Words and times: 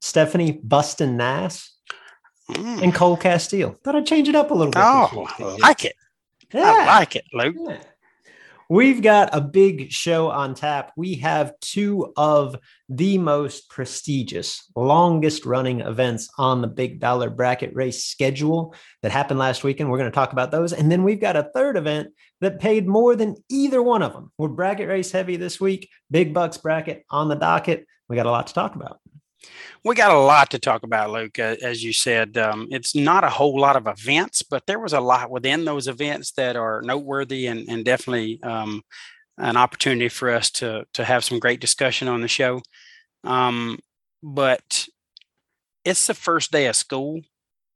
Stephanie 0.00 0.60
Buston 0.62 1.16
Nass, 1.16 1.72
mm. 2.50 2.82
and 2.82 2.94
Cole 2.94 3.16
Castile. 3.16 3.76
Thought 3.84 3.96
I'd 3.96 4.06
change 4.06 4.28
it 4.28 4.34
up 4.34 4.50
a 4.50 4.54
little 4.54 4.72
bit. 4.72 4.82
Oh, 4.82 5.26
I 5.38 5.56
like 5.58 5.84
it. 5.84 5.94
Yeah. 6.52 6.62
I 6.62 6.86
like 6.98 7.16
it, 7.16 7.24
Luke. 7.32 7.56
Yeah. 7.58 7.78
We've 8.70 9.00
got 9.00 9.30
a 9.32 9.40
big 9.40 9.90
show 9.90 10.28
on 10.28 10.54
tap. 10.54 10.92
We 10.94 11.14
have 11.16 11.58
two 11.60 12.12
of 12.18 12.54
the 12.90 13.16
most 13.16 13.70
prestigious, 13.70 14.70
longest 14.76 15.46
running 15.46 15.80
events 15.80 16.28
on 16.36 16.60
the 16.60 16.68
big 16.68 17.00
dollar 17.00 17.30
bracket 17.30 17.74
race 17.74 18.04
schedule 18.04 18.74
that 19.00 19.10
happened 19.10 19.38
last 19.38 19.64
weekend. 19.64 19.90
We're 19.90 19.96
going 19.96 20.10
to 20.10 20.14
talk 20.14 20.32
about 20.32 20.50
those. 20.50 20.74
And 20.74 20.92
then 20.92 21.02
we've 21.02 21.20
got 21.20 21.34
a 21.34 21.48
third 21.54 21.78
event 21.78 22.08
that 22.42 22.60
paid 22.60 22.86
more 22.86 23.16
than 23.16 23.36
either 23.48 23.82
one 23.82 24.02
of 24.02 24.12
them. 24.12 24.32
We're 24.36 24.48
bracket 24.48 24.88
race 24.88 25.10
heavy 25.10 25.36
this 25.36 25.58
week, 25.58 25.88
big 26.10 26.34
bucks 26.34 26.58
bracket 26.58 27.06
on 27.08 27.28
the 27.28 27.36
docket. 27.36 27.86
We 28.06 28.16
got 28.16 28.26
a 28.26 28.30
lot 28.30 28.48
to 28.48 28.54
talk 28.54 28.74
about. 28.74 29.00
We 29.84 29.94
got 29.94 30.10
a 30.10 30.18
lot 30.18 30.50
to 30.50 30.58
talk 30.58 30.82
about, 30.82 31.10
Luke. 31.10 31.38
As 31.38 31.82
you 31.82 31.92
said, 31.92 32.36
um, 32.36 32.68
it's 32.70 32.94
not 32.94 33.24
a 33.24 33.30
whole 33.30 33.58
lot 33.58 33.76
of 33.76 33.86
events, 33.86 34.42
but 34.42 34.66
there 34.66 34.78
was 34.78 34.92
a 34.92 35.00
lot 35.00 35.30
within 35.30 35.64
those 35.64 35.86
events 35.86 36.32
that 36.32 36.56
are 36.56 36.82
noteworthy 36.82 37.46
and, 37.46 37.68
and 37.68 37.84
definitely 37.84 38.42
um, 38.42 38.82
an 39.38 39.56
opportunity 39.56 40.08
for 40.08 40.30
us 40.30 40.50
to 40.50 40.84
to 40.94 41.04
have 41.04 41.24
some 41.24 41.38
great 41.38 41.60
discussion 41.60 42.08
on 42.08 42.20
the 42.20 42.28
show. 42.28 42.60
Um, 43.24 43.78
but 44.22 44.88
it's 45.84 46.06
the 46.06 46.14
first 46.14 46.50
day 46.50 46.66
of 46.66 46.76
school 46.76 47.20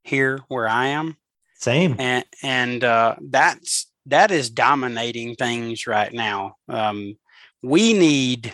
here 0.02 0.40
where 0.48 0.68
I 0.68 0.86
am. 0.88 1.16
Same, 1.54 1.94
and 1.98 2.24
and 2.42 2.82
uh, 2.82 3.16
that's 3.20 3.86
that 4.06 4.32
is 4.32 4.50
dominating 4.50 5.36
things 5.36 5.86
right 5.86 6.12
now. 6.12 6.56
Um, 6.68 7.16
we 7.62 7.92
need 7.92 8.52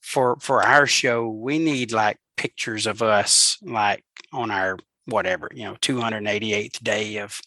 for 0.00 0.36
for 0.40 0.62
our 0.62 0.86
show, 0.86 1.28
we 1.28 1.58
need 1.58 1.92
like 1.92 2.16
pictures 2.36 2.86
of 2.86 3.02
us 3.02 3.58
like 3.62 4.04
on 4.32 4.50
our 4.50 4.78
whatever 5.06 5.48
you 5.54 5.64
know 5.64 5.74
288th 5.76 6.82
day 6.82 7.18
of 7.18 7.40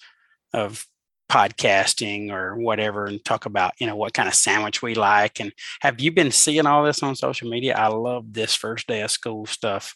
of 0.53 0.85
podcasting 1.29 2.31
or 2.31 2.55
whatever 2.55 3.05
and 3.05 3.23
talk 3.23 3.45
about 3.45 3.73
you 3.79 3.85
know 3.85 3.95
what 3.95 4.13
kind 4.13 4.27
of 4.27 4.33
sandwich 4.33 4.81
we 4.81 4.95
like. 4.95 5.39
And 5.39 5.53
have 5.81 6.01
you 6.01 6.11
been 6.11 6.31
seeing 6.31 6.65
all 6.65 6.83
this 6.83 7.03
on 7.03 7.15
social 7.15 7.49
media? 7.49 7.75
I 7.77 7.87
love 7.87 8.33
this 8.33 8.55
first 8.55 8.87
day 8.87 9.01
of 9.01 9.11
school 9.11 9.45
stuff. 9.45 9.93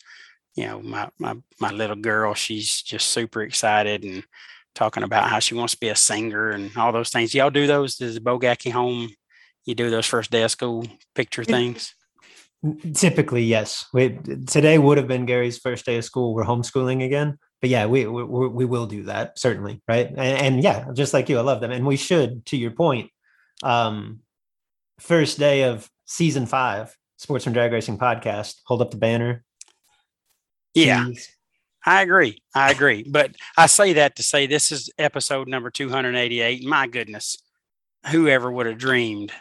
You 0.56 0.68
know 0.68 0.82
my 0.82 1.10
my, 1.18 1.36
my 1.60 1.72
little 1.72 1.96
girl 1.96 2.36
she's 2.36 2.82
just 2.84 3.10
super 3.10 3.42
excited 3.42 4.04
and 4.04 4.24
talking 4.76 5.04
about 5.04 5.30
how 5.30 5.40
she 5.40 5.56
wants 5.56 5.74
to 5.74 5.80
be 5.80 5.90
a 5.90 5.96
singer 5.96 6.52
and 6.52 6.76
all 6.78 6.92
those 6.92 7.10
things. 7.10 7.34
Y'all 7.34 7.50
do 7.50 7.66
those 7.66 7.96
does 7.96 8.20
bogacki 8.20 8.72
home? 8.72 9.10
You 9.66 9.74
do 9.74 9.90
those 9.90 10.06
first 10.06 10.30
day 10.30 10.44
of 10.44 10.52
school 10.52 10.86
picture 11.16 11.44
things 11.44 11.96
Typically, 12.94 13.44
yes. 13.44 13.86
We, 13.94 14.18
today 14.48 14.78
would 14.78 14.98
have 14.98 15.08
been 15.08 15.26
Gary's 15.26 15.58
first 15.58 15.86
day 15.86 15.98
of 15.98 16.06
school. 16.06 16.34
We're 16.34 16.46
homeschooling 16.46 17.04
again, 17.04 17.38
but 17.60 17.70
yeah, 17.70 17.88
we 17.88 18.06
we, 18.08 18.24
we 18.24 18.66
will 18.66 18.86
do 18.86 19.04
that 19.04 19.38
certainly, 19.38 19.82
right? 19.88 20.08
And, 20.08 20.20
and, 20.20 20.64
yeah, 20.64 20.86
just 20.94 21.14
like 21.14 21.28
you, 21.28 21.38
I 21.38 21.42
love 21.42 21.60
them, 21.60 21.72
and 21.72 21.86
we 21.86 21.98
should. 21.98 22.46
To 22.48 22.58
your 22.58 22.72
point, 22.72 23.12
um, 23.64 24.22
first 24.98 25.40
day 25.40 25.64
of 25.64 25.90
season 26.06 26.46
five, 26.46 26.96
Sportsman 27.18 27.54
Drag 27.54 27.74
Racing 27.74 27.98
podcast. 27.98 28.62
Hold 28.66 28.82
up 28.82 28.92
the 28.92 28.98
banner. 28.98 29.44
Yeah, 30.74 31.04
Jeez. 31.04 31.28
I 31.86 32.02
agree. 32.02 32.38
I 32.56 32.72
agree, 32.72 33.06
but 33.06 33.36
I 33.58 33.66
say 33.66 33.94
that 33.94 34.16
to 34.16 34.24
say 34.24 34.48
this 34.48 34.72
is 34.72 34.90
episode 34.98 35.50
number 35.50 35.70
two 35.70 35.90
hundred 35.90 36.16
eighty-eight. 36.16 36.64
My 36.64 36.88
goodness, 36.88 37.38
whoever 38.10 38.50
would 38.50 38.68
have 38.68 38.78
dreamed 38.78 39.34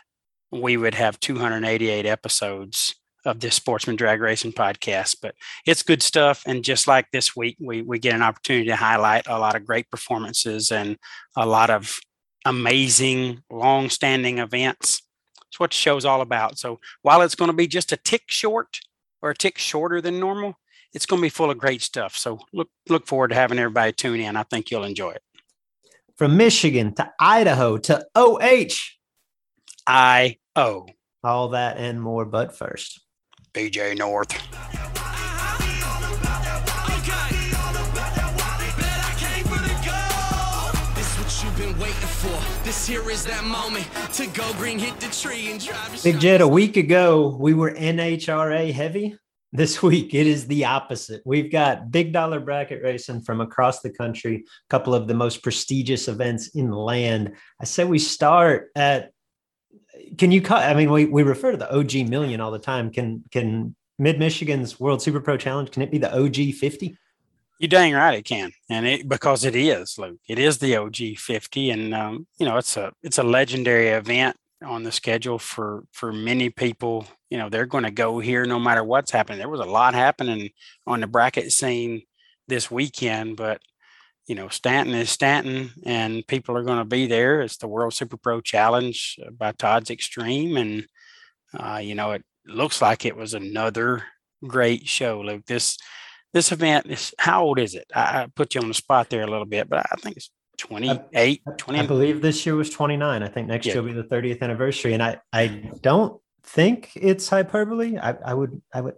we 0.53 0.77
would 0.77 0.95
have 0.95 1.19
288 1.19 2.05
episodes 2.05 2.95
of 3.25 3.41
this 3.41 3.55
sportsman 3.55 3.95
drag 3.95 4.21
racing 4.21 4.53
podcast 4.53 5.17
but 5.23 5.35
it's 5.65 5.83
good 5.83 6.03
stuff 6.03 6.43
and 6.47 6.65
just 6.65 6.89
like 6.89 7.07
this 7.13 7.37
week 7.37 7.57
we 7.61 7.83
we 7.83 7.99
get 7.99 8.15
an 8.15 8.23
opportunity 8.23 8.67
to 8.67 8.77
highlight 8.77 9.27
a 9.29 9.39
lot 9.39 9.55
of 9.55 9.65
great 9.65 9.89
performances 9.91 10.73
and 10.73 10.99
a 11.37 11.47
lot 11.47 11.71
of 11.71 12.01
amazing 12.45 13.43
long-standing 13.51 14.39
events. 14.39 15.03
It's 15.49 15.61
what 15.61 15.71
the 15.71 15.77
show's 15.77 16.05
all 16.05 16.21
about. 16.23 16.59
So 16.59 16.81
while 17.03 17.23
it's 17.23 17.35
going 17.35 17.51
to 17.51 17.57
be 17.57 17.67
just 17.67 17.93
a 17.93 17.97
tick 17.97 18.25
short 18.27 18.81
or 19.21 19.31
a 19.31 19.35
tick 19.35 19.59
shorter 19.59 20.01
than 20.01 20.19
normal 20.19 20.57
it's 20.95 21.07
going 21.07 21.21
to 21.21 21.25
be 21.25 21.31
full 21.31 21.51
of 21.51 21.57
great 21.57 21.81
stuff. 21.81 22.15
So 22.17 22.39
look 22.53 22.69
look 22.91 23.07
forward 23.07 23.29
to 23.29 23.35
having 23.35 23.59
everybody 23.59 23.93
tune 23.93 24.21
in. 24.21 24.37
I 24.37 24.43
think 24.43 24.71
you'll 24.71 24.85
enjoy 24.85 25.13
it. 25.13 25.23
From 26.19 26.37
michigan 26.37 26.95
to 26.97 27.11
idaho 27.19 27.79
to 27.79 28.05
oh 28.15 28.39
i 29.87 30.37
o. 30.55 30.87
All 31.25 31.49
that 31.51 31.79
and 31.79 32.03
more 32.03 32.27
but 32.27 32.55
first 32.55 33.01
BJ 33.55 33.99
North. 33.99 34.33
Big 46.03 46.19
Jed, 46.19 46.41
a 46.41 46.49
week 46.49 46.79
ago 46.79 47.37
we 47.39 47.53
were 47.53 47.73
NHRA 47.73 48.73
heavy. 48.73 49.19
this 49.53 49.83
week 49.83 50.15
it 50.15 50.27
is 50.27 50.47
the 50.47 50.65
opposite. 50.65 51.21
We've 51.27 51.53
got 51.53 51.91
big 51.91 52.15
dollar 52.15 52.41
bracket 52.41 52.83
racing 52.83 53.21
from 53.21 53.43
across 53.43 53.83
the 53.83 53.91
country, 53.91 54.37
a 54.47 54.71
couple 54.71 54.95
of 54.95 55.07
the 55.07 55.15
most 55.15 55.43
prestigious 55.43 56.09
events 56.09 56.49
in 56.55 56.71
the 56.71 56.79
land. 56.79 57.35
I 57.61 57.67
say 57.67 57.85
we 57.85 57.99
start 57.99 58.71
at 58.75 59.12
can 60.19 60.33
you 60.33 60.41
cut 60.41 60.65
I 60.65 60.75
mean 60.75 60.91
we 60.91 61.05
we 61.05 61.23
refer 61.23 61.53
to 61.53 61.57
the 61.57 61.75
OG 61.75 62.09
million 62.09 62.41
all 62.41 62.51
the 62.51 62.59
time. 62.59 62.91
Can 62.91 63.25
can 63.31 63.75
Mid 63.99 64.19
Michigan's 64.19 64.81
World 64.81 65.03
Super 65.03 65.21
Pro 65.21 65.37
Challenge 65.37 65.71
can 65.71 65.83
it 65.83 65.91
be 65.91 65.99
the 65.99 66.15
OG 66.15 66.55
50? 66.55 66.97
You're 67.59 67.69
dang 67.69 67.95
right 67.95 68.19
it 68.19 68.25
can, 68.25 68.51
and 68.69 68.87
it 68.87 69.09
because 69.09 69.45
it 69.45 69.55
is, 69.55 69.97
Luke. 69.97 70.19
It 70.29 70.41
is 70.41 70.59
the 70.59 70.75
OG 70.77 71.17
50, 71.17 71.71
and 71.71 71.95
um, 71.95 72.27
you 72.39 72.45
know 72.45 72.57
it's 72.57 72.77
a 72.77 72.93
it's 73.05 73.19
a 73.19 73.23
legendary 73.23 73.91
event 73.91 74.37
on 74.65 74.83
the 74.83 74.91
schedule 74.91 75.39
for 75.39 75.85
for 75.93 76.13
many 76.13 76.51
people. 76.51 77.07
You 77.31 77.39
know, 77.39 77.49
they're 77.49 77.67
going 77.67 77.85
to 77.85 77.91
go 77.91 78.19
here 78.19 78.45
no 78.47 78.59
matter 78.59 78.83
what's 78.83 79.11
happening. 79.11 79.39
There 79.39 79.49
was 79.49 79.61
a 79.61 79.65
lot 79.65 79.95
happening 79.95 80.51
on 80.89 81.01
the 81.01 81.07
bracket 81.07 81.53
scene 81.53 82.03
this 82.49 82.71
weekend, 82.71 83.37
but 83.37 83.61
you 84.27 84.35
know, 84.35 84.49
Stanton 84.49 84.95
is 84.95 85.11
Stanton, 85.11 85.73
and 85.85 86.27
people 86.27 86.57
are 86.57 86.63
going 86.63 86.79
to 86.79 86.85
be 86.85 87.07
there. 87.07 87.41
It's 87.41 87.57
the 87.57 87.69
World 87.69 87.95
Super 87.95 88.17
Pro 88.17 88.41
Challenge 88.41 89.19
by 89.37 89.53
Todd's 89.53 89.91
Extreme, 89.91 90.57
and 90.57 90.87
uh, 91.59 91.81
you 91.83 91.95
know, 91.95 92.13
it 92.13 92.25
looks 92.47 92.81
like 92.81 93.05
it 93.05 93.17
was 93.17 93.35
another 93.35 94.05
great 94.47 94.87
show. 94.87 95.21
Luke, 95.21 95.47
this 95.47 95.79
this 96.33 96.53
event 96.53 96.87
is 96.87 97.15
how 97.19 97.45
old 97.45 97.59
is 97.59 97.75
it? 97.75 97.87
I, 97.95 98.23
I 98.23 98.27
put 98.35 98.55
you 98.55 98.61
on 98.61 98.69
the 98.69 98.75
spot 98.75 99.11
there 99.11 99.23
a 99.23 99.31
little 99.31 99.47
bit, 99.47 99.69
but 99.69 99.85
I 99.91 99.97
think 99.97 100.17
it's 100.17 100.31
28, 100.59 101.43
20. 101.59 101.79
I 101.79 101.87
believe 101.87 102.23
this 102.23 102.47
year 102.47 102.55
was 102.55 102.71
29. 102.71 103.23
I 103.23 103.29
think 103.29 103.49
next 103.49 103.67
yeah. 103.67 103.75
year 103.75 103.83
will 103.83 103.89
be 103.89 103.95
the 103.95 104.05
30th 104.05 104.43
anniversary. 104.43 104.95
And 104.95 105.03
I, 105.03 105.19
I 105.33 105.71
don't 105.81 106.21
think 106.45 106.93
it's 106.95 107.29
hyperbole. 107.29 107.99
I, 107.99 108.15
I 108.25 108.35
would, 108.35 108.63
I 108.73 108.81
would, 108.81 108.95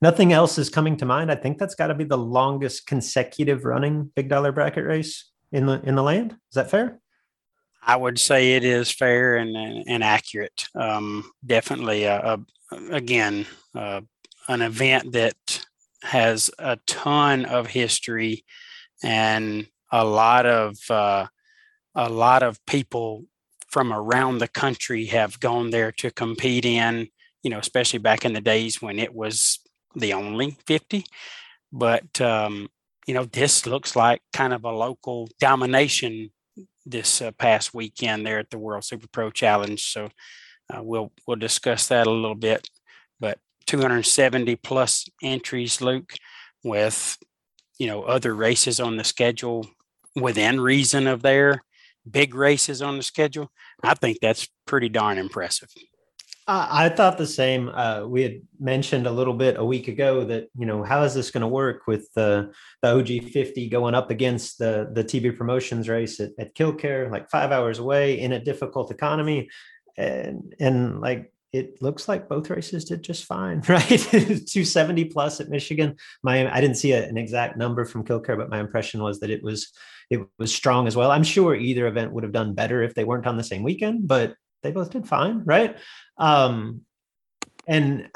nothing 0.00 0.32
else 0.32 0.58
is 0.58 0.70
coming 0.70 0.96
to 0.98 1.06
mind. 1.06 1.30
I 1.30 1.34
think 1.34 1.58
that's 1.58 1.74
got 1.74 1.88
to 1.88 1.94
be 1.94 2.04
the 2.04 2.18
longest 2.18 2.86
consecutive 2.86 3.64
running 3.64 4.10
big 4.14 4.28
dollar 4.28 4.52
bracket 4.52 4.84
race 4.84 5.30
in 5.52 5.66
the, 5.66 5.80
in 5.82 5.94
the 5.94 6.02
land. 6.02 6.32
Is 6.32 6.54
that 6.54 6.70
fair? 6.70 7.00
I 7.82 7.96
would 7.96 8.18
say 8.18 8.54
it 8.54 8.64
is 8.64 8.90
fair 8.90 9.36
and, 9.36 9.56
and, 9.56 9.84
and 9.86 10.04
accurate. 10.04 10.68
Um, 10.74 11.30
definitely, 11.44 12.06
uh, 12.06 12.36
uh, 12.72 12.76
again, 12.90 13.46
uh, 13.74 14.02
an 14.48 14.62
event 14.62 15.12
that 15.12 15.64
has 16.02 16.50
a 16.58 16.78
ton 16.86 17.44
of 17.44 17.68
history 17.68 18.44
and 19.02 19.66
a 19.92 20.04
lot 20.04 20.46
of 20.46 20.78
uh, 20.90 21.26
a 21.94 22.08
lot 22.08 22.42
of 22.42 22.64
people 22.66 23.24
from 23.68 23.92
around 23.92 24.38
the 24.38 24.48
country 24.48 25.06
have 25.06 25.40
gone 25.40 25.70
there 25.70 25.92
to 25.92 26.10
compete 26.10 26.64
in 26.64 27.08
you 27.42 27.50
know 27.50 27.58
especially 27.58 27.98
back 27.98 28.24
in 28.24 28.32
the 28.32 28.40
days 28.40 28.80
when 28.80 28.98
it 28.98 29.14
was 29.14 29.59
the 29.94 30.12
only 30.12 30.56
50 30.66 31.04
but 31.72 32.20
um, 32.20 32.68
you 33.06 33.14
know 33.14 33.24
this 33.24 33.66
looks 33.66 33.96
like 33.96 34.22
kind 34.32 34.52
of 34.52 34.64
a 34.64 34.70
local 34.70 35.28
domination 35.40 36.30
this 36.86 37.20
uh, 37.22 37.30
past 37.32 37.74
weekend 37.74 38.26
there 38.26 38.38
at 38.38 38.50
the 38.50 38.58
world 38.58 38.84
super 38.84 39.06
pro 39.08 39.30
challenge 39.30 39.90
so 39.90 40.08
uh, 40.72 40.82
we'll 40.82 41.12
we'll 41.26 41.36
discuss 41.36 41.88
that 41.88 42.06
a 42.06 42.10
little 42.10 42.34
bit 42.34 42.68
but 43.18 43.38
270 43.66 44.56
plus 44.56 45.08
entries 45.22 45.80
luke 45.80 46.14
with 46.62 47.16
you 47.78 47.86
know 47.86 48.02
other 48.02 48.34
races 48.34 48.80
on 48.80 48.96
the 48.96 49.04
schedule 49.04 49.66
within 50.16 50.60
reason 50.60 51.06
of 51.06 51.22
their 51.22 51.62
big 52.08 52.34
races 52.34 52.82
on 52.82 52.96
the 52.96 53.02
schedule, 53.02 53.50
I 53.82 53.94
think 53.94 54.18
that's 54.20 54.48
pretty 54.66 54.88
darn 54.88 55.18
impressive. 55.18 55.70
I 56.52 56.88
thought 56.88 57.16
the 57.16 57.26
same. 57.26 57.68
Uh, 57.68 58.04
we 58.06 58.22
had 58.22 58.42
mentioned 58.58 59.06
a 59.06 59.12
little 59.12 59.34
bit 59.34 59.56
a 59.56 59.64
week 59.64 59.86
ago 59.86 60.24
that 60.24 60.48
you 60.58 60.66
know 60.66 60.82
how 60.82 61.02
is 61.04 61.14
this 61.14 61.30
going 61.30 61.42
to 61.42 61.48
work 61.48 61.86
with 61.86 62.12
the 62.14 62.52
the 62.82 62.88
OG 62.88 63.30
fifty 63.30 63.68
going 63.68 63.94
up 63.94 64.10
against 64.10 64.58
the 64.58 64.90
the 64.92 65.04
TB 65.04 65.36
Promotions 65.36 65.88
race 65.88 66.18
at, 66.18 66.30
at 66.38 66.54
Kil-Kare, 66.54 67.08
like 67.10 67.30
five 67.30 67.52
hours 67.52 67.78
away 67.78 68.18
in 68.18 68.32
a 68.32 68.44
difficult 68.44 68.90
economy, 68.90 69.48
and 69.96 70.54
and 70.58 71.00
like 71.00 71.32
it 71.52 71.80
looks 71.82 72.08
like 72.08 72.28
both 72.28 72.50
races 72.50 72.84
did 72.84 73.02
just 73.02 73.24
fine, 73.24 73.62
right? 73.68 73.88
270 73.88 75.04
plus 75.06 75.40
at 75.40 75.48
Michigan. 75.48 75.96
My 76.22 76.52
I 76.52 76.60
didn't 76.60 76.76
see 76.76 76.92
a, 76.92 77.06
an 77.06 77.16
exact 77.16 77.58
number 77.58 77.84
from 77.84 78.04
Kil-Kare, 78.04 78.36
but 78.36 78.50
my 78.50 78.58
impression 78.58 79.02
was 79.02 79.20
that 79.20 79.30
it 79.30 79.42
was 79.42 79.72
it 80.10 80.20
was 80.38 80.52
strong 80.52 80.88
as 80.88 80.96
well. 80.96 81.12
I'm 81.12 81.22
sure 81.22 81.54
either 81.54 81.86
event 81.86 82.12
would 82.12 82.24
have 82.24 82.32
done 82.32 82.54
better 82.54 82.82
if 82.82 82.94
they 82.94 83.04
weren't 83.04 83.26
on 83.26 83.36
the 83.36 83.44
same 83.44 83.62
weekend, 83.62 84.08
but 84.08 84.34
they 84.62 84.70
both 84.70 84.90
did 84.90 85.08
fine, 85.08 85.42
right? 85.44 85.76
Um, 86.18 86.82
and 87.66 88.08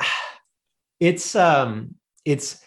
it's 1.01 1.35
um, 1.37 1.95
it's 2.25 2.61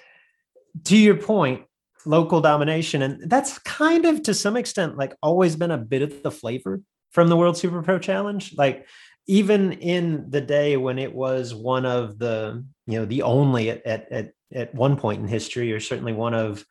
to 0.85 0.97
your 0.97 1.15
point, 1.15 1.63
local 2.05 2.41
domination, 2.41 3.01
and 3.01 3.29
that's 3.29 3.59
kind 3.59 4.05
of 4.05 4.23
to 4.23 4.33
some 4.33 4.57
extent 4.57 4.97
like 4.97 5.15
always 5.21 5.55
been 5.55 5.71
a 5.71 5.77
bit 5.77 6.01
of 6.01 6.23
the 6.23 6.31
flavor 6.31 6.81
from 7.11 7.27
the 7.27 7.37
World 7.37 7.57
Super 7.57 7.81
Pro 7.81 7.99
Challenge, 7.99 8.53
like 8.57 8.87
even 9.27 9.73
in 9.73 10.29
the 10.29 10.41
day 10.41 10.77
when 10.77 10.97
it 10.97 11.13
was 11.13 11.53
one 11.53 11.85
of 11.85 12.17
the 12.17 12.63
you 12.85 12.99
know 12.99 13.05
the 13.05 13.23
only 13.23 13.69
at 13.69 13.85
at 13.85 14.11
at, 14.11 14.31
at 14.53 14.75
one 14.75 14.97
point 14.97 15.21
in 15.21 15.27
history 15.27 15.73
or 15.73 15.79
certainly 15.79 16.13
one 16.13 16.33
of 16.33 16.63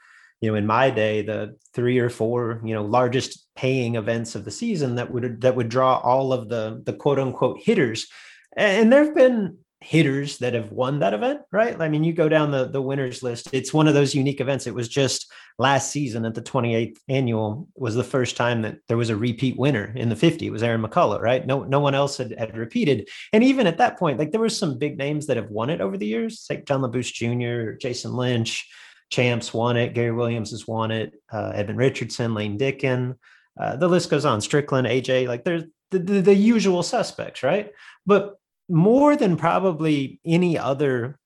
you 0.47 0.53
know 0.53 0.57
in 0.57 0.67
my 0.67 0.91
day 0.91 1.23
the 1.23 1.57
three 1.75 1.99
or 1.99 2.09
four 2.09 2.61
you 2.65 2.73
know 2.73 2.85
largest 2.85 3.49
paying 3.57 3.97
events 3.97 4.37
of 4.37 4.45
the 4.45 4.51
season 4.51 4.95
that 4.95 5.11
would 5.11 5.41
that 5.41 5.57
would 5.57 5.69
draw 5.69 5.99
all 5.99 6.33
of 6.33 6.49
the 6.49 6.81
the 6.87 6.93
quote 6.93 7.19
unquote 7.19 7.61
hitters 7.61 8.07
and 8.57 8.93
there 8.93 9.05
have 9.05 9.15
been 9.15 9.59
hitters 9.81 10.39
that 10.39 10.55
have 10.55 10.73
won 10.73 11.01
that 11.01 11.13
event, 11.13 11.41
right? 11.53 11.81
I 11.81 11.89
mean, 11.89 12.03
you 12.03 12.13
go 12.13 12.29
down 12.29 12.51
the 12.51 12.67
the 12.67 12.81
winners 12.81 13.23
list. 13.23 13.51
It's 13.53 13.75
one 13.75 13.87
of 13.87 13.95
those 13.95 14.15
unique 14.15 14.41
events. 14.41 14.67
It 14.67 14.75
was 14.75 14.89
just 14.89 15.31
last 15.59 15.91
season 15.91 16.25
at 16.25 16.35
the 16.35 16.43
28th 16.43 16.97
annual 17.09 17.69
was 17.77 17.95
the 17.95 18.03
first 18.03 18.37
time 18.37 18.63
that 18.63 18.79
there 18.89 18.97
was 18.97 19.11
a 19.11 19.17
repeat 19.17 19.59
winner 19.59 19.93
in 19.95 20.09
the 20.09 20.17
50. 20.17 20.47
It 20.47 20.51
was 20.51 20.63
Aaron 20.63 20.83
McCullough, 20.83 21.21
right? 21.21 21.47
No, 21.47 21.65
no 21.65 21.81
one 21.81 21.95
else 21.95 22.17
had, 22.17 22.35
had 22.39 22.57
repeated. 22.57 23.09
And 23.33 23.45
even 23.45 23.67
at 23.67 23.79
that 23.79 23.99
point, 23.99 24.19
like 24.19 24.33
there 24.33 24.41
were 24.41 24.49
some 24.49 24.79
big 24.79 24.99
names 24.99 25.27
that 25.27 25.37
have 25.37 25.51
won 25.51 25.71
it 25.71 25.81
over 25.81 25.97
the 25.97 26.07
years, 26.07 26.47
like 26.49 26.67
John 26.67 26.81
LaBouche 26.81 27.13
Jr., 27.13 27.77
Jason 27.79 28.15
Lynch, 28.15 28.69
Champs 29.11 29.55
won 29.55 29.77
it, 29.77 29.95
Gary 29.95 30.13
Williams 30.13 30.51
has 30.51 30.67
won 30.67 30.91
it, 30.91 31.15
uh, 31.33 31.53
Edmond 31.55 31.79
Richardson, 31.79 32.35
Lane 32.35 32.59
Dickin. 32.59 33.17
Uh, 33.59 33.77
the 33.77 33.89
list 33.89 34.11
goes 34.11 34.25
on. 34.25 34.41
Strickland, 34.41 34.87
AJ, 34.87 35.29
like 35.29 35.45
there's 35.45 35.65
the, 35.91 35.99
the, 35.99 36.21
the 36.21 36.35
usual 36.35 36.83
suspects, 36.83 37.43
right? 37.43 37.73
But 38.05 38.39
more 38.69 39.17
than 39.17 39.37
probably 39.37 40.21
any 40.25 40.59
other 40.59 41.19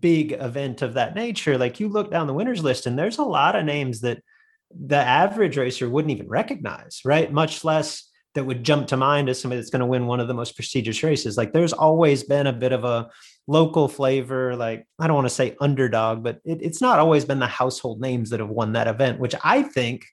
big 0.00 0.32
event 0.32 0.82
of 0.82 0.94
that 0.94 1.14
nature, 1.14 1.58
like 1.58 1.80
you 1.80 1.88
look 1.88 2.10
down 2.10 2.26
the 2.26 2.34
winners 2.34 2.62
list 2.62 2.86
and 2.86 2.98
there's 2.98 3.18
a 3.18 3.24
lot 3.24 3.56
of 3.56 3.64
names 3.64 4.00
that 4.02 4.22
the 4.70 4.96
average 4.96 5.56
racer 5.56 5.88
wouldn't 5.88 6.12
even 6.12 6.28
recognize, 6.28 7.00
right? 7.04 7.32
Much 7.32 7.64
less 7.64 8.10
that 8.34 8.44
would 8.44 8.64
jump 8.64 8.88
to 8.88 8.96
mind 8.96 9.28
as 9.28 9.40
somebody 9.40 9.60
that's 9.60 9.70
going 9.70 9.80
to 9.80 9.86
win 9.86 10.06
one 10.06 10.20
of 10.20 10.28
the 10.28 10.34
most 10.34 10.56
prestigious 10.56 11.02
races. 11.02 11.36
Like 11.36 11.52
there's 11.52 11.72
always 11.72 12.24
been 12.24 12.46
a 12.46 12.52
bit 12.52 12.72
of 12.72 12.84
a 12.84 13.08
local 13.46 13.88
flavor, 13.88 14.56
like 14.56 14.86
I 14.98 15.06
don't 15.06 15.16
want 15.16 15.26
to 15.26 15.34
say 15.34 15.56
underdog, 15.60 16.22
but 16.22 16.40
it, 16.44 16.62
it's 16.62 16.80
not 16.80 16.98
always 16.98 17.24
been 17.24 17.38
the 17.38 17.46
household 17.46 18.00
names 18.00 18.30
that 18.30 18.40
have 18.40 18.48
won 18.48 18.72
that 18.72 18.88
event, 18.88 19.20
which 19.20 19.34
I 19.44 19.62
think 19.62 20.06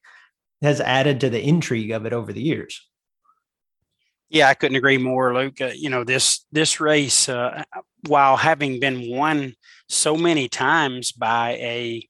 has 0.62 0.82
added 0.82 1.22
to 1.22 1.30
the 1.30 1.42
intrigue 1.42 1.92
of 1.92 2.06
it 2.06 2.14
over 2.14 2.34
the 2.34 2.42
years. 2.42 2.88
Yeah, 4.30 4.48
I 4.48 4.54
couldn't 4.54 4.78
agree 4.78 4.98
more, 4.98 5.34
Luke. 5.34 5.60
Uh, 5.60 5.72
you 5.76 5.90
know 5.90 6.04
this 6.04 6.46
this 6.52 6.80
race, 6.80 7.28
uh, 7.28 7.64
while 8.08 8.38
having 8.38 8.80
been 8.80 9.10
won 9.10 9.56
so 9.90 10.16
many 10.16 10.48
times 10.48 11.12
by 11.12 11.52
a 11.54 12.08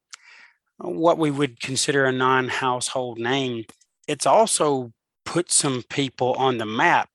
what 0.77 1.17
we 1.17 1.31
would 1.31 1.59
consider 1.59 2.05
a 2.05 2.11
non-household 2.11 3.19
name, 3.19 3.65
it's 4.07 4.25
also 4.25 4.91
put 5.25 5.51
some 5.51 5.83
people 5.89 6.33
on 6.33 6.57
the 6.57 6.65
map 6.65 7.09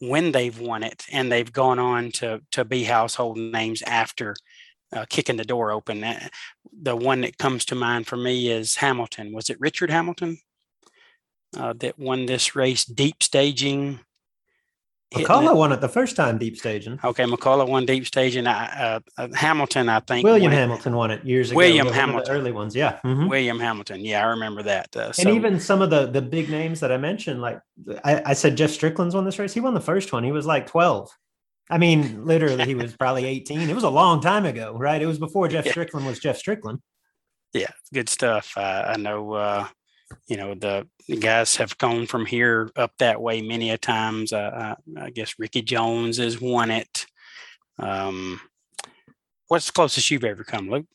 when 0.00 0.32
they've 0.32 0.58
won 0.58 0.82
it, 0.82 1.04
and 1.10 1.30
they've 1.30 1.52
gone 1.52 1.78
on 1.78 2.10
to 2.12 2.40
to 2.52 2.64
be 2.64 2.84
household 2.84 3.38
names 3.38 3.82
after 3.82 4.34
uh, 4.92 5.04
kicking 5.08 5.36
the 5.36 5.44
door 5.44 5.72
open. 5.72 6.04
Uh, 6.04 6.28
the 6.82 6.96
one 6.96 7.22
that 7.22 7.38
comes 7.38 7.64
to 7.66 7.74
mind 7.74 8.06
for 8.06 8.16
me 8.16 8.48
is 8.48 8.76
Hamilton. 8.76 9.32
Was 9.32 9.50
it 9.50 9.60
Richard 9.60 9.90
Hamilton 9.90 10.38
uh, 11.56 11.72
that 11.78 11.98
won 11.98 12.26
this 12.26 12.54
race? 12.54 12.84
Deep 12.84 13.22
staging 13.22 14.00
McCullough 15.14 15.56
won 15.56 15.70
it 15.72 15.80
the 15.80 15.88
first 15.88 16.16
time 16.16 16.36
deep 16.36 16.56
staging. 16.56 16.98
Okay, 17.02 17.24
McCullough 17.24 17.68
won 17.68 17.86
deep 17.86 18.06
staging. 18.06 18.46
Uh, 18.46 19.00
uh, 19.16 19.28
Hamilton, 19.34 19.88
I 19.88 20.00
think. 20.00 20.24
William 20.24 20.50
Hamilton 20.50 20.96
won 20.96 21.12
it 21.12 21.24
years 21.24 21.50
ago. 21.50 21.58
William 21.58 21.86
Hamilton, 21.86 22.34
early 22.34 22.50
ones, 22.50 22.74
yeah. 22.74 22.98
Mm-hmm. 23.04 23.28
William 23.28 23.60
Hamilton, 23.60 24.04
yeah, 24.04 24.24
I 24.24 24.30
remember 24.30 24.64
that. 24.64 24.94
Uh, 24.96 25.12
so. 25.12 25.22
And 25.22 25.36
even 25.36 25.60
some 25.60 25.80
of 25.80 25.90
the 25.90 26.06
the 26.06 26.22
big 26.22 26.50
names 26.50 26.80
that 26.80 26.90
I 26.90 26.96
mentioned, 26.96 27.40
like 27.40 27.60
I, 28.04 28.22
I, 28.26 28.32
said, 28.32 28.56
Jeff 28.56 28.70
Strickland's 28.70 29.14
won 29.14 29.24
this 29.24 29.38
race. 29.38 29.54
He 29.54 29.60
won 29.60 29.74
the 29.74 29.80
first 29.80 30.12
one. 30.12 30.24
He 30.24 30.32
was 30.32 30.44
like 30.44 30.66
twelve. 30.66 31.08
I 31.70 31.78
mean, 31.78 32.24
literally, 32.24 32.64
he 32.64 32.74
was 32.74 32.96
probably 32.96 33.24
eighteen. 33.26 33.70
It 33.70 33.74
was 33.74 33.84
a 33.84 33.90
long 33.90 34.20
time 34.20 34.44
ago, 34.44 34.76
right? 34.76 35.00
It 35.00 35.06
was 35.06 35.18
before 35.18 35.46
Jeff 35.46 35.66
yeah. 35.66 35.72
Strickland 35.72 36.06
was 36.06 36.18
Jeff 36.18 36.36
Strickland. 36.36 36.80
Yeah, 37.52 37.70
good 37.94 38.08
stuff. 38.08 38.54
Uh, 38.56 38.84
I 38.88 38.96
know 38.96 39.34
uh, 39.34 39.68
you 40.26 40.36
know 40.36 40.54
the, 40.54 40.86
the, 41.08 41.16
guys 41.16 41.56
have 41.56 41.76
gone 41.78 42.06
from 42.06 42.26
here 42.26 42.70
up 42.76 42.92
that 42.98 43.20
way 43.20 43.42
many 43.42 43.70
a 43.70 43.78
times. 43.78 44.32
Uh, 44.32 44.76
I, 44.96 45.06
I, 45.06 45.10
guess 45.10 45.34
Ricky 45.38 45.62
Jones 45.62 46.18
has 46.18 46.40
won 46.40 46.70
it. 46.70 47.06
Um, 47.78 48.40
what's 49.48 49.66
the 49.66 49.72
closest 49.72 50.10
you've 50.10 50.24
ever 50.24 50.44
come, 50.44 50.70
Luke? 50.70 50.86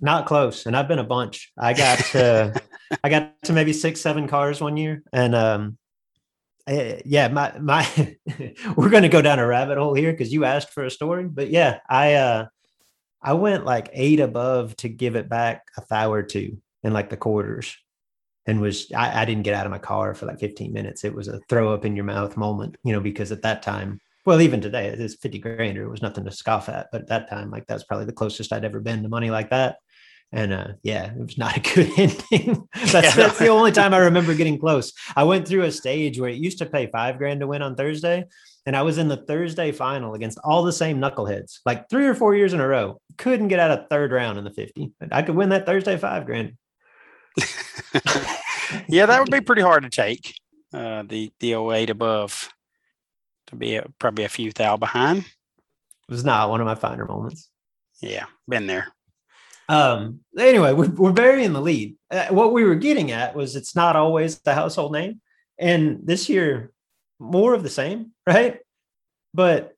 Not 0.00 0.26
close, 0.26 0.66
and 0.66 0.76
I've 0.76 0.88
been 0.88 0.98
a 0.98 1.04
bunch. 1.04 1.52
I 1.58 1.72
got 1.72 1.98
to, 2.10 2.60
I 3.04 3.08
got 3.08 3.42
to 3.44 3.52
maybe 3.52 3.72
six, 3.72 4.00
seven 4.00 4.26
cars 4.26 4.60
one 4.60 4.76
year, 4.76 5.02
and 5.12 5.34
um, 5.34 5.78
eh, 6.66 7.00
yeah, 7.04 7.28
my 7.28 7.56
my, 7.58 8.16
we're 8.76 8.90
gonna 8.90 9.08
go 9.08 9.22
down 9.22 9.38
a 9.38 9.46
rabbit 9.46 9.78
hole 9.78 9.94
here 9.94 10.12
because 10.12 10.32
you 10.32 10.44
asked 10.44 10.70
for 10.70 10.84
a 10.84 10.90
story, 10.90 11.26
but 11.28 11.50
yeah, 11.50 11.78
I 11.88 12.14
uh, 12.14 12.46
I 13.22 13.34
went 13.34 13.64
like 13.64 13.88
eight 13.92 14.20
above 14.20 14.76
to 14.78 14.88
give 14.88 15.16
it 15.16 15.28
back 15.28 15.62
a 15.78 15.82
thou 15.88 16.12
or 16.12 16.22
two 16.22 16.58
in 16.82 16.92
like 16.92 17.08
the 17.08 17.16
quarters, 17.16 17.74
and 18.46 18.60
was 18.60 18.90
I, 18.92 19.22
I 19.22 19.24
didn't 19.24 19.44
get 19.44 19.54
out 19.54 19.66
of 19.66 19.72
my 19.72 19.78
car 19.78 20.14
for 20.14 20.26
like 20.26 20.40
15 20.40 20.72
minutes. 20.72 21.04
It 21.04 21.14
was 21.14 21.28
a 21.28 21.40
throw 21.48 21.72
up 21.72 21.84
in 21.84 21.96
your 21.96 22.04
mouth 22.04 22.36
moment, 22.36 22.76
you 22.84 22.92
know, 22.92 23.00
because 23.00 23.32
at 23.32 23.42
that 23.42 23.62
time 23.62 24.00
well, 24.26 24.40
even 24.40 24.60
today, 24.60 24.86
it 24.86 25.00
is 25.00 25.16
50 25.16 25.38
grand. 25.38 25.76
or 25.76 25.84
It 25.84 25.90
was 25.90 26.02
nothing 26.02 26.24
to 26.24 26.30
scoff 26.30 26.68
at. 26.68 26.88
But 26.90 27.02
at 27.02 27.08
that 27.08 27.30
time, 27.30 27.50
like 27.50 27.66
that's 27.66 27.84
probably 27.84 28.06
the 28.06 28.12
closest 28.12 28.52
I'd 28.52 28.64
ever 28.64 28.80
been 28.80 29.02
to 29.02 29.08
money 29.08 29.30
like 29.30 29.50
that. 29.50 29.76
And 30.32 30.52
uh, 30.52 30.68
yeah, 30.82 31.12
it 31.12 31.18
was 31.18 31.38
not 31.38 31.56
a 31.56 31.60
good 31.60 31.90
ending. 31.98 32.66
that's, 32.74 32.92
yeah. 32.94 33.14
that's 33.14 33.38
the 33.38 33.48
only 33.48 33.70
time 33.70 33.92
I 33.92 33.98
remember 33.98 34.34
getting 34.34 34.58
close. 34.58 34.92
I 35.14 35.24
went 35.24 35.46
through 35.46 35.62
a 35.62 35.70
stage 35.70 36.18
where 36.18 36.30
it 36.30 36.36
used 36.36 36.58
to 36.58 36.66
pay 36.66 36.86
five 36.86 37.18
grand 37.18 37.40
to 37.40 37.46
win 37.46 37.62
on 37.62 37.76
Thursday. 37.76 38.24
And 38.66 38.74
I 38.74 38.82
was 38.82 38.96
in 38.96 39.08
the 39.08 39.18
Thursday 39.18 39.72
final 39.72 40.14
against 40.14 40.38
all 40.42 40.64
the 40.64 40.72
same 40.72 40.98
knuckleheads, 40.98 41.58
like 41.66 41.90
three 41.90 42.06
or 42.06 42.14
four 42.14 42.34
years 42.34 42.54
in 42.54 42.60
a 42.60 42.66
row. 42.66 42.98
Couldn't 43.18 43.48
get 43.48 43.60
out 43.60 43.70
of 43.70 43.88
third 43.90 44.10
round 44.10 44.38
in 44.38 44.44
the 44.44 44.50
50. 44.50 44.90
I 45.12 45.20
could 45.20 45.36
win 45.36 45.50
that 45.50 45.66
Thursday 45.66 45.98
five 45.98 46.24
grand. 46.24 46.56
yeah, 48.88 49.06
that 49.06 49.20
would 49.20 49.30
be 49.30 49.40
pretty 49.40 49.62
hard 49.62 49.82
to 49.82 49.90
take. 49.90 50.34
Uh, 50.72 51.04
the 51.06 51.32
the 51.40 51.54
08 51.54 51.90
above 51.90 52.48
to 53.46 53.56
be 53.56 53.76
a, 53.76 53.86
probably 53.98 54.24
a 54.24 54.28
few 54.28 54.52
thou 54.52 54.76
behind. 54.76 55.18
It 55.18 56.10
was 56.10 56.24
not 56.24 56.50
one 56.50 56.60
of 56.60 56.66
my 56.66 56.74
finer 56.74 57.06
moments. 57.06 57.48
Yeah, 58.00 58.26
been 58.48 58.66
there. 58.66 58.88
Um. 59.68 60.20
Anyway, 60.38 60.72
we're, 60.72 60.90
we're 60.90 61.12
very 61.12 61.44
in 61.44 61.52
the 61.52 61.60
lead. 61.60 61.96
Uh, 62.10 62.26
what 62.26 62.52
we 62.52 62.64
were 62.64 62.74
getting 62.74 63.12
at 63.12 63.34
was 63.34 63.56
it's 63.56 63.74
not 63.74 63.96
always 63.96 64.40
the 64.40 64.54
household 64.54 64.92
name, 64.92 65.20
and 65.58 66.00
this 66.04 66.28
year 66.28 66.72
more 67.18 67.54
of 67.54 67.62
the 67.62 67.70
same, 67.70 68.12
right? 68.26 68.58
But 69.32 69.74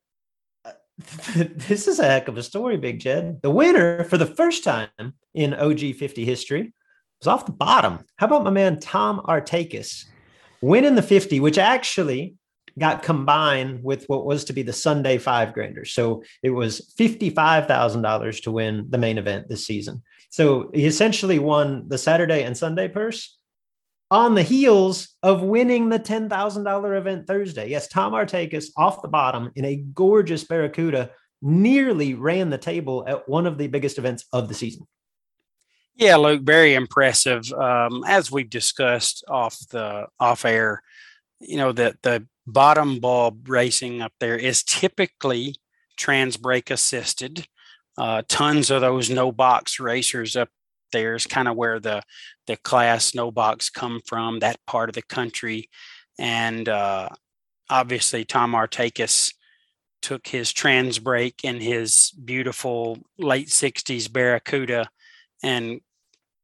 uh, 0.65 0.73
this 1.35 1.87
is 1.89 1.99
a 1.99 2.05
heck 2.05 2.29
of 2.29 2.37
a 2.37 2.43
story, 2.43 2.77
Big 2.77 2.99
Jed. 2.99 3.41
The 3.43 3.51
winner 3.51 4.05
for 4.05 4.19
the 4.19 4.27
first 4.27 4.65
time 4.65 4.89
in 5.35 5.55
OG 5.55 5.95
50 5.97 6.25
history 6.25 6.73
was 7.21 7.27
off 7.27 7.47
the 7.47 7.53
bottom. 7.53 8.01
How 8.17 8.27
about 8.27 8.45
my 8.45 8.51
man 8.51 8.79
Tom 8.79 9.21
Artakis 9.27 10.05
winning 10.61 10.95
the 10.95 11.03
50, 11.03 11.41
which 11.41 11.59
actually 11.59 12.37
got 12.79 13.03
combined 13.03 13.83
with 13.83 14.05
what 14.07 14.27
was 14.27 14.45
to 14.45 14.53
be 14.53 14.63
the 14.63 14.73
Sunday 14.73 15.19
five 15.19 15.55
grander. 15.55 15.85
So 15.85 16.23
it 16.43 16.51
was 16.51 16.93
$55,000 16.99 18.43
to 18.43 18.51
win 18.51 18.87
the 18.91 18.99
main 18.99 19.19
event 19.19 19.49
this 19.49 19.67
season. 19.67 20.03
So 20.29 20.71
he 20.75 20.85
essentially 20.85 21.39
won 21.39 21.89
the 21.89 21.99
Saturday 21.99 22.43
and 22.43 22.57
Sunday 22.57 22.89
purse 22.89 23.39
on 24.11 24.35
the 24.35 24.43
heels 24.43 25.17
of 25.23 25.43
winning 25.43 25.89
the 25.89 25.99
$10,000 25.99 26.99
event 26.99 27.27
Thursday. 27.27 27.71
Yes, 27.71 27.89
Tom 27.89 28.13
Artakis 28.13 28.67
off 28.77 29.03
the 29.03 29.09
bottom 29.09 29.51
in 29.57 29.65
a 29.65 29.77
gorgeous 29.77 30.45
Barracuda 30.45 31.11
nearly 31.43 32.15
ran 32.15 32.51
the 32.51 32.59
table 32.59 33.05
at 33.09 33.29
one 33.29 33.47
of 33.47 33.59
the 33.59 33.67
biggest 33.67 33.99
events 33.99 34.27
of 34.33 34.49
the 34.49 34.55
season. 34.55 34.87
Yeah, 35.97 36.17
Luke, 36.17 36.43
very 36.43 36.75
impressive. 36.75 37.51
Um, 37.53 38.05
as 38.07 38.31
we've 38.31 38.51
discussed 38.51 39.25
off 39.29 39.59
the 39.71 40.07
off 40.21 40.45
air, 40.45 40.83
you 41.41 41.57
know 41.57 41.73
that 41.73 42.03
the 42.03 42.27
bottom 42.47 43.01
bulb 43.01 43.49
racing 43.49 44.03
up 44.03 44.13
there 44.21 44.37
is 44.37 44.63
typically 44.63 45.57
trans 45.97 46.37
brake 46.37 46.71
assisted. 46.71 47.47
Uh, 47.97 48.23
tons 48.29 48.71
of 48.71 48.83
those 48.83 49.09
no 49.09 49.33
box 49.33 49.81
racers 49.81 50.37
up 50.37 50.51
there 50.93 51.15
is 51.15 51.27
kind 51.27 51.49
of 51.49 51.57
where 51.57 51.81
the 51.81 52.03
the 52.47 52.57
class 52.59 53.15
no 53.15 53.31
box 53.31 53.71
come 53.71 54.01
from 54.07 54.41
that 54.41 54.59
part 54.67 54.91
of 54.91 54.95
the 54.95 55.03
country, 55.03 55.71
and 56.19 56.69
uh, 56.69 57.09
obviously 57.71 58.25
Tom 58.25 58.53
Artakis 58.53 59.33
took 60.03 60.27
his 60.29 60.53
trans 60.53 60.99
brake 60.99 61.41
in 61.43 61.61
his 61.61 62.13
beautiful 62.25 62.99
late 63.19 63.49
60s 63.49 64.13
Barracuda 64.13 64.89
and 65.43 65.81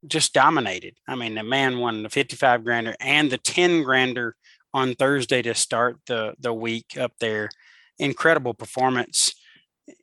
just 0.06 0.32
dominated. 0.32 0.96
I 1.06 1.14
mean, 1.14 1.34
the 1.34 1.42
man 1.42 1.78
won 1.78 2.02
the 2.02 2.10
55 2.10 2.64
grander 2.64 2.94
and 3.00 3.30
the 3.30 3.38
10 3.38 3.82
grander 3.82 4.36
on 4.74 4.94
Thursday 4.94 5.42
to 5.42 5.54
start 5.54 5.98
the 6.06 6.34
the 6.38 6.52
week 6.52 6.96
up 6.98 7.12
there. 7.20 7.50
Incredible 7.98 8.54
performance 8.54 9.34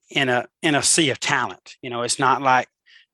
in 0.10 0.30
a 0.30 0.48
in 0.62 0.76
a 0.76 0.84
sea 0.84 1.10
of 1.10 1.20
talent. 1.20 1.76
You 1.82 1.90
know, 1.90 2.04
it's 2.04 2.20
not 2.20 2.42
like 2.42 2.68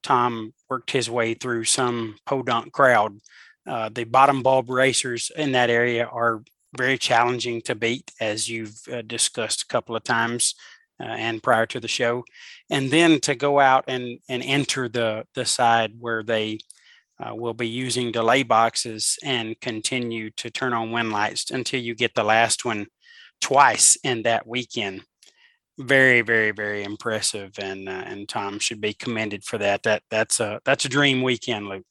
Tom 0.03 0.53
worked 0.69 0.91
his 0.91 1.09
way 1.09 1.33
through 1.33 1.63
some 1.63 2.17
podunk 2.25 2.71
crowd. 2.71 3.19
Uh, 3.67 3.89
the 3.89 4.03
bottom 4.03 4.43
bulb 4.43 4.69
racers 4.69 5.31
in 5.35 5.53
that 5.53 5.69
area 5.69 6.05
are 6.05 6.43
very 6.77 6.97
challenging 6.97 7.61
to 7.61 7.73
beat, 7.73 8.11
as 8.19 8.49
you've 8.49 8.79
uh, 8.91 9.01
discussed 9.01 9.63
a 9.63 9.67
couple 9.67 9.95
of 9.95 10.03
times 10.03 10.55
uh, 10.99 11.03
and 11.03 11.43
prior 11.43 11.65
to 11.67 11.79
the 11.79 11.87
show. 11.87 12.23
And 12.69 12.89
then 12.91 13.19
to 13.21 13.35
go 13.35 13.59
out 13.59 13.85
and 13.87 14.19
and 14.29 14.43
enter 14.43 14.89
the 14.89 15.25
the 15.35 15.45
side 15.45 15.93
where 15.99 16.23
they 16.23 16.59
uh, 17.19 17.33
will 17.33 17.53
be 17.53 17.67
using 17.67 18.11
delay 18.11 18.43
boxes 18.43 19.17
and 19.23 19.59
continue 19.61 20.29
to 20.31 20.49
turn 20.49 20.73
on 20.73 20.91
wind 20.91 21.11
lights 21.11 21.49
until 21.51 21.79
you 21.79 21.95
get 21.95 22.13
the 22.15 22.23
last 22.23 22.65
one 22.65 22.87
twice 23.41 23.97
in 24.03 24.23
that 24.23 24.47
weekend. 24.47 25.01
Very, 25.77 26.21
very, 26.21 26.51
very 26.51 26.83
impressive, 26.83 27.51
and 27.59 27.89
uh, 27.89 28.03
and 28.05 28.29
Tom 28.29 28.59
should 28.59 28.79
be 28.79 28.93
commended 28.93 29.43
for 29.43 29.57
that. 29.57 29.83
That 29.83 30.03
that's 30.09 30.39
a 30.39 30.61
that's 30.63 30.85
a 30.85 30.89
dream 30.89 31.21
weekend, 31.21 31.67
Luke. 31.67 31.85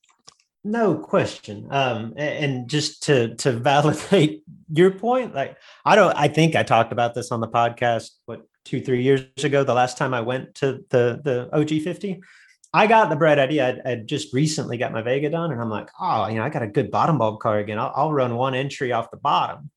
No 0.67 0.95
question. 0.95 1.69
Um, 1.71 2.15
and 2.17 2.67
just 2.67 3.03
to 3.05 3.35
to 3.37 3.53
validate 3.53 4.43
your 4.73 4.91
point, 4.91 5.35
like 5.35 5.59
I 5.85 5.97
don't, 5.97 6.17
I 6.17 6.29
think 6.29 6.57
I 6.57 6.63
talked 6.63 6.93
about 6.93 7.15
this 7.15 7.31
on 7.31 7.41
the 7.41 7.49
podcast 7.49 8.13
what 8.25 8.47
two 8.65 8.81
three 8.81 9.03
years 9.03 9.23
ago. 9.43 9.65
The 9.65 9.75
last 9.75 9.99
time 9.99 10.15
I 10.15 10.21
went 10.21 10.55
to 10.57 10.85
the 10.91 11.21
the 11.23 11.49
OG 11.53 11.83
fifty, 11.83 12.21
I 12.73 12.87
got 12.87 13.09
the 13.09 13.17
bright 13.17 13.39
idea. 13.39 13.81
I 13.85 13.97
just 13.97 14.33
recently 14.35 14.79
got 14.79 14.93
my 14.93 15.03
Vega 15.03 15.31
done, 15.31 15.53
and 15.53 15.61
I'm 15.61 15.71
like, 15.71 15.91
oh, 16.01 16.27
you 16.27 16.37
know, 16.37 16.45
I 16.45 16.49
got 16.49 16.63
a 16.63 16.69
good 16.69 16.91
bottom 16.91 17.19
bulb 17.19 17.41
car 17.41 17.59
again. 17.59 17.79
I'll, 17.79 17.93
I'll 17.95 18.13
run 18.13 18.37
one 18.37 18.55
entry 18.55 18.93
off 18.93 19.11
the 19.11 19.17
bottom 19.17 19.71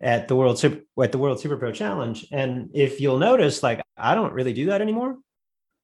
at 0.00 0.28
the 0.28 0.36
World 0.36 0.58
Super 0.58 0.82
at 1.02 1.12
the 1.12 1.18
World 1.18 1.40
Super 1.40 1.56
Pro 1.56 1.72
Challenge. 1.72 2.26
And 2.30 2.70
if 2.74 3.00
you'll 3.00 3.18
notice, 3.18 3.62
like 3.62 3.80
I 3.96 4.14
don't 4.14 4.32
really 4.32 4.52
do 4.52 4.66
that 4.66 4.82
anymore. 4.82 5.16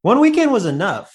One 0.02 0.20
weekend 0.20 0.52
was 0.52 0.66
enough. 0.66 1.14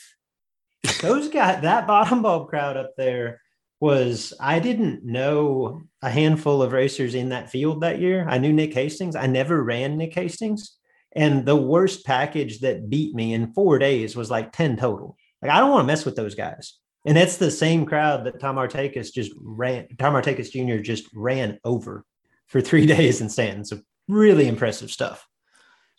Those 1.01 1.27
got 1.34 1.62
that 1.62 1.88
bottom 1.88 2.22
bulb 2.22 2.50
crowd 2.50 2.77
up 2.77 2.93
there 2.98 3.41
was 3.79 4.34
I 4.39 4.60
didn't 4.60 5.05
know 5.05 5.84
a 6.01 6.10
handful 6.10 6.63
of 6.63 6.72
racers 6.72 7.13
in 7.13 7.29
that 7.29 7.51
field 7.51 7.81
that 7.81 8.00
year. 8.00 8.25
I 8.27 8.39
knew 8.39 8.53
Nick 8.53 8.74
Hastings. 8.74 9.15
I 9.15 9.27
never 9.27 9.63
ran 9.63 9.98
Nick 9.98 10.15
Hastings. 10.15 10.76
And 11.18 11.46
the 11.46 11.56
worst 11.56 12.06
package 12.06 12.60
that 12.60 12.90
beat 12.90 13.16
me 13.16 13.34
in 13.34 13.52
four 13.54 13.80
days 13.80 14.16
was 14.16 14.30
like 14.30 14.52
10 14.52 14.78
total. 14.78 15.18
Like 15.42 15.52
I 15.52 15.60
don't 15.60 15.72
want 15.72 15.82
to 15.82 15.88
mess 15.88 16.06
with 16.06 16.16
those 16.16 16.36
guys. 16.36 16.78
And 17.06 17.18
that's 17.18 17.38
the 17.38 17.50
same 17.50 17.86
crowd 17.86 18.26
that 18.26 18.40
Tom 18.40 18.58
Artakis 18.58 19.12
just 19.12 19.32
ran. 19.42 19.88
Tom 19.98 20.14
Artakis 20.14 20.52
Jr. 20.52 20.82
just 20.82 21.08
ran 21.16 21.60
over 21.64 22.06
for 22.46 22.62
three 22.62 22.86
days 22.96 23.20
in 23.20 23.30
Stanton. 23.30 23.66
So 23.66 23.80
really 24.08 24.48
impressive 24.48 24.92
stuff. 24.92 25.28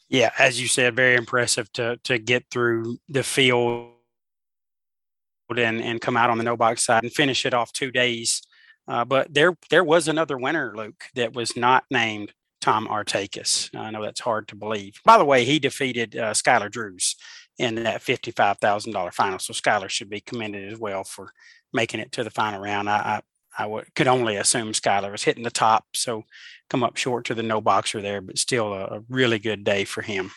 Yeah, 0.09 0.31
as 0.39 0.61
you 0.61 0.69
said, 0.69 0.97
very 0.97 1.17
impressive 1.17 1.71
to 1.73 1.99
to 2.05 2.19
get 2.19 2.47
through 2.51 2.99
the 3.09 3.23
field 3.23 3.91
and 5.55 5.83
and 5.83 6.01
come 6.01 6.17
out 6.17 6.31
on 6.31 6.39
the 6.39 6.45
no 6.45 6.57
box 6.57 6.85
side 6.85 7.03
and 7.03 7.13
finish 7.13 7.45
it 7.45 7.55
off 7.55 7.73
two 7.73 7.91
days. 7.91 8.43
Uh, 8.87 9.05
but 9.05 9.33
there 9.35 9.57
there 9.69 9.85
was 9.85 10.09
another 10.09 10.39
winner, 10.39 10.73
Luke, 10.75 11.05
that 11.15 11.35
was 11.35 11.57
not 11.57 11.85
named 11.91 12.33
Tom 12.61 12.88
Artakis. 12.88 13.75
I 13.75 13.91
know 13.91 14.03
that's 14.03 14.21
hard 14.21 14.49
to 14.49 14.57
believe. 14.57 15.00
By 15.05 15.19
the 15.19 15.25
way, 15.25 15.45
he 15.45 15.59
defeated 15.59 16.17
uh, 16.17 16.33
Skylar 16.33 16.71
Drews 16.71 17.17
in 17.59 17.77
that 17.77 18.03
$55,000 18.03 19.12
final. 19.12 19.38
So 19.38 19.53
Skylar 19.53 19.88
should 19.88 20.11
be 20.11 20.21
commended 20.21 20.73
as 20.73 20.79
well 20.79 21.05
for 21.05 21.33
making 21.73 22.00
it 22.00 22.12
to 22.12 22.25
the 22.25 22.31
final 22.31 22.61
round. 22.61 22.88
I, 22.88 23.23
I, 23.59 23.83
could 23.97 24.07
only 24.07 24.37
assume 24.37 24.73
Skylar 24.73 25.11
was 25.11 25.25
hitting 25.25 25.43
the 25.43 25.50
top. 25.50 25.85
So 25.95 26.25
come 26.71 26.85
up 26.85 26.97
short 26.97 27.25
to 27.27 27.35
the 27.35 27.43
no 27.43 27.61
boxer 27.61 28.00
there, 28.00 28.21
but 28.21 28.38
still 28.38 28.73
a, 28.73 28.85
a 28.85 29.00
really 29.09 29.41
good 29.41 29.65
day 29.65 29.85
for 29.85 30.03
him. 30.03 30.31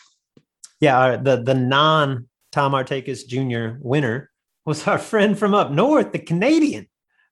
Yeah. 0.80 0.98
Uh, 0.98 1.16
the, 1.16 1.36
the 1.42 1.54
non 1.54 2.28
Tom 2.50 2.72
Artakis 2.72 3.26
Jr. 3.26 3.78
winner 3.80 4.30
was 4.64 4.86
our 4.88 4.98
friend 5.10 5.38
from 5.38 5.54
up 5.54 5.70
north, 5.70 6.12
the 6.12 6.18
Canadian 6.18 6.88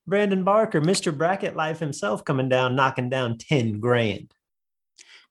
Brandon 0.07 0.45
Barker, 0.45 0.81
Mr. 0.81 1.17
Bracket 1.17 1.57
Life 1.57 1.79
himself 1.79 2.25
coming 2.25 2.49
down, 2.49 2.75
knocking 2.75 3.11
down 3.11 3.39
10 3.39 3.81
grand 3.81 4.33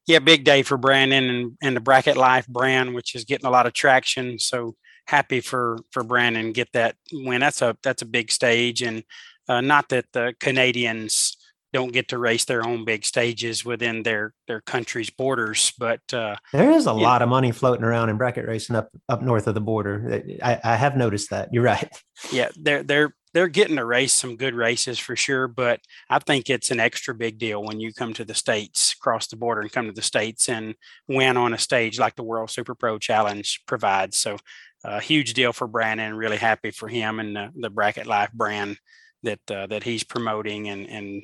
yeah, 0.07 0.19
big 0.19 0.43
day 0.43 0.63
for 0.63 0.77
Brandon 0.77 1.29
and, 1.29 1.57
and 1.61 1.75
the 1.75 1.81
Bracket 1.81 2.17
Life 2.17 2.47
brand, 2.47 2.95
which 2.95 3.15
is 3.15 3.25
getting 3.25 3.45
a 3.45 3.51
lot 3.51 3.67
of 3.67 3.73
traction. 3.73 4.39
So 4.39 4.75
happy 5.07 5.41
for 5.41 5.77
for 5.91 6.03
Brandon 6.03 6.51
get 6.51 6.69
that 6.73 6.95
win. 7.11 7.41
That's 7.41 7.61
a 7.61 7.77
that's 7.83 8.01
a 8.01 8.07
big 8.07 8.31
stage, 8.31 8.81
and 8.81 9.03
uh, 9.47 9.61
not 9.61 9.89
that 9.89 10.05
the 10.13 10.33
Canadians 10.39 11.35
don't 11.71 11.93
get 11.93 12.07
to 12.09 12.17
race 12.17 12.45
their 12.45 12.65
own 12.65 12.83
big 12.83 13.05
stages 13.05 13.63
within 13.63 14.03
their 14.03 14.33
their 14.47 14.61
country's 14.61 15.09
borders. 15.09 15.73
But 15.77 16.01
uh, 16.13 16.35
there 16.53 16.71
is 16.71 16.85
a 16.85 16.93
lot 16.93 17.19
know, 17.19 17.23
of 17.23 17.29
money 17.29 17.51
floating 17.51 17.83
around 17.83 18.09
in 18.09 18.17
bracket 18.17 18.47
racing 18.47 18.75
up 18.75 18.89
up 19.07 19.21
north 19.21 19.47
of 19.47 19.55
the 19.55 19.61
border. 19.61 20.23
I, 20.41 20.59
I 20.63 20.75
have 20.75 20.97
noticed 20.97 21.29
that. 21.31 21.53
You're 21.53 21.63
right. 21.63 21.89
Yeah, 22.31 22.49
they're 22.55 22.83
they're 22.83 23.13
they're 23.33 23.47
getting 23.47 23.75
to 23.75 23.85
race 23.85 24.13
some 24.13 24.35
good 24.35 24.55
races 24.55 24.97
for 24.97 25.15
sure. 25.15 25.47
But 25.47 25.81
I 26.09 26.19
think 26.19 26.49
it's 26.49 26.71
an 26.71 26.79
extra 26.79 27.13
big 27.13 27.37
deal 27.37 27.63
when 27.63 27.79
you 27.79 27.93
come 27.93 28.13
to 28.13 28.25
the 28.25 28.33
states, 28.33 28.93
cross 28.95 29.27
the 29.27 29.35
border, 29.35 29.61
and 29.61 29.71
come 29.71 29.85
to 29.85 29.91
the 29.91 30.01
states 30.01 30.49
and 30.49 30.75
win 31.07 31.37
on 31.37 31.53
a 31.53 31.57
stage 31.57 31.99
like 31.99 32.15
the 32.15 32.23
World 32.23 32.49
Super 32.49 32.75
Pro 32.75 32.97
Challenge 32.97 33.61
provides. 33.67 34.17
So 34.17 34.37
a 34.83 34.99
huge 34.99 35.33
deal 35.33 35.53
for 35.53 35.67
Brandon. 35.67 36.15
Really 36.15 36.37
happy 36.37 36.71
for 36.71 36.87
him 36.87 37.19
and 37.19 37.35
the, 37.35 37.51
the 37.55 37.69
Bracket 37.69 38.07
Life 38.07 38.31
brand 38.33 38.77
that 39.23 39.39
uh, 39.51 39.67
that 39.67 39.83
he's 39.83 40.03
promoting 40.03 40.69
and 40.69 40.87
and 40.87 41.23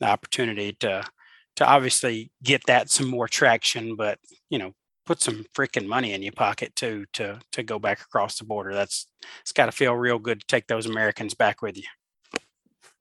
the 0.00 0.06
opportunity 0.06 0.72
to 0.80 1.04
to 1.56 1.66
obviously 1.66 2.30
get 2.42 2.62
that 2.66 2.90
some 2.90 3.08
more 3.08 3.28
traction. 3.28 3.96
But 3.96 4.18
you 4.50 4.58
know, 4.58 4.74
put 5.10 5.20
some 5.20 5.44
freaking 5.56 5.88
money 5.88 6.12
in 6.12 6.22
your 6.22 6.30
pocket 6.30 6.72
too 6.76 7.04
to 7.12 7.36
to 7.50 7.64
go 7.64 7.80
back 7.80 8.00
across 8.00 8.38
the 8.38 8.44
border. 8.44 8.72
That's 8.72 9.08
it's 9.40 9.50
got 9.50 9.66
to 9.66 9.72
feel 9.72 9.92
real 9.92 10.20
good 10.20 10.38
to 10.38 10.46
take 10.46 10.68
those 10.68 10.86
Americans 10.86 11.34
back 11.34 11.62
with 11.62 11.76
you. 11.76 11.82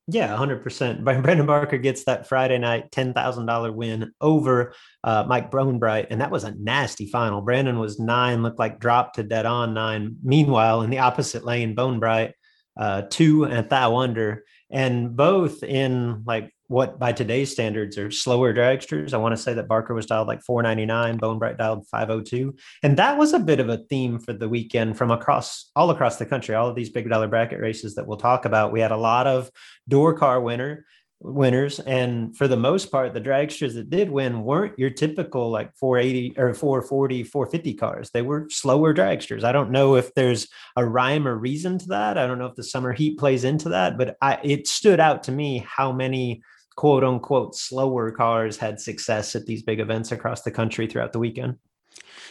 Yeah, 0.07 0.35
100%. 0.35 1.03
Brandon 1.03 1.45
Barker 1.45 1.77
gets 1.77 2.05
that 2.05 2.27
Friday 2.27 2.57
night 2.57 2.89
$10,000 2.89 3.75
win 3.75 4.11
over 4.21 4.73
uh, 5.03 5.23
Mike 5.27 5.51
Bohnbright, 5.51 6.07
and 6.09 6.19
that 6.19 6.31
was 6.31 6.45
a 6.45 6.55
nasty 6.55 7.05
final. 7.05 7.41
Brandon 7.41 7.77
was 7.77 7.99
nine, 7.99 8.41
looked 8.41 8.57
like 8.57 8.79
dropped 8.79 9.17
to 9.17 9.23
dead 9.23 9.45
on 9.45 9.75
nine. 9.75 10.15
Meanwhile, 10.23 10.81
in 10.81 10.89
the 10.89 10.97
opposite 10.97 11.45
lane, 11.45 11.75
Bohnbright, 11.75 12.31
uh, 12.75 13.03
two 13.07 13.43
and 13.43 13.53
a 13.53 13.61
Thou 13.61 13.97
under, 13.97 14.45
and 14.71 15.15
both 15.15 15.61
in 15.61 16.23
like 16.25 16.51
what 16.69 16.99
by 16.99 17.11
today's 17.11 17.51
standards 17.51 17.97
are 17.97 18.11
slower 18.11 18.53
dragsters. 18.53 19.11
I 19.11 19.17
want 19.17 19.35
to 19.35 19.41
say 19.41 19.55
that 19.55 19.67
Barker 19.67 19.95
was 19.95 20.05
dialed 20.05 20.27
like 20.27 20.43
499, 20.43 21.19
Bohnbright 21.19 21.57
dialed 21.57 21.87
502. 21.87 22.55
And 22.83 22.95
that 22.97 23.17
was 23.17 23.33
a 23.33 23.39
bit 23.39 23.59
of 23.59 23.69
a 23.69 23.79
theme 23.89 24.19
for 24.19 24.33
the 24.33 24.47
weekend 24.47 24.95
from 24.95 25.09
across 25.09 25.71
all 25.75 25.89
across 25.89 26.17
the 26.17 26.27
country. 26.27 26.53
All 26.53 26.69
of 26.69 26.75
these 26.75 26.91
big 26.91 27.09
dollar 27.09 27.27
bracket 27.27 27.59
races 27.59 27.95
that 27.95 28.05
we'll 28.05 28.17
talk 28.17 28.45
about. 28.45 28.71
We 28.71 28.81
had 28.81 28.91
a 28.91 28.97
lot 28.97 29.25
of 29.25 29.49
door 29.87 30.13
car 30.13 30.39
winner 30.39 30.85
winners. 31.21 31.79
And 31.79 32.37
for 32.37 32.47
the 32.47 32.55
most 32.55 32.91
part, 32.91 33.13
the 33.13 33.19
dragsters 33.19 33.73
that 33.73 33.89
did 33.89 34.09
win 34.09 34.43
weren't 34.43 34.77
your 34.77 34.91
typical 34.91 35.49
like 35.49 35.75
480 35.75 36.39
or 36.39 36.53
440, 36.53 37.23
450 37.23 37.73
cars. 37.73 38.11
They 38.11 38.21
were 38.21 38.47
slower 38.49 38.93
dragsters. 38.93 39.43
I 39.43 39.51
don't 39.51 39.71
know 39.71 39.95
if 39.95 40.13
there's 40.13 40.47
a 40.75 40.85
rhyme 40.85 41.27
or 41.27 41.35
reason 41.35 41.77
to 41.79 41.87
that. 41.87 42.17
I 42.17 42.25
don't 42.25 42.39
know 42.39 42.45
if 42.45 42.55
the 42.55 42.63
summer 42.63 42.93
heat 42.93 43.17
plays 43.17 43.43
into 43.43 43.69
that, 43.69 43.97
but 43.97 44.17
I, 44.21 44.39
it 44.43 44.67
stood 44.67 44.99
out 44.99 45.23
to 45.23 45.31
me 45.31 45.65
how 45.67 45.91
many 45.91 46.41
quote 46.79 47.03
unquote 47.03 47.57
slower 47.57 48.09
cars 48.09 48.55
had 48.55 48.79
success 48.79 49.35
at 49.35 49.45
these 49.45 49.61
big 49.61 49.81
events 49.81 50.13
across 50.13 50.43
the 50.43 50.51
country 50.51 50.87
throughout 50.87 51.11
the 51.11 51.19
weekend. 51.19 51.57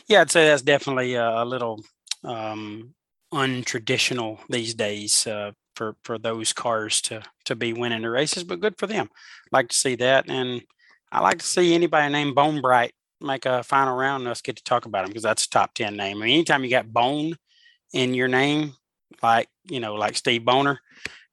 Yeah, 0.07 0.23
I'd 0.23 0.31
say 0.31 0.47
that's 0.47 0.63
definitely 0.63 1.17
a 1.17 1.45
little 1.45 1.85
um, 2.25 2.95
untraditional 3.31 4.39
these 4.49 4.73
days 4.73 5.27
uh, 5.27 5.53
for 5.77 5.97
for 6.03 6.17
those 6.17 6.55
cars 6.55 7.03
to 7.03 7.23
to 7.45 7.57
be 7.57 7.75
winning 7.75 8.01
the 8.01 8.09
races, 8.09 8.43
but 8.43 8.63
good 8.63 8.79
for 8.79 8.87
them. 8.87 9.11
Like 9.53 9.69
to 9.69 9.77
see 9.77 9.97
that, 9.97 10.31
and 10.31 10.63
I 11.13 11.21
like 11.21 11.41
to 11.41 11.45
see 11.45 11.75
anybody 11.75 12.11
named 12.11 12.35
Bone 12.35 12.63
Bright 12.63 12.95
make 13.21 13.45
a 13.45 13.63
final 13.63 13.99
round. 13.99 14.23
And 14.23 14.31
us 14.31 14.41
get 14.41 14.57
to 14.57 14.65
talk 14.65 14.87
about 14.87 15.05
him 15.05 15.11
because 15.11 15.25
that's 15.25 15.45
a 15.45 15.51
top 15.51 15.75
ten 15.75 15.95
name. 15.95 16.23
I 16.23 16.25
mean, 16.25 16.35
anytime 16.37 16.65
you 16.65 16.71
got 16.71 16.91
Bone 16.91 17.37
in 17.93 18.15
your 18.15 18.29
name, 18.29 18.73
like 19.23 19.51
you 19.65 19.81
know, 19.81 19.97
like 19.97 20.17
Steve 20.17 20.47
Boner, 20.47 20.81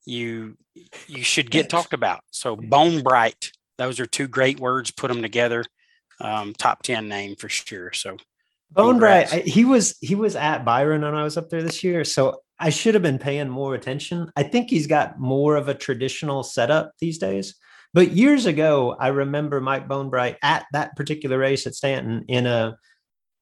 you 0.05 0.57
you 1.07 1.24
should 1.24 1.50
get 1.51 1.69
talked 1.69 1.93
about. 1.93 2.21
So 2.31 2.55
bone 2.55 3.01
bright, 3.01 3.51
those 3.77 4.00
are 4.00 4.05
two 4.05 4.27
great 4.27 4.59
words. 4.59 4.91
Put 4.91 5.07
them 5.09 5.21
together. 5.21 5.63
Um, 6.19 6.53
top 6.53 6.83
ten 6.83 7.07
name 7.07 7.35
for 7.35 7.50
sure. 7.50 7.91
So 7.93 8.17
Bohnbright, 8.74 9.43
he 9.45 9.63
was 9.63 9.97
he 10.01 10.15
was 10.15 10.35
at 10.35 10.65
Byron 10.65 11.01
when 11.01 11.15
I 11.15 11.24
was 11.24 11.38
up 11.38 11.50
there 11.50 11.63
this 11.63 11.83
year. 11.83 12.03
So 12.03 12.41
I 12.59 12.69
should 12.69 12.93
have 12.93 13.03
been 13.03 13.19
paying 13.19 13.50
more 13.50 13.75
attention. 13.75 14.31
I 14.35 14.43
think 14.43 14.69
he's 14.69 14.88
got 14.88 15.19
more 15.19 15.55
of 15.55 15.67
a 15.69 15.74
traditional 15.74 16.43
setup 16.43 16.91
these 17.00 17.17
days. 17.17 17.55
But 17.94 18.11
years 18.11 18.46
ago, 18.46 18.96
I 19.00 19.09
remember 19.09 19.61
Mike 19.61 19.87
Bohnbright 19.87 20.35
at 20.41 20.65
that 20.74 20.96
particular 20.98 21.37
race 21.37 21.65
at 21.65 21.75
Stanton 21.75 22.25
in 22.27 22.46
a 22.46 22.77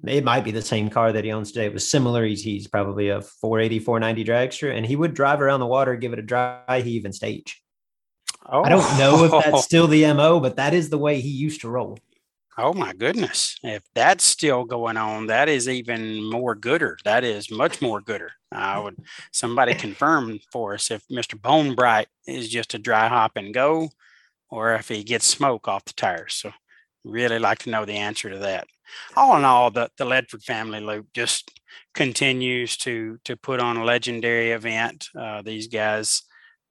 it 0.05 0.23
might 0.23 0.43
be 0.43 0.51
the 0.51 0.61
same 0.61 0.89
car 0.89 1.11
that 1.11 1.23
he 1.23 1.31
owns 1.31 1.51
today. 1.51 1.65
It 1.65 1.73
was 1.73 1.89
similar. 1.89 2.25
He's, 2.25 2.43
he's 2.43 2.67
probably 2.67 3.09
a 3.09 3.21
480, 3.21 3.79
490 3.79 4.25
dragster, 4.29 4.75
and 4.75 4.85
he 4.85 4.95
would 4.95 5.13
drive 5.13 5.41
around 5.41 5.59
the 5.59 5.65
water, 5.65 5.95
give 5.95 6.13
it 6.13 6.19
a 6.19 6.23
dry 6.23 6.81
heave 6.83 7.05
and 7.05 7.15
stage. 7.15 7.61
Oh. 8.45 8.63
I 8.63 8.69
don't 8.69 8.83
oh. 8.83 8.97
know 8.97 9.23
if 9.25 9.31
that's 9.31 9.57
oh. 9.57 9.61
still 9.61 9.87
the 9.87 10.11
MO, 10.13 10.39
but 10.39 10.57
that 10.57 10.73
is 10.73 10.89
the 10.89 10.97
way 10.97 11.21
he 11.21 11.29
used 11.29 11.61
to 11.61 11.69
roll. 11.69 11.97
Oh 12.57 12.73
my 12.73 12.93
goodness. 12.93 13.57
If 13.63 13.81
that's 13.95 14.23
still 14.23 14.63
going 14.63 14.97
on, 14.97 15.27
that 15.27 15.49
is 15.49 15.67
even 15.67 16.29
more 16.29 16.53
gooder. 16.53 16.97
That 17.03 17.23
is 17.23 17.49
much 17.49 17.81
more 17.81 17.99
gooder. 17.99 18.33
I 18.51 18.79
would 18.79 18.97
somebody 19.31 19.73
confirm 19.75 20.39
for 20.51 20.75
us 20.75 20.91
if 20.91 21.07
Mr. 21.07 21.39
Bohnbright 21.39 22.05
is 22.27 22.49
just 22.49 22.75
a 22.75 22.79
dry 22.79 23.07
hop 23.07 23.37
and 23.37 23.53
go 23.53 23.89
or 24.49 24.75
if 24.75 24.89
he 24.89 25.03
gets 25.03 25.25
smoke 25.25 25.67
off 25.67 25.85
the 25.85 25.93
tires. 25.93 26.35
So 26.35 26.51
really 27.03 27.39
like 27.39 27.59
to 27.59 27.69
know 27.69 27.85
the 27.85 27.93
answer 27.93 28.29
to 28.29 28.39
that 28.39 28.67
all 29.15 29.37
in 29.37 29.45
all, 29.45 29.71
the, 29.71 29.89
the 29.97 30.05
Ledford 30.05 30.43
family 30.43 30.79
loop 30.79 31.07
just 31.13 31.51
continues 31.93 32.77
to 32.77 33.17
to 33.25 33.35
put 33.35 33.59
on 33.59 33.77
a 33.77 33.83
legendary 33.83 34.51
event. 34.51 35.07
Uh, 35.17 35.41
these 35.41 35.67
guys, 35.67 36.23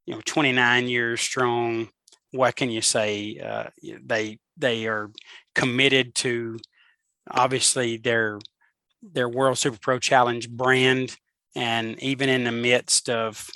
you 0.07 0.15
know, 0.15 0.21
29 0.25 0.89
years 0.89 1.21
strong. 1.21 1.89
What 2.33 2.57
can 2.57 2.71
you 2.71 2.81
say? 2.81 3.39
Uh, 3.39 3.71
they 4.05 4.39
they 4.57 4.87
are 4.87 5.11
committed 5.55 6.15
to 6.17 6.59
obviously 7.31 7.97
their 7.97 8.39
their 9.03 9.29
World 9.29 9.59
Super 9.59 9.79
Pro 9.79 9.99
Challenge 9.99 10.49
brand, 10.51 11.17
and 11.55 12.03
even 12.03 12.29
in 12.29 12.45
the 12.45 12.53
midst 12.53 13.09
of 13.11 13.49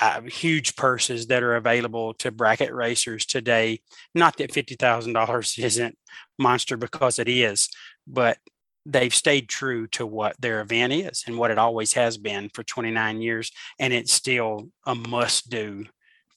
uh, 0.00 0.22
huge 0.22 0.76
purses 0.76 1.26
that 1.26 1.42
are 1.42 1.56
available 1.56 2.14
to 2.14 2.30
bracket 2.30 2.72
racers 2.72 3.26
today. 3.26 3.80
Not 4.14 4.36
that 4.36 4.52
fifty 4.52 4.74
thousand 4.74 5.12
dollars 5.12 5.54
isn't 5.58 5.98
monster 6.38 6.76
because 6.76 7.18
it 7.18 7.28
is, 7.28 7.68
but 8.06 8.38
they've 8.86 9.14
stayed 9.14 9.48
true 9.48 9.86
to 9.88 10.06
what 10.06 10.40
their 10.40 10.60
event 10.60 10.92
is 10.92 11.24
and 11.26 11.36
what 11.36 11.50
it 11.50 11.58
always 11.58 11.92
has 11.92 12.16
been 12.16 12.48
for 12.54 12.62
29 12.62 13.20
years, 13.20 13.52
and 13.78 13.92
it's 13.92 14.12
still 14.12 14.70
a 14.86 14.94
must 14.94 15.50
do 15.50 15.84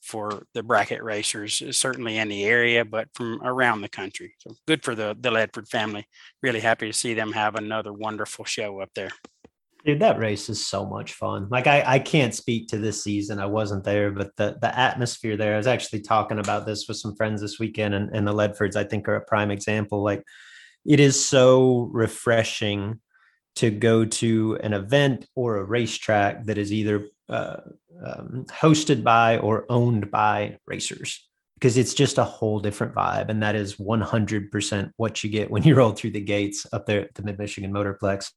for 0.02 0.43
the 0.54 0.63
bracket 0.63 1.02
racers, 1.02 1.62
certainly 1.78 2.17
in 2.17 2.28
the 2.28 2.43
area, 2.43 2.84
but 2.84 3.08
from 3.13 3.39
around 3.43 3.82
the 3.82 3.89
country. 3.89 4.34
So 4.39 4.56
good 4.67 4.84
for 4.84 4.95
the 4.95 5.15
the 5.19 5.30
Ledford 5.30 5.67
family. 5.67 6.08
Really 6.41 6.60
happy 6.60 6.88
to 6.88 6.93
see 6.93 7.13
them 7.13 7.32
have 7.34 7.56
another 7.56 7.93
wonderful 7.93 8.45
show 8.45 8.82
up 8.82 8.89
there. 8.95 9.12
Dude, 9.83 9.99
that 10.01 10.19
race 10.19 10.47
is 10.47 10.65
so 10.65 10.85
much 10.85 11.13
fun. 11.13 11.47
Like 11.49 11.65
I, 11.65 11.83
I 11.85 11.99
can't 11.99 12.35
speak 12.35 12.67
to 12.67 12.77
this 12.77 13.03
season. 13.03 13.39
I 13.39 13.47
wasn't 13.47 13.83
there, 13.83 14.11
but 14.11 14.35
the 14.35 14.57
the 14.61 14.77
atmosphere 14.77 15.37
there. 15.37 15.55
I 15.55 15.57
was 15.57 15.67
actually 15.67 16.01
talking 16.01 16.37
about 16.37 16.67
this 16.67 16.87
with 16.87 16.97
some 16.97 17.15
friends 17.15 17.41
this 17.41 17.57
weekend, 17.57 17.95
and, 17.95 18.15
and 18.15 18.27
the 18.27 18.33
Ledfords, 18.33 18.75
I 18.75 18.83
think, 18.83 19.07
are 19.07 19.15
a 19.15 19.25
prime 19.25 19.49
example. 19.49 20.03
Like 20.03 20.23
it 20.85 20.99
is 20.99 21.23
so 21.23 21.89
refreshing 21.91 22.99
to 23.55 23.71
go 23.71 24.05
to 24.05 24.59
an 24.61 24.73
event 24.73 25.25
or 25.35 25.57
a 25.57 25.63
racetrack 25.63 26.45
that 26.45 26.57
is 26.57 26.71
either 26.71 27.07
uh, 27.27 27.57
um, 28.05 28.45
hosted 28.49 29.03
by 29.03 29.39
or 29.39 29.65
owned 29.69 30.11
by 30.11 30.57
racers 30.67 31.27
because 31.62 31.78
it's 31.78 31.93
just 31.93 32.17
a 32.17 32.24
whole 32.24 32.60
different 32.60 32.95
vibe. 32.95 33.30
And 33.30 33.43
that 33.43 33.56
is 33.56 33.76
100% 33.76 34.91
what 34.97 35.24
you 35.24 35.30
get 35.30 35.52
when 35.52 35.62
you 35.62 35.76
roll 35.76 35.91
through 35.91 36.12
the 36.12 36.19
gates 36.19 36.65
up 36.74 36.88
there 36.88 37.02
at 37.02 37.13
the 37.13 37.21
Mid 37.21 37.38
Michigan 37.38 37.71
Motorplex. 37.71 38.32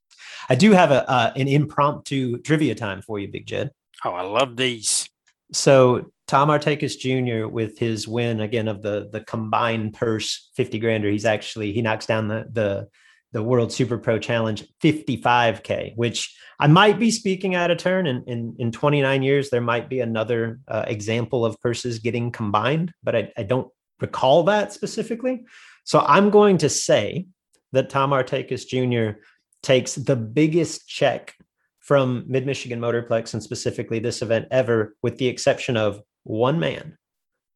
I 0.47 0.53
do 0.53 0.71
have 0.71 0.91
a 0.91 1.09
uh, 1.09 1.33
an 1.35 1.47
impromptu 1.47 2.37
trivia 2.37 2.75
time 2.75 3.01
for 3.01 3.19
you, 3.19 3.27
Big 3.27 3.47
Jed. 3.47 3.71
Oh, 4.03 4.11
I 4.11 4.21
love 4.21 4.55
these. 4.55 5.09
So 5.51 6.11
Tom 6.27 6.49
Artakis 6.49 6.97
Jr. 6.97 7.47
with 7.47 7.79
his 7.79 8.07
win 8.07 8.41
again 8.41 8.67
of 8.67 8.83
the 8.83 9.09
the 9.11 9.21
combined 9.21 9.93
purse 9.93 10.51
50 10.55 10.79
grander, 10.79 11.09
he's 11.09 11.25
actually 11.25 11.73
he 11.73 11.81
knocks 11.81 12.05
down 12.05 12.27
the 12.27 12.45
the 12.51 12.87
the 13.35 13.43
World 13.43 13.69
Super 13.69 13.97
Pro 13.97 14.17
Challenge 14.17 14.63
55K, 14.81 15.97
which 15.97 16.33
I 16.57 16.67
might 16.67 16.97
be 16.97 17.11
speaking 17.11 17.53
out 17.53 17.69
of 17.69 17.77
turn. 17.77 18.07
In, 18.07 18.23
in, 18.27 18.55
in 18.59 18.71
29 18.71 19.23
years, 19.23 19.49
there 19.49 19.59
might 19.59 19.89
be 19.89 19.99
another 19.99 20.61
uh, 20.69 20.85
example 20.87 21.45
of 21.45 21.59
purses 21.59 21.99
getting 21.99 22.31
combined, 22.31 22.93
but 23.03 23.13
I, 23.13 23.33
I 23.35 23.43
don't 23.43 23.67
recall 23.99 24.43
that 24.43 24.71
specifically. 24.71 25.43
So 25.83 25.99
I'm 25.99 26.29
going 26.29 26.59
to 26.59 26.69
say 26.69 27.27
that 27.73 27.89
Tom 27.89 28.11
Artakis 28.11 28.65
Jr. 28.65 29.19
takes 29.61 29.95
the 29.95 30.15
biggest 30.15 30.87
check 30.87 31.35
from 31.81 32.23
Mid 32.27 32.45
Michigan 32.45 32.79
Motorplex 32.79 33.33
and 33.33 33.43
specifically 33.43 33.99
this 33.99 34.21
event 34.21 34.47
ever, 34.49 34.95
with 35.03 35.17
the 35.17 35.27
exception 35.27 35.75
of 35.75 35.99
one 36.23 36.57
man 36.57 36.97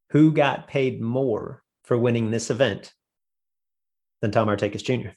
who 0.09 0.33
got 0.33 0.67
paid 0.67 1.01
more 1.01 1.63
for 1.85 1.97
winning 1.97 2.31
this 2.31 2.49
event 2.49 2.93
than 4.21 4.31
Tom 4.31 4.49
Artakis 4.49 4.83
Jr. 4.83 5.11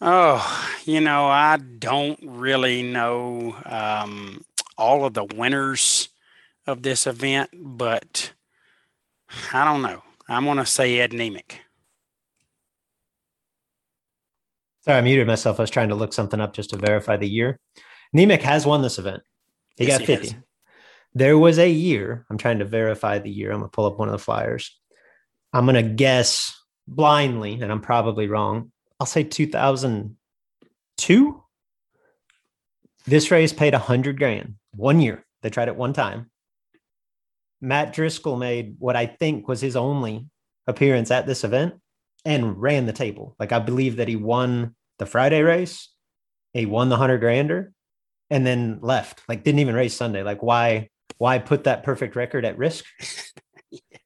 Oh, 0.00 0.70
you 0.84 1.00
know, 1.00 1.26
I 1.26 1.56
don't 1.56 2.20
really 2.22 2.82
know 2.82 3.56
um, 3.64 4.44
all 4.76 5.04
of 5.04 5.14
the 5.14 5.24
winners 5.24 6.08
of 6.66 6.82
this 6.82 7.06
event, 7.06 7.50
but 7.52 8.32
I 9.52 9.64
don't 9.64 9.82
know. 9.82 10.02
I'm 10.28 10.44
going 10.44 10.58
to 10.58 10.66
say 10.66 11.00
Ed 11.00 11.10
Nemec. 11.10 11.52
Sorry, 14.84 14.98
I 14.98 15.00
muted 15.00 15.26
myself. 15.26 15.58
I 15.58 15.64
was 15.64 15.70
trying 15.70 15.88
to 15.88 15.94
look 15.94 16.12
something 16.12 16.40
up 16.40 16.54
just 16.54 16.70
to 16.70 16.76
verify 16.76 17.16
the 17.16 17.28
year. 17.28 17.58
Nemec 18.16 18.42
has 18.42 18.64
won 18.64 18.82
this 18.82 18.98
event. 18.98 19.22
He 19.76 19.86
yes, 19.86 19.98
got 19.98 20.06
50. 20.06 20.28
He 20.28 20.34
there 21.14 21.38
was 21.38 21.58
a 21.58 21.68
year. 21.68 22.24
I'm 22.30 22.38
trying 22.38 22.60
to 22.60 22.64
verify 22.64 23.18
the 23.18 23.30
year. 23.30 23.50
I'm 23.50 23.58
going 23.58 23.70
to 23.70 23.74
pull 23.74 23.86
up 23.86 23.98
one 23.98 24.08
of 24.08 24.12
the 24.12 24.18
flyers. 24.18 24.78
I'm 25.52 25.66
going 25.66 25.82
to 25.82 25.94
guess 25.94 26.54
blindly, 26.86 27.60
and 27.60 27.72
I'm 27.72 27.80
probably 27.80 28.28
wrong. 28.28 28.72
I'll 29.00 29.06
say 29.06 29.22
2002. 29.22 31.42
This 33.06 33.30
race 33.30 33.52
paid 33.52 33.72
100 33.72 34.18
grand 34.18 34.54
one 34.74 35.00
year. 35.00 35.24
They 35.42 35.50
tried 35.50 35.68
it 35.68 35.76
one 35.76 35.92
time. 35.92 36.30
Matt 37.60 37.92
Driscoll 37.92 38.36
made 38.36 38.76
what 38.78 38.96
I 38.96 39.06
think 39.06 39.48
was 39.48 39.60
his 39.60 39.76
only 39.76 40.26
appearance 40.66 41.10
at 41.10 41.26
this 41.26 41.44
event 41.44 41.74
and 42.24 42.60
ran 42.60 42.86
the 42.86 42.92
table. 42.92 43.34
Like 43.38 43.52
I 43.52 43.58
believe 43.58 43.96
that 43.96 44.08
he 44.08 44.16
won 44.16 44.74
the 44.98 45.06
Friday 45.06 45.42
race, 45.42 45.88
he 46.52 46.66
won 46.66 46.88
the 46.88 46.94
100 46.94 47.18
grander, 47.18 47.72
and 48.30 48.46
then 48.46 48.78
left. 48.82 49.22
Like 49.28 49.44
didn't 49.44 49.60
even 49.60 49.74
race 49.74 49.94
Sunday. 49.94 50.22
Like 50.22 50.42
why 50.42 50.90
why 51.18 51.38
put 51.38 51.64
that 51.64 51.82
perfect 51.82 52.16
record 52.16 52.44
at 52.44 52.58
risk? 52.58 52.84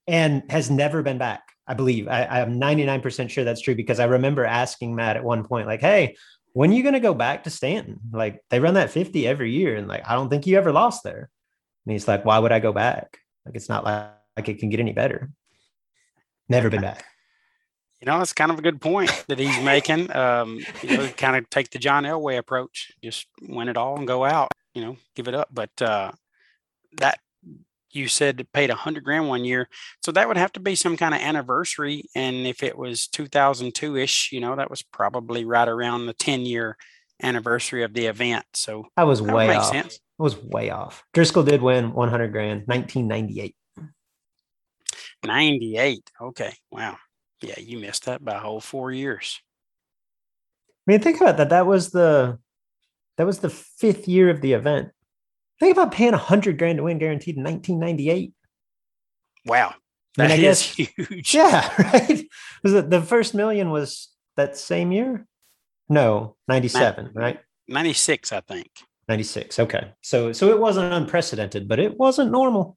and 0.07 0.42
has 0.50 0.70
never 0.70 1.02
been 1.02 1.18
back. 1.18 1.42
I 1.66 1.75
believe 1.75 2.09
I, 2.09 2.25
I'm 2.25 2.61
99% 2.61 3.31
sure 3.31 3.44
that's 3.44 3.61
true 3.61 3.75
because 3.75 4.01
I 4.01 4.05
remember 4.05 4.44
asking 4.44 4.94
Matt 4.94 5.16
at 5.16 5.25
one 5.25 5.44
point, 5.44 5.66
like, 5.66 5.81
hey, 5.81 6.16
when 6.53 6.70
are 6.70 6.75
you 6.75 6.83
going 6.83 6.94
to 6.94 7.01
go 7.01 7.14
back 7.14 7.44
to 7.44 7.51
Stanton? 7.51 8.01
Like 8.12 8.42
they 8.51 8.61
run 8.61 8.75
that 8.75 8.90
50 8.90 9.27
every 9.27 9.53
year. 9.53 9.77
And 9.77 9.88
like, 9.88 10.03
I 10.09 10.14
don't 10.14 10.29
think 10.29 10.46
you 10.46 10.57
ever 10.59 10.72
lost 10.72 11.03
there. 11.05 11.31
And 11.87 11.92
he's 11.92 12.09
like, 12.09 12.25
why 12.25 12.38
would 12.38 12.53
I 12.53 12.61
go 12.61 12.72
back? 12.72 13.18
Like, 13.46 13.57
it's 13.57 13.68
not 13.68 13.85
like, 13.85 14.11
like 14.37 14.48
it 14.48 14.59
can 14.59 14.70
get 14.70 14.81
any 14.81 14.92
better. 14.92 15.31
Never 16.48 16.70
been 16.70 16.83
back. 16.83 17.05
You 18.01 18.07
know, 18.07 18.18
that's 18.18 18.33
kind 18.33 18.51
of 18.51 18.59
a 18.59 18.62
good 18.62 18.81
point 18.81 19.27
that 19.29 19.38
he's 19.38 19.62
making. 19.62 20.12
Um, 20.12 20.59
you 20.83 20.96
know, 20.96 21.09
kind 21.11 21.37
of 21.37 21.48
take 21.51 21.70
the 21.70 21.79
John 21.79 22.03
Elway 22.03 22.37
approach, 22.37 22.90
just 23.01 23.29
win 23.40 23.68
it 23.68 23.77
all 23.77 23.96
and 23.96 24.09
go 24.09 24.25
out, 24.25 24.51
you 24.75 24.83
know, 24.83 24.96
give 25.14 25.29
it 25.29 25.37
up. 25.37 25.51
But 25.53 25.70
uh, 25.81 26.11
that 26.96 27.20
you 27.92 28.09
said 28.09 28.46
paid 28.52 28.70
a 28.70 28.74
hundred 28.74 29.05
grand 29.05 29.28
one 29.28 29.44
year. 29.44 29.68
So 30.05 30.12
that 30.12 30.28
would 30.28 30.37
have 30.37 30.52
to 30.52 30.61
be 30.61 30.74
some 30.74 30.96
kind 30.96 31.14
of 31.14 31.20
anniversary. 31.20 32.05
And 32.14 32.46
if 32.46 32.62
it 32.62 32.76
was 32.76 33.07
2002 33.09 33.96
ish, 33.96 34.33
you 34.33 34.40
know, 34.40 34.57
that 34.57 34.70
was 34.70 34.83
probably 34.83 35.44
right 35.44 35.68
around 35.68 36.07
the 36.07 36.14
10 36.14 36.40
year 36.40 36.76
anniversary 37.22 37.85
of 37.85 37.94
the 37.94 38.07
event. 38.07 38.44
So 38.55 38.87
that 38.96 39.07
was 39.07 39.22
way 39.22 39.55
off. 39.55 39.66
Sense. 39.66 39.94
It 39.94 40.22
was 40.22 40.37
way 40.37 40.70
off. 40.70 41.05
Driscoll 41.12 41.44
did 41.44 41.62
win 41.62 41.92
100 41.92 42.33
grand, 42.33 42.62
1998. 42.66 43.55
98. 45.24 46.11
Okay. 46.20 46.52
Wow. 46.70 46.96
Yeah. 47.42 47.59
You 47.59 47.78
missed 47.78 48.07
that 48.07 48.24
by 48.24 48.35
a 48.35 48.40
whole 48.40 48.61
four 48.61 48.90
years. 48.90 49.40
I 50.87 50.92
mean, 50.92 51.00
think 51.00 51.20
about 51.20 51.37
that. 51.37 51.50
That 51.50 51.66
was 51.66 51.90
the, 51.90 52.38
that 53.16 53.26
was 53.26 53.38
the 53.38 53.50
fifth 53.50 54.09
year 54.09 54.31
of 54.31 54.40
the 54.40 54.55
event. 54.55 54.90
Think 55.62 55.77
about 55.77 55.92
paying 55.92 56.12
a 56.12 56.18
hundred 56.18 56.59
grand 56.59 56.79
to 56.79 56.83
win 56.83 56.98
guaranteed 56.98 57.37
in 57.37 57.44
1998. 57.44 58.33
Wow, 59.46 59.75
that 60.16 60.33
is 60.33 60.40
guess, 60.40 60.62
huge. 60.96 61.33
Yeah, 61.33 61.72
right. 61.79 62.27
Was 62.64 62.75
it 62.75 62.90
the 62.90 63.01
first 63.01 63.33
million 63.33 63.70
was 63.70 64.09
that 64.37 64.57
same 64.57 64.90
year? 64.90 65.25
No, 65.88 66.35
97, 66.48 67.12
right? 67.14 67.38
96, 67.68 68.33
I 68.33 68.40
think. 68.40 68.70
96. 69.07 69.61
Okay. 69.61 69.92
So 70.01 70.33
so 70.33 70.51
it 70.51 70.59
wasn't 70.59 70.92
unprecedented, 70.92 71.68
but 71.68 71.79
it 71.79 71.96
wasn't 71.96 72.33
normal. 72.33 72.77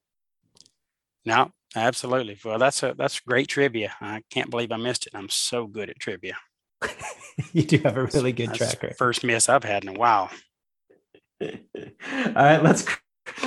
No, 1.26 1.50
absolutely. 1.76 2.38
Well, 2.46 2.60
that's 2.60 2.84
a 2.84 2.94
that's 2.96 3.20
great 3.20 3.48
trivia. 3.48 3.96
I 4.00 4.22
can't 4.30 4.52
believe 4.52 4.72
I 4.72 4.78
missed 4.78 5.08
it. 5.08 5.16
I'm 5.16 5.30
so 5.30 5.66
good 5.66 5.90
at 5.90 5.98
trivia. 5.98 6.38
you 7.52 7.64
do 7.64 7.80
have 7.80 7.98
a 7.98 8.04
really 8.04 8.32
good 8.32 8.50
that's 8.50 8.60
track 8.60 8.84
record. 8.84 8.98
First 9.00 9.24
miss 9.24 9.50
I've 9.50 9.64
had 9.64 9.86
in 9.86 9.90
a 9.96 9.98
while. 9.98 10.30
All 11.42 11.50
right, 12.36 12.64
let's 12.64 12.86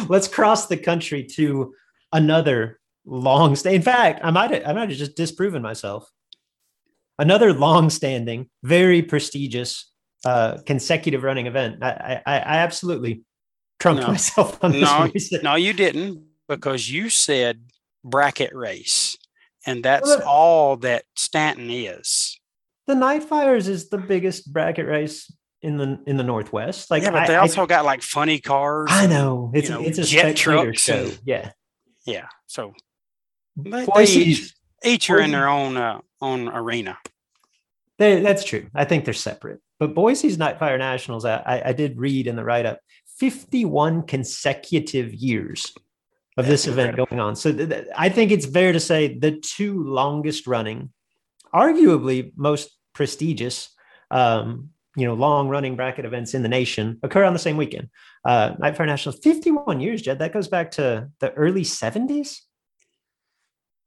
let's 0.08 0.28
cross 0.28 0.66
the 0.66 0.76
country 0.76 1.24
to 1.36 1.74
another 2.12 2.80
long 3.04 3.56
stay. 3.56 3.74
In 3.74 3.82
fact, 3.82 4.20
I 4.22 4.30
might 4.30 4.66
I 4.66 4.72
might 4.72 4.88
have 4.88 4.98
just 4.98 5.16
disproven 5.16 5.62
myself. 5.62 6.10
Another 7.20 7.52
long-standing, 7.52 8.48
very 8.62 9.02
prestigious, 9.02 9.90
uh, 10.24 10.58
consecutive 10.66 11.24
running 11.24 11.46
event. 11.46 11.82
I 11.82 12.22
I, 12.24 12.38
I 12.38 12.56
absolutely 12.58 13.22
trumped 13.80 14.02
no, 14.02 14.08
myself 14.08 14.62
on 14.62 14.72
this. 14.72 15.32
No, 15.32 15.40
no, 15.42 15.54
you 15.56 15.72
didn't, 15.72 16.24
because 16.48 16.88
you 16.88 17.10
said 17.10 17.70
bracket 18.04 18.54
race, 18.54 19.16
and 19.66 19.84
that's 19.84 20.06
well, 20.06 20.22
all 20.22 20.76
that 20.78 21.04
Stanton 21.16 21.70
is. 21.70 22.38
The 22.86 22.94
Nightfires 22.94 23.68
is 23.68 23.88
the 23.88 23.98
biggest 23.98 24.52
bracket 24.52 24.86
race 24.86 25.30
in 25.62 25.76
the 25.76 26.00
in 26.06 26.16
the 26.16 26.22
northwest. 26.22 26.90
Like, 26.90 27.02
yeah, 27.02 27.10
but 27.10 27.26
they 27.26 27.36
I, 27.36 27.40
also 27.40 27.62
I, 27.62 27.66
got 27.66 27.84
like 27.84 28.02
funny 28.02 28.38
cars. 28.38 28.88
I 28.90 29.06
know 29.06 29.50
it's 29.54 29.68
you 29.68 29.74
know, 29.74 29.82
it's 29.82 29.98
a 29.98 30.04
jet 30.04 30.36
trucks 30.36 30.82
show. 30.82 31.04
And, 31.04 31.18
yeah, 31.24 31.50
yeah. 32.06 32.26
So 32.46 32.74
they 33.56 33.86
each, 34.04 34.54
each 34.84 35.10
are 35.10 35.20
in 35.20 35.32
their 35.32 35.48
own 35.48 35.76
uh, 35.76 36.00
own 36.20 36.48
arena. 36.48 36.98
They, 37.98 38.20
that's 38.20 38.44
true. 38.44 38.68
I 38.74 38.84
think 38.84 39.04
they're 39.04 39.14
separate. 39.14 39.60
But 39.80 39.94
Boise's 39.94 40.36
Nightfire 40.36 40.78
Nationals, 40.78 41.24
I, 41.24 41.62
I 41.64 41.72
did 41.72 41.98
read 41.98 42.26
in 42.26 42.36
the 42.36 42.44
write 42.44 42.66
up, 42.66 42.80
fifty 43.18 43.64
one 43.64 44.02
consecutive 44.02 45.12
years 45.14 45.72
of 46.36 46.46
that's 46.46 46.48
this 46.48 46.66
incredible. 46.68 47.04
event 47.04 47.10
going 47.10 47.20
on. 47.20 47.36
So 47.36 47.52
th- 47.52 47.68
th- 47.68 47.86
I 47.96 48.08
think 48.08 48.30
it's 48.30 48.46
fair 48.46 48.72
to 48.72 48.80
say 48.80 49.18
the 49.18 49.32
two 49.32 49.82
longest 49.82 50.46
running, 50.46 50.92
arguably 51.52 52.32
most 52.36 52.70
prestigious 52.92 53.70
um, 54.10 54.70
you 54.98 55.06
know 55.06 55.14
long 55.14 55.48
running 55.48 55.76
bracket 55.76 56.04
events 56.04 56.34
in 56.34 56.42
the 56.42 56.48
nation 56.48 56.98
occur 57.02 57.24
on 57.24 57.32
the 57.32 57.38
same 57.38 57.56
weekend. 57.56 57.88
Uh, 58.24 58.54
Nightfire 58.54 58.86
National, 58.86 59.14
51 59.14 59.80
years, 59.80 60.02
Jed. 60.02 60.18
That 60.18 60.32
goes 60.32 60.48
back 60.48 60.72
to 60.72 61.08
the 61.20 61.32
early 61.34 61.62
70s. 61.62 62.40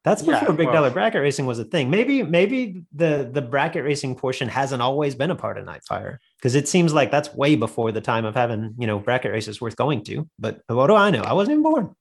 That's 0.04 0.24
before 0.24 0.50
yeah, 0.50 0.56
big 0.56 0.68
well, 0.68 0.76
dollar 0.78 0.90
bracket 0.90 1.22
racing 1.22 1.46
was 1.46 1.60
a 1.60 1.64
thing. 1.64 1.92
Maybe 1.92 2.24
maybe 2.24 2.84
the 2.92 3.30
the 3.32 3.42
bracket 3.42 3.84
racing 3.84 4.16
portion 4.16 4.50
hasn't 4.50 4.82
always 4.82 5.14
been 5.14 5.30
a 5.30 5.36
part 5.36 5.60
of 5.60 5.66
Nightfire 5.66 6.18
because 6.40 6.56
it 6.56 6.68
seems 6.68 6.92
like 6.92 7.12
that's 7.12 7.34
way 7.36 7.56
before 7.56 7.92
the 7.92 8.02
time 8.02 8.26
of 8.26 8.34
having 8.34 8.74
you 8.80 8.88
know 8.88 8.98
bracket 8.98 9.32
races 9.32 9.62
worth 9.62 9.76
going 9.76 10.04
to. 10.06 10.28
But 10.40 10.62
what 10.68 10.88
do 10.88 10.96
I 10.96 11.12
know? 11.12 11.22
I 11.22 11.34
wasn't 11.34 11.54
even 11.54 11.64
born. 11.64 11.96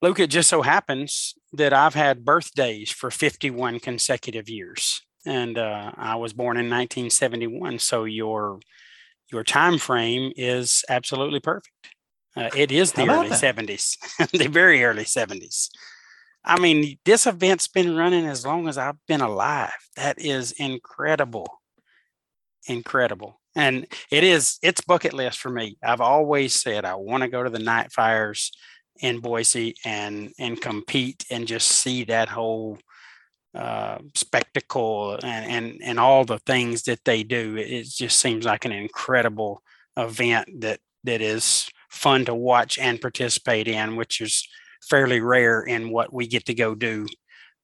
Luke, 0.00 0.20
it 0.20 0.28
just 0.28 0.48
so 0.48 0.62
happens 0.62 1.34
that 1.52 1.72
I've 1.72 1.94
had 1.94 2.24
birthdays 2.24 2.90
for 2.90 3.10
51 3.10 3.80
consecutive 3.80 4.48
years 4.48 5.05
and 5.26 5.58
uh, 5.58 5.92
I 5.96 6.16
was 6.16 6.32
born 6.32 6.56
in 6.56 6.66
1971. 6.66 7.78
So 7.80 8.04
your 8.04 8.60
your 9.32 9.44
time 9.44 9.78
frame 9.78 10.32
is 10.36 10.84
absolutely 10.88 11.40
perfect. 11.40 11.70
Uh, 12.36 12.50
it 12.54 12.70
is 12.70 12.92
the 12.92 13.08
early 13.08 13.28
that? 13.30 13.56
70s, 13.56 13.96
the 14.32 14.48
very 14.48 14.84
early 14.84 15.04
70s. 15.04 15.70
I 16.44 16.60
mean, 16.60 16.98
this 17.04 17.26
event's 17.26 17.66
been 17.66 17.96
running 17.96 18.26
as 18.26 18.46
long 18.46 18.68
as 18.68 18.78
I've 18.78 19.04
been 19.08 19.22
alive. 19.22 19.72
That 19.96 20.20
is 20.20 20.52
incredible, 20.52 21.48
incredible, 22.68 23.40
and 23.56 23.86
it 24.12 24.22
is. 24.22 24.58
It's 24.62 24.80
bucket 24.82 25.12
list 25.12 25.38
for 25.40 25.50
me. 25.50 25.76
I've 25.82 26.00
always 26.00 26.54
said 26.54 26.84
I 26.84 26.94
want 26.94 27.22
to 27.22 27.28
go 27.28 27.42
to 27.42 27.50
the 27.50 27.58
Nightfires 27.58 28.50
in 29.00 29.20
Boise 29.20 29.74
and 29.84 30.32
and 30.38 30.60
compete 30.60 31.24
and 31.30 31.48
just 31.48 31.68
see 31.68 32.04
that 32.04 32.28
whole 32.28 32.78
uh, 33.56 33.98
spectacle 34.14 35.18
and, 35.22 35.50
and 35.50 35.80
and 35.82 36.00
all 36.00 36.24
the 36.24 36.38
things 36.40 36.82
that 36.82 37.04
they 37.04 37.22
do. 37.22 37.56
It 37.56 37.86
just 37.86 38.18
seems 38.18 38.44
like 38.44 38.64
an 38.64 38.72
incredible 38.72 39.62
event 39.96 40.60
that 40.60 40.80
that 41.04 41.22
is 41.22 41.68
fun 41.90 42.26
to 42.26 42.34
watch 42.34 42.78
and 42.78 43.00
participate 43.00 43.66
in, 43.66 43.96
which 43.96 44.20
is 44.20 44.46
fairly 44.90 45.20
rare 45.20 45.62
in 45.62 45.90
what 45.90 46.12
we 46.12 46.26
get 46.26 46.44
to 46.46 46.54
go 46.54 46.74
do 46.74 47.06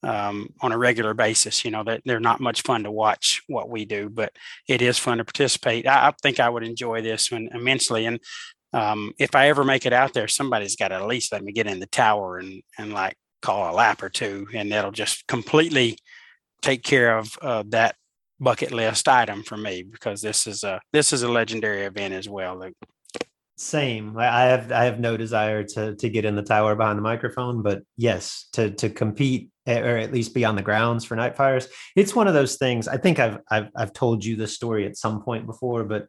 um, 0.02 0.48
on 0.60 0.72
a 0.72 0.78
regular 0.78 1.12
basis. 1.12 1.64
You 1.64 1.70
know 1.70 1.84
that 1.84 2.00
they're 2.06 2.20
not 2.20 2.40
much 2.40 2.62
fun 2.62 2.84
to 2.84 2.90
watch 2.90 3.42
what 3.46 3.68
we 3.68 3.84
do, 3.84 4.08
but 4.08 4.32
it 4.68 4.80
is 4.80 4.98
fun 4.98 5.18
to 5.18 5.24
participate. 5.24 5.86
I, 5.86 6.08
I 6.08 6.12
think 6.22 6.40
I 6.40 6.48
would 6.48 6.64
enjoy 6.64 7.02
this 7.02 7.30
one 7.30 7.48
immensely, 7.52 8.06
and 8.06 8.18
um, 8.72 9.12
if 9.18 9.34
I 9.34 9.48
ever 9.48 9.64
make 9.64 9.84
it 9.84 9.92
out 9.92 10.14
there, 10.14 10.28
somebody's 10.28 10.76
got 10.76 10.88
to 10.88 10.94
at 10.94 11.06
least 11.06 11.32
let 11.32 11.44
me 11.44 11.52
get 11.52 11.66
in 11.66 11.80
the 11.80 11.86
tower 11.86 12.38
and 12.38 12.62
and 12.78 12.92
like 12.92 13.16
call 13.42 13.70
a 13.70 13.74
lap 13.74 14.02
or 14.02 14.08
two, 14.08 14.46
and 14.54 14.72
that'll 14.72 14.92
just 14.92 15.26
completely 15.26 15.98
take 16.62 16.82
care 16.82 17.18
of 17.18 17.36
uh, 17.42 17.64
that 17.68 17.96
bucket 18.40 18.72
list 18.72 19.06
item 19.08 19.42
for 19.42 19.56
me 19.56 19.82
because 19.82 20.20
this 20.20 20.46
is 20.46 20.64
a 20.64 20.80
this 20.92 21.12
is 21.12 21.22
a 21.22 21.28
legendary 21.28 21.82
event 21.82 22.14
as 22.14 22.28
well. 22.28 22.58
Luke. 22.58 22.74
Same. 23.56 24.16
I 24.18 24.44
have 24.44 24.72
I 24.72 24.84
have 24.84 24.98
no 24.98 25.16
desire 25.16 25.62
to 25.62 25.94
to 25.94 26.08
get 26.08 26.24
in 26.24 26.36
the 26.36 26.42
tower 26.42 26.74
behind 26.74 26.98
the 26.98 27.02
microphone, 27.02 27.62
but 27.62 27.82
yes, 27.96 28.48
to 28.54 28.70
to 28.70 28.88
compete 28.88 29.50
eh, 29.66 29.78
or 29.78 29.98
at 29.98 30.12
least 30.12 30.34
be 30.34 30.44
on 30.44 30.56
the 30.56 30.62
grounds 30.62 31.04
for 31.04 31.16
Nightfires. 31.16 31.68
It's 31.94 32.14
one 32.14 32.26
of 32.26 32.34
those 32.34 32.56
things. 32.56 32.88
I 32.88 32.96
think 32.96 33.18
I've 33.18 33.38
I've 33.50 33.68
I've 33.76 33.92
told 33.92 34.24
you 34.24 34.36
this 34.36 34.54
story 34.54 34.86
at 34.86 34.96
some 34.96 35.22
point 35.22 35.46
before, 35.46 35.84
but 35.84 36.06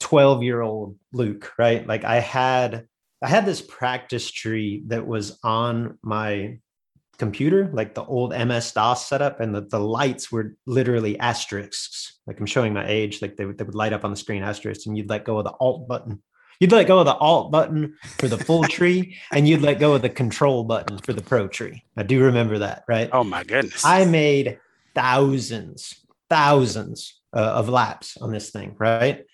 12 0.00 0.42
year 0.42 0.60
old 0.60 0.96
Luke, 1.12 1.52
right? 1.58 1.86
Like 1.86 2.04
I 2.04 2.20
had 2.20 2.86
I 3.22 3.28
had 3.28 3.46
this 3.46 3.60
practice 3.60 4.30
tree 4.30 4.84
that 4.86 5.06
was 5.06 5.38
on 5.42 5.98
my 6.02 6.58
computer, 7.18 7.68
like 7.72 7.94
the 7.94 8.04
old 8.04 8.30
MS 8.30 8.72
DOS 8.72 9.06
setup, 9.06 9.40
and 9.40 9.54
the, 9.54 9.62
the 9.62 9.80
lights 9.80 10.30
were 10.30 10.54
literally 10.66 11.18
asterisks. 11.18 12.20
Like 12.26 12.38
I'm 12.38 12.46
showing 12.46 12.72
my 12.72 12.86
age, 12.86 13.20
like 13.20 13.36
they 13.36 13.44
would, 13.44 13.58
they 13.58 13.64
would 13.64 13.74
light 13.74 13.92
up 13.92 14.04
on 14.04 14.10
the 14.10 14.16
screen 14.16 14.42
asterisks, 14.42 14.86
and 14.86 14.96
you'd 14.96 15.10
let 15.10 15.24
go 15.24 15.38
of 15.38 15.44
the 15.44 15.54
Alt 15.60 15.88
button. 15.88 16.22
You'd 16.60 16.72
let 16.72 16.88
go 16.88 16.98
of 16.98 17.06
the 17.06 17.14
Alt 17.14 17.52
button 17.52 17.94
for 18.02 18.28
the 18.28 18.38
full 18.38 18.64
tree, 18.68 19.16
and 19.32 19.48
you'd 19.48 19.62
let 19.62 19.78
go 19.78 19.94
of 19.94 20.02
the 20.02 20.08
Control 20.08 20.64
button 20.64 20.98
for 20.98 21.12
the 21.12 21.22
Pro 21.22 21.48
tree. 21.48 21.84
I 21.96 22.04
do 22.04 22.22
remember 22.22 22.58
that, 22.58 22.84
right? 22.88 23.10
Oh 23.12 23.24
my 23.24 23.42
goodness! 23.42 23.84
I 23.84 24.04
made 24.04 24.58
thousands, 24.94 25.94
thousands 26.30 27.20
uh, 27.32 27.40
of 27.40 27.68
laps 27.68 28.16
on 28.16 28.32
this 28.32 28.50
thing, 28.50 28.76
right? 28.78 29.24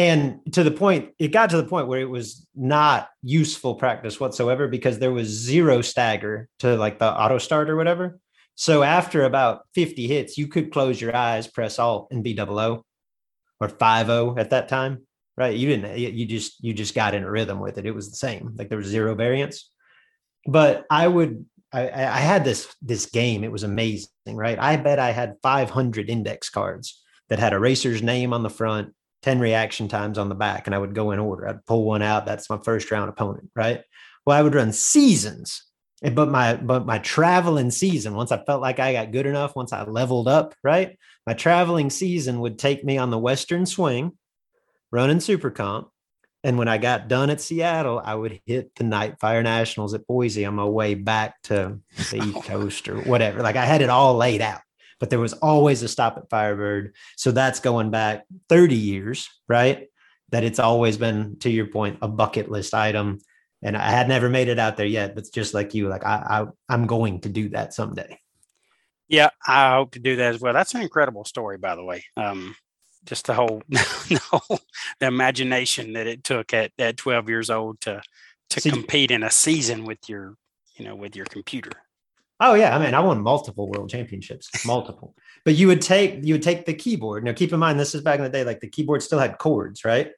And 0.00 0.40
to 0.54 0.64
the 0.64 0.70
point 0.70 1.10
it 1.18 1.28
got 1.28 1.50
to 1.50 1.58
the 1.58 1.68
point 1.68 1.86
where 1.86 2.00
it 2.00 2.08
was 2.08 2.46
not 2.54 3.10
useful 3.22 3.74
practice 3.74 4.18
whatsoever 4.18 4.66
because 4.66 4.98
there 4.98 5.12
was 5.12 5.28
zero 5.28 5.82
stagger 5.82 6.48
to 6.60 6.74
like 6.76 6.98
the 6.98 7.12
auto 7.12 7.36
start 7.36 7.68
or 7.68 7.76
whatever. 7.76 8.18
So 8.54 8.82
after 8.82 9.24
about 9.24 9.62
50 9.74 10.06
hits 10.06 10.38
you 10.38 10.48
could 10.48 10.72
close 10.72 10.98
your 11.00 11.14
eyes 11.14 11.46
press 11.46 11.78
alt 11.78 12.08
and 12.10 12.24
be 12.24 12.32
double 12.32 12.58
o 12.58 12.84
or 13.60 13.68
5 13.68 14.38
at 14.38 14.50
that 14.50 14.68
time 14.68 15.06
right? 15.36 15.56
You 15.56 15.68
didn't 15.68 15.98
you 15.98 16.24
just 16.24 16.62
you 16.64 16.72
just 16.72 16.94
got 16.94 17.14
in 17.14 17.24
a 17.24 17.30
rhythm 17.30 17.60
with 17.60 17.78
it. 17.78 17.86
It 17.86 17.94
was 17.94 18.10
the 18.10 18.16
same. 18.16 18.54
Like 18.56 18.68
there 18.68 18.78
was 18.78 18.86
zero 18.88 19.14
variance. 19.14 19.70
But 20.46 20.86
i 20.90 21.06
would 21.06 21.44
I, 21.72 21.82
I 21.88 22.20
had 22.32 22.42
this 22.44 22.74
this 22.80 23.06
game. 23.06 23.44
It 23.44 23.52
was 23.52 23.64
amazing 23.64 24.08
right? 24.28 24.58
I 24.58 24.76
bet 24.76 24.98
i 24.98 25.10
had 25.10 25.36
500 25.42 26.08
index 26.08 26.48
cards 26.48 27.02
that 27.28 27.38
had 27.38 27.52
a 27.52 27.58
racer's 27.58 28.02
name 28.02 28.32
on 28.32 28.42
the 28.42 28.56
front 28.60 28.94
10 29.22 29.38
reaction 29.40 29.88
times 29.88 30.18
on 30.18 30.28
the 30.28 30.34
back 30.34 30.66
and 30.66 30.74
I 30.74 30.78
would 30.78 30.94
go 30.94 31.10
in 31.10 31.18
order. 31.18 31.48
I'd 31.48 31.66
pull 31.66 31.84
one 31.84 32.02
out. 32.02 32.26
That's 32.26 32.50
my 32.50 32.58
first 32.58 32.90
round 32.90 33.08
opponent, 33.08 33.50
right? 33.54 33.82
Well, 34.24 34.36
I 34.36 34.42
would 34.42 34.54
run 34.54 34.72
seasons. 34.72 35.64
But 36.02 36.30
my 36.30 36.54
but 36.54 36.86
my 36.86 36.98
traveling 36.98 37.70
season, 37.70 38.14
once 38.14 38.32
I 38.32 38.42
felt 38.44 38.62
like 38.62 38.78
I 38.78 38.94
got 38.94 39.12
good 39.12 39.26
enough, 39.26 39.54
once 39.54 39.70
I 39.70 39.84
leveled 39.84 40.28
up, 40.28 40.54
right? 40.64 40.96
My 41.26 41.34
traveling 41.34 41.90
season 41.90 42.40
would 42.40 42.58
take 42.58 42.82
me 42.82 42.96
on 42.96 43.10
the 43.10 43.18
Western 43.18 43.66
swing, 43.66 44.12
running 44.90 45.20
super 45.20 45.50
comp. 45.50 45.90
And 46.42 46.56
when 46.56 46.68
I 46.68 46.78
got 46.78 47.08
done 47.08 47.28
at 47.28 47.42
Seattle, 47.42 48.00
I 48.02 48.14
would 48.14 48.40
hit 48.46 48.74
the 48.76 48.84
Nightfire 48.84 49.42
Nationals 49.42 49.92
at 49.92 50.06
Boise 50.06 50.46
on 50.46 50.54
my 50.54 50.64
way 50.64 50.94
back 50.94 51.34
to 51.44 51.80
the 52.10 52.16
East 52.24 52.44
Coast 52.44 52.88
or 52.88 53.02
whatever. 53.02 53.42
Like 53.42 53.56
I 53.56 53.66
had 53.66 53.82
it 53.82 53.90
all 53.90 54.16
laid 54.16 54.40
out 54.40 54.62
but 55.00 55.10
there 55.10 55.18
was 55.18 55.32
always 55.32 55.82
a 55.82 55.88
stop 55.88 56.16
at 56.18 56.30
Firebird. 56.30 56.94
So 57.16 57.32
that's 57.32 57.58
going 57.58 57.90
back 57.90 58.26
30 58.48 58.76
years, 58.76 59.28
right? 59.48 59.88
That 60.28 60.44
it's 60.44 60.60
always 60.60 60.96
been, 60.96 61.38
to 61.40 61.50
your 61.50 61.66
point, 61.66 61.98
a 62.02 62.08
bucket 62.08 62.50
list 62.50 62.74
item. 62.74 63.18
And 63.62 63.76
I 63.76 63.90
had 63.90 64.08
never 64.08 64.28
made 64.28 64.48
it 64.48 64.58
out 64.58 64.76
there 64.76 64.86
yet, 64.86 65.14
but 65.14 65.24
just 65.32 65.54
like 65.54 65.74
you, 65.74 65.88
like 65.88 66.04
I, 66.04 66.46
I 66.68 66.72
I'm 66.72 66.86
going 66.86 67.20
to 67.22 67.28
do 67.28 67.48
that 67.50 67.74
someday. 67.74 68.18
Yeah, 69.08 69.30
I 69.44 69.72
hope 69.72 69.92
to 69.92 69.98
do 69.98 70.16
that 70.16 70.34
as 70.34 70.40
well. 70.40 70.54
That's 70.54 70.74
an 70.74 70.82
incredible 70.82 71.24
story, 71.24 71.58
by 71.58 71.74
the 71.74 71.82
way. 71.82 72.04
Um, 72.16 72.54
just 73.04 73.26
the 73.26 73.34
whole, 73.34 73.62
the 73.68 74.20
whole, 74.30 74.60
the 75.00 75.06
imagination 75.06 75.94
that 75.94 76.06
it 76.06 76.22
took 76.22 76.54
at, 76.54 76.70
at 76.78 76.96
12 76.96 77.28
years 77.28 77.50
old 77.50 77.80
to 77.80 78.00
to 78.50 78.60
See, 78.60 78.70
compete 78.70 79.10
in 79.10 79.22
a 79.22 79.30
season 79.30 79.84
with 79.84 80.08
your, 80.08 80.36
you 80.76 80.84
know, 80.84 80.94
with 80.94 81.16
your 81.16 81.26
computer. 81.26 81.70
Oh 82.42 82.54
yeah, 82.54 82.74
I 82.74 82.82
mean, 82.82 82.94
I 82.94 83.00
won 83.00 83.20
multiple 83.20 83.68
world 83.68 83.90
championships, 83.90 84.64
multiple. 84.64 85.14
but 85.44 85.54
you 85.54 85.66
would 85.66 85.82
take 85.82 86.24
you 86.24 86.34
would 86.34 86.42
take 86.42 86.64
the 86.64 86.72
keyboard. 86.72 87.22
Now, 87.22 87.34
keep 87.34 87.52
in 87.52 87.60
mind, 87.60 87.78
this 87.78 87.94
is 87.94 88.00
back 88.00 88.18
in 88.18 88.24
the 88.24 88.30
day. 88.30 88.44
Like 88.44 88.60
the 88.60 88.68
keyboard 88.68 89.02
still 89.02 89.18
had 89.18 89.36
chords, 89.36 89.84
right? 89.84 90.12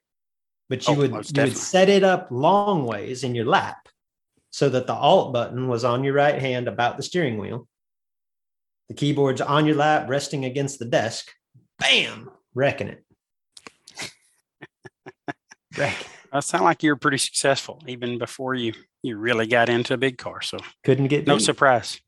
But 0.68 0.87
you 0.87 0.94
oh, 0.94 0.96
would 0.98 1.37
you 1.37 1.42
would 1.42 1.56
set 1.56 1.88
it 1.88 2.04
up 2.04 2.28
long 2.30 2.87
ways 2.87 3.24
in 3.24 3.35
your 3.35 3.46
lap, 3.46 3.88
so 4.50 4.68
that 4.68 4.87
the 4.87 4.94
Alt 4.94 5.32
button 5.32 5.66
was 5.66 5.85
on 5.85 6.04
your 6.04 6.14
right 6.14 6.40
hand, 6.40 6.68
about 6.68 6.96
the 6.96 7.02
steering 7.02 7.38
wheel. 7.38 7.66
The 8.88 8.94
keyboard's 8.94 9.40
on 9.40 9.66
your 9.66 9.76
lap, 9.76 10.08
resting 10.08 10.44
against 10.44 10.78
the 10.78 10.85
desk. 10.85 11.28
Bam, 11.78 12.30
wrecking 12.54 12.88
it. 12.88 13.04
wrecking. 15.76 16.06
That 16.32 16.44
sound 16.44 16.64
like 16.64 16.82
you 16.82 16.88
were 16.92 16.96
pretty 16.96 17.18
successful 17.18 17.82
even 17.87 18.16
before 18.16 18.54
you 18.54 18.72
you 19.02 19.18
really 19.18 19.46
got 19.46 19.68
into 19.68 19.92
a 19.92 19.98
big 19.98 20.16
car. 20.16 20.40
So 20.40 20.56
couldn't 20.82 21.08
get 21.08 21.26
no 21.26 21.37
surprise. 21.37 22.00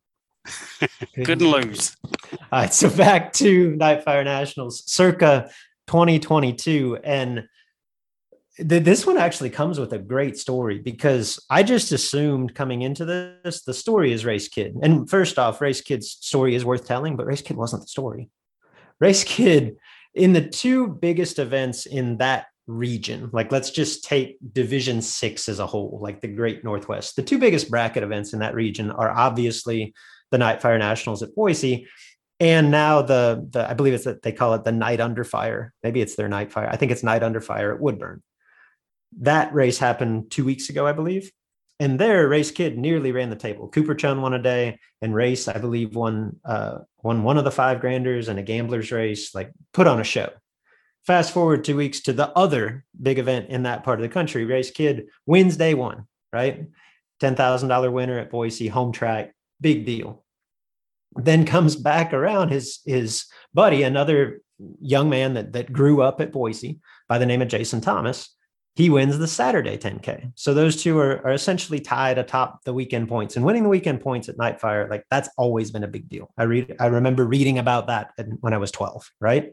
Couldn't 1.14 1.48
lose. 1.48 1.96
All 2.32 2.60
right, 2.60 2.74
so 2.74 2.90
back 2.90 3.32
to 3.34 3.72
Nightfire 3.72 4.24
Nationals, 4.24 4.82
circa 4.86 5.50
2022, 5.86 6.98
and 7.02 7.44
th- 8.56 8.82
this 8.84 9.06
one 9.06 9.16
actually 9.16 9.50
comes 9.50 9.78
with 9.78 9.92
a 9.92 9.98
great 9.98 10.36
story 10.36 10.78
because 10.78 11.44
I 11.50 11.62
just 11.62 11.92
assumed 11.92 12.54
coming 12.54 12.82
into 12.82 13.04
this, 13.04 13.62
the 13.62 13.74
story 13.74 14.12
is 14.12 14.24
Race 14.24 14.48
Kid. 14.48 14.76
And 14.82 15.08
first 15.08 15.38
off, 15.38 15.60
Race 15.60 15.80
Kid's 15.80 16.10
story 16.10 16.54
is 16.54 16.64
worth 16.64 16.86
telling, 16.86 17.16
but 17.16 17.26
Race 17.26 17.42
Kid 17.42 17.56
wasn't 17.56 17.82
the 17.82 17.88
story. 17.88 18.28
Race 19.00 19.24
Kid, 19.24 19.76
in 20.14 20.32
the 20.32 20.46
two 20.46 20.88
biggest 20.88 21.38
events 21.38 21.86
in 21.86 22.18
that 22.18 22.46
region, 22.66 23.28
like 23.32 23.52
let's 23.52 23.70
just 23.70 24.04
take 24.04 24.38
Division 24.52 25.02
Six 25.02 25.48
as 25.48 25.58
a 25.58 25.66
whole, 25.66 25.98
like 26.00 26.20
the 26.20 26.28
Great 26.28 26.64
Northwest. 26.64 27.16
The 27.16 27.22
two 27.22 27.38
biggest 27.38 27.70
bracket 27.70 28.02
events 28.02 28.32
in 28.32 28.38
that 28.38 28.54
region 28.54 28.90
are 28.90 29.10
obviously 29.10 29.94
the 30.30 30.38
Night 30.38 30.60
Fire 30.60 30.78
Nationals 30.78 31.22
at 31.22 31.34
Boise. 31.34 31.86
And 32.40 32.70
now 32.70 33.02
the 33.02 33.46
the 33.50 33.68
I 33.68 33.74
believe 33.74 33.94
it's 33.94 34.04
that 34.04 34.22
they 34.22 34.32
call 34.32 34.54
it 34.54 34.64
the 34.64 34.72
Night 34.72 35.00
Under 35.00 35.24
Fire. 35.24 35.72
Maybe 35.82 36.00
it's 36.00 36.16
their 36.16 36.28
Night 36.28 36.52
Fire. 36.52 36.68
I 36.68 36.76
think 36.76 36.92
it's 36.92 37.02
Night 37.02 37.22
Under 37.22 37.40
Fire 37.40 37.72
at 37.72 37.80
Woodburn. 37.80 38.22
That 39.20 39.54
race 39.54 39.78
happened 39.78 40.30
two 40.30 40.44
weeks 40.44 40.68
ago, 40.68 40.86
I 40.86 40.92
believe. 40.92 41.30
And 41.80 41.98
there, 41.98 42.28
Race 42.28 42.50
Kid 42.50 42.78
nearly 42.78 43.10
ran 43.12 43.30
the 43.30 43.36
table. 43.36 43.68
Cooper 43.68 43.94
Chun 43.94 44.22
won 44.22 44.32
a 44.32 44.38
day, 44.42 44.78
and 45.02 45.14
Race, 45.14 45.48
I 45.48 45.58
believe, 45.58 45.96
won 45.96 46.38
uh, 46.44 46.78
won 47.02 47.22
one 47.22 47.38
of 47.38 47.44
the 47.44 47.50
five 47.50 47.80
granders 47.80 48.28
and 48.28 48.38
a 48.38 48.42
gambler's 48.42 48.92
race. 48.92 49.34
Like 49.34 49.52
put 49.72 49.86
on 49.86 50.00
a 50.00 50.04
show. 50.04 50.30
Fast 51.06 51.32
forward 51.32 51.64
two 51.64 51.76
weeks 51.76 52.00
to 52.02 52.12
the 52.12 52.30
other 52.30 52.84
big 53.00 53.18
event 53.18 53.50
in 53.50 53.64
that 53.64 53.84
part 53.84 53.98
of 53.98 54.02
the 54.02 54.08
country. 54.08 54.44
Race 54.44 54.70
Kid 54.70 55.06
wins 55.26 55.56
day 55.56 55.74
one, 55.74 56.06
right? 56.32 56.66
Ten 57.20 57.34
thousand 57.34 57.68
dollar 57.68 57.90
winner 57.90 58.18
at 58.18 58.30
Boise, 58.30 58.68
home 58.68 58.92
track, 58.92 59.34
big 59.64 59.86
deal 59.86 60.24
then 61.16 61.46
comes 61.46 61.76
back 61.76 62.12
around 62.12 62.50
his 62.50 62.80
his 62.84 63.26
buddy, 63.52 63.82
another 63.82 64.40
young 64.80 65.08
man 65.08 65.34
that 65.34 65.52
that 65.52 65.72
grew 65.72 66.02
up 66.02 66.20
at 66.20 66.32
Boise 66.32 66.80
by 67.08 67.18
the 67.18 67.26
name 67.26 67.42
of 67.42 67.48
Jason 67.48 67.80
Thomas. 67.80 68.30
He 68.76 68.90
wins 68.90 69.18
the 69.18 69.28
Saturday 69.28 69.76
10K. 69.78 70.32
So 70.34 70.52
those 70.52 70.82
two 70.82 70.98
are, 70.98 71.24
are 71.24 71.30
essentially 71.30 71.78
tied 71.78 72.18
atop 72.18 72.64
the 72.64 72.72
weekend 72.72 73.08
points. 73.08 73.36
And 73.36 73.44
winning 73.44 73.62
the 73.62 73.68
weekend 73.68 74.00
points 74.00 74.28
at 74.28 74.36
Nightfire, 74.36 74.90
like 74.90 75.04
that's 75.12 75.28
always 75.38 75.70
been 75.70 75.84
a 75.84 75.88
big 75.88 76.08
deal. 76.08 76.28
I 76.36 76.42
read 76.44 76.74
I 76.80 76.86
remember 76.86 77.24
reading 77.24 77.58
about 77.58 77.86
that 77.86 78.10
when 78.40 78.52
I 78.52 78.58
was 78.58 78.72
12, 78.72 79.08
right? 79.20 79.52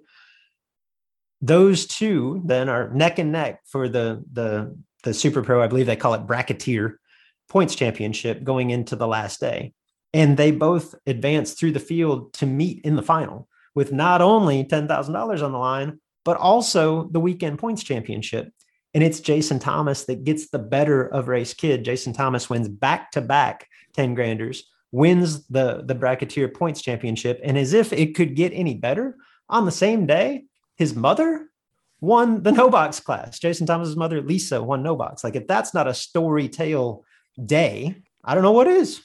Those 1.42 1.86
two 1.86 2.42
then 2.46 2.70
are 2.70 2.90
neck 2.90 3.20
and 3.20 3.32
neck 3.32 3.62
for 3.66 3.88
the 3.90 4.24
the 4.32 4.76
the 5.04 5.14
Super 5.14 5.42
Pro, 5.42 5.62
I 5.62 5.68
believe 5.68 5.88
they 5.88 5.96
call 5.96 6.14
it 6.14 6.28
bracketeer 6.28 7.00
points 7.50 7.76
championship 7.76 8.44
going 8.44 8.70
into 8.70 8.96
the 8.96 9.08
last 9.08 9.40
day. 9.40 9.74
And 10.14 10.36
they 10.36 10.52
both 10.52 10.96
advanced 11.06 11.58
through 11.58 11.72
the 11.72 11.80
field 11.80 12.34
to 12.34 12.46
meet 12.46 12.84
in 12.84 12.96
the 12.96 13.02
final 13.02 13.48
with 13.74 13.92
not 13.92 14.22
only 14.22 14.64
$10,000 14.64 15.44
on 15.44 15.52
the 15.52 15.58
line, 15.58 16.00
but 16.26 16.38
also 16.38 17.08
the 17.12 17.20
weekend 17.20 17.60
points 17.60 17.84
championship. 17.84 18.52
And 18.94 19.04
it's 19.04 19.22
Jason 19.22 19.60
Thomas 19.60 20.06
that 20.06 20.26
gets 20.26 20.50
the 20.50 20.60
better 20.60 21.06
of 21.08 21.30
Race 21.30 21.54
Kid. 21.54 21.86
Jason 21.86 22.14
Thomas 22.14 22.50
wins 22.50 22.68
back 22.68 23.12
to 23.12 23.22
back 23.22 23.68
10 23.94 24.14
granders, 24.16 24.70
wins 24.92 25.48
the, 25.48 25.84
the 25.86 25.96
bracketeer 25.96 26.50
points 26.50 26.82
championship. 26.82 27.40
And 27.44 27.58
as 27.58 27.74
if 27.74 27.94
it 27.94 28.16
could 28.16 28.36
get 28.36 28.52
any 28.54 28.76
better, 28.76 29.16
on 29.50 29.66
the 29.66 29.72
same 29.72 30.06
day, 30.06 30.46
his 30.76 30.96
mother 30.96 31.50
won 32.00 32.42
the 32.42 32.52
no 32.52 32.70
box 32.70 33.00
class. 33.00 33.40
Jason 33.40 33.68
Thomas's 33.68 33.96
mother, 33.96 34.22
Lisa, 34.22 34.62
won 34.62 34.84
no 34.84 34.96
box. 34.96 35.24
Like 35.24 35.36
if 35.36 35.48
that's 35.48 35.74
not 35.74 35.88
a 35.88 35.94
story 35.94 36.50
tale 36.50 37.06
day, 37.44 37.96
I 38.24 38.34
don't 38.34 38.44
know 38.44 38.52
what 38.52 38.68
is. 38.68 39.02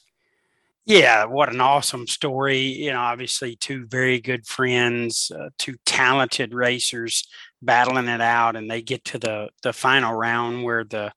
Yeah, 0.88 1.24
what 1.24 1.52
an 1.52 1.60
awesome 1.60 2.06
story. 2.06 2.60
You 2.60 2.92
know, 2.92 3.00
obviously, 3.00 3.56
two 3.56 3.86
very 3.86 4.20
good 4.20 4.46
friends, 4.46 5.32
uh, 5.36 5.48
two 5.58 5.74
talented 5.84 6.54
racers 6.54 7.26
battling 7.60 8.06
it 8.08 8.20
out, 8.20 8.54
and 8.54 8.70
they 8.70 8.82
get 8.82 9.04
to 9.06 9.18
the 9.18 9.48
the 9.62 9.72
final 9.72 10.14
round 10.14 10.62
where 10.62 10.84
the 10.84 11.12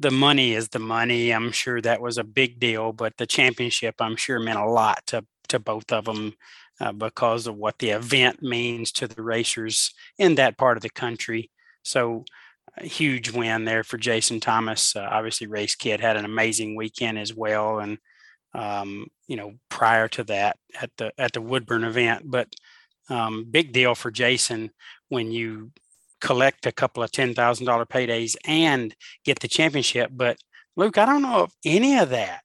the 0.00 0.10
money 0.12 0.54
is 0.54 0.68
the 0.70 0.78
money. 0.80 1.32
I'm 1.32 1.52
sure 1.52 1.80
that 1.82 2.00
was 2.02 2.18
a 2.18 2.24
big 2.24 2.60
deal, 2.60 2.92
but 2.92 3.16
the 3.18 3.26
championship, 3.26 3.96
I'm 4.00 4.16
sure, 4.16 4.40
meant 4.40 4.58
a 4.60 4.66
lot 4.70 5.06
to 5.08 5.24
to 5.50 5.58
both 5.60 5.92
of 5.92 6.06
them 6.06 6.34
uh, 6.80 6.92
because 6.92 7.46
of 7.48 7.56
what 7.56 7.78
the 7.78 7.90
event 7.90 8.42
means 8.42 8.92
to 8.92 9.08
the 9.08 9.22
racers 9.22 9.94
in 10.18 10.36
that 10.36 10.58
part 10.58 10.76
of 10.78 10.82
the 10.82 10.90
country. 10.90 11.50
So, 11.84 12.24
huge 12.80 13.30
win 13.32 13.64
there 13.64 13.84
for 13.84 13.98
Jason 13.98 14.40
Thomas. 14.40 14.96
Uh, 14.96 15.08
obviously, 15.10 15.46
Race 15.46 15.74
Kid 15.76 16.00
had 16.00 16.16
an 16.16 16.24
amazing 16.24 16.76
weekend 16.76 17.18
as 17.18 17.34
well, 17.34 17.80
and 17.80 17.98
um, 18.54 19.08
you 19.26 19.36
know, 19.36 19.54
prior 19.68 20.08
to 20.08 20.24
that 20.24 20.56
at 20.80 20.90
the 20.96 21.12
at 21.18 21.32
the 21.32 21.40
Woodburn 21.40 21.84
event. 21.84 22.22
But 22.24 22.54
um, 23.08 23.44
big 23.50 23.72
deal 23.72 23.94
for 23.94 24.10
Jason 24.10 24.70
when 25.08 25.30
you 25.32 25.72
collect 26.20 26.66
a 26.66 26.72
couple 26.72 27.02
of 27.02 27.12
ten 27.12 27.34
thousand 27.34 27.66
dollar 27.66 27.86
paydays 27.86 28.36
and 28.44 28.94
get 29.24 29.40
the 29.40 29.48
championship. 29.48 30.10
But 30.12 30.38
Luke, 30.76 30.98
I 30.98 31.06
don't 31.06 31.22
know 31.22 31.44
if 31.44 31.52
any 31.64 31.98
of 31.98 32.10
that 32.10 32.42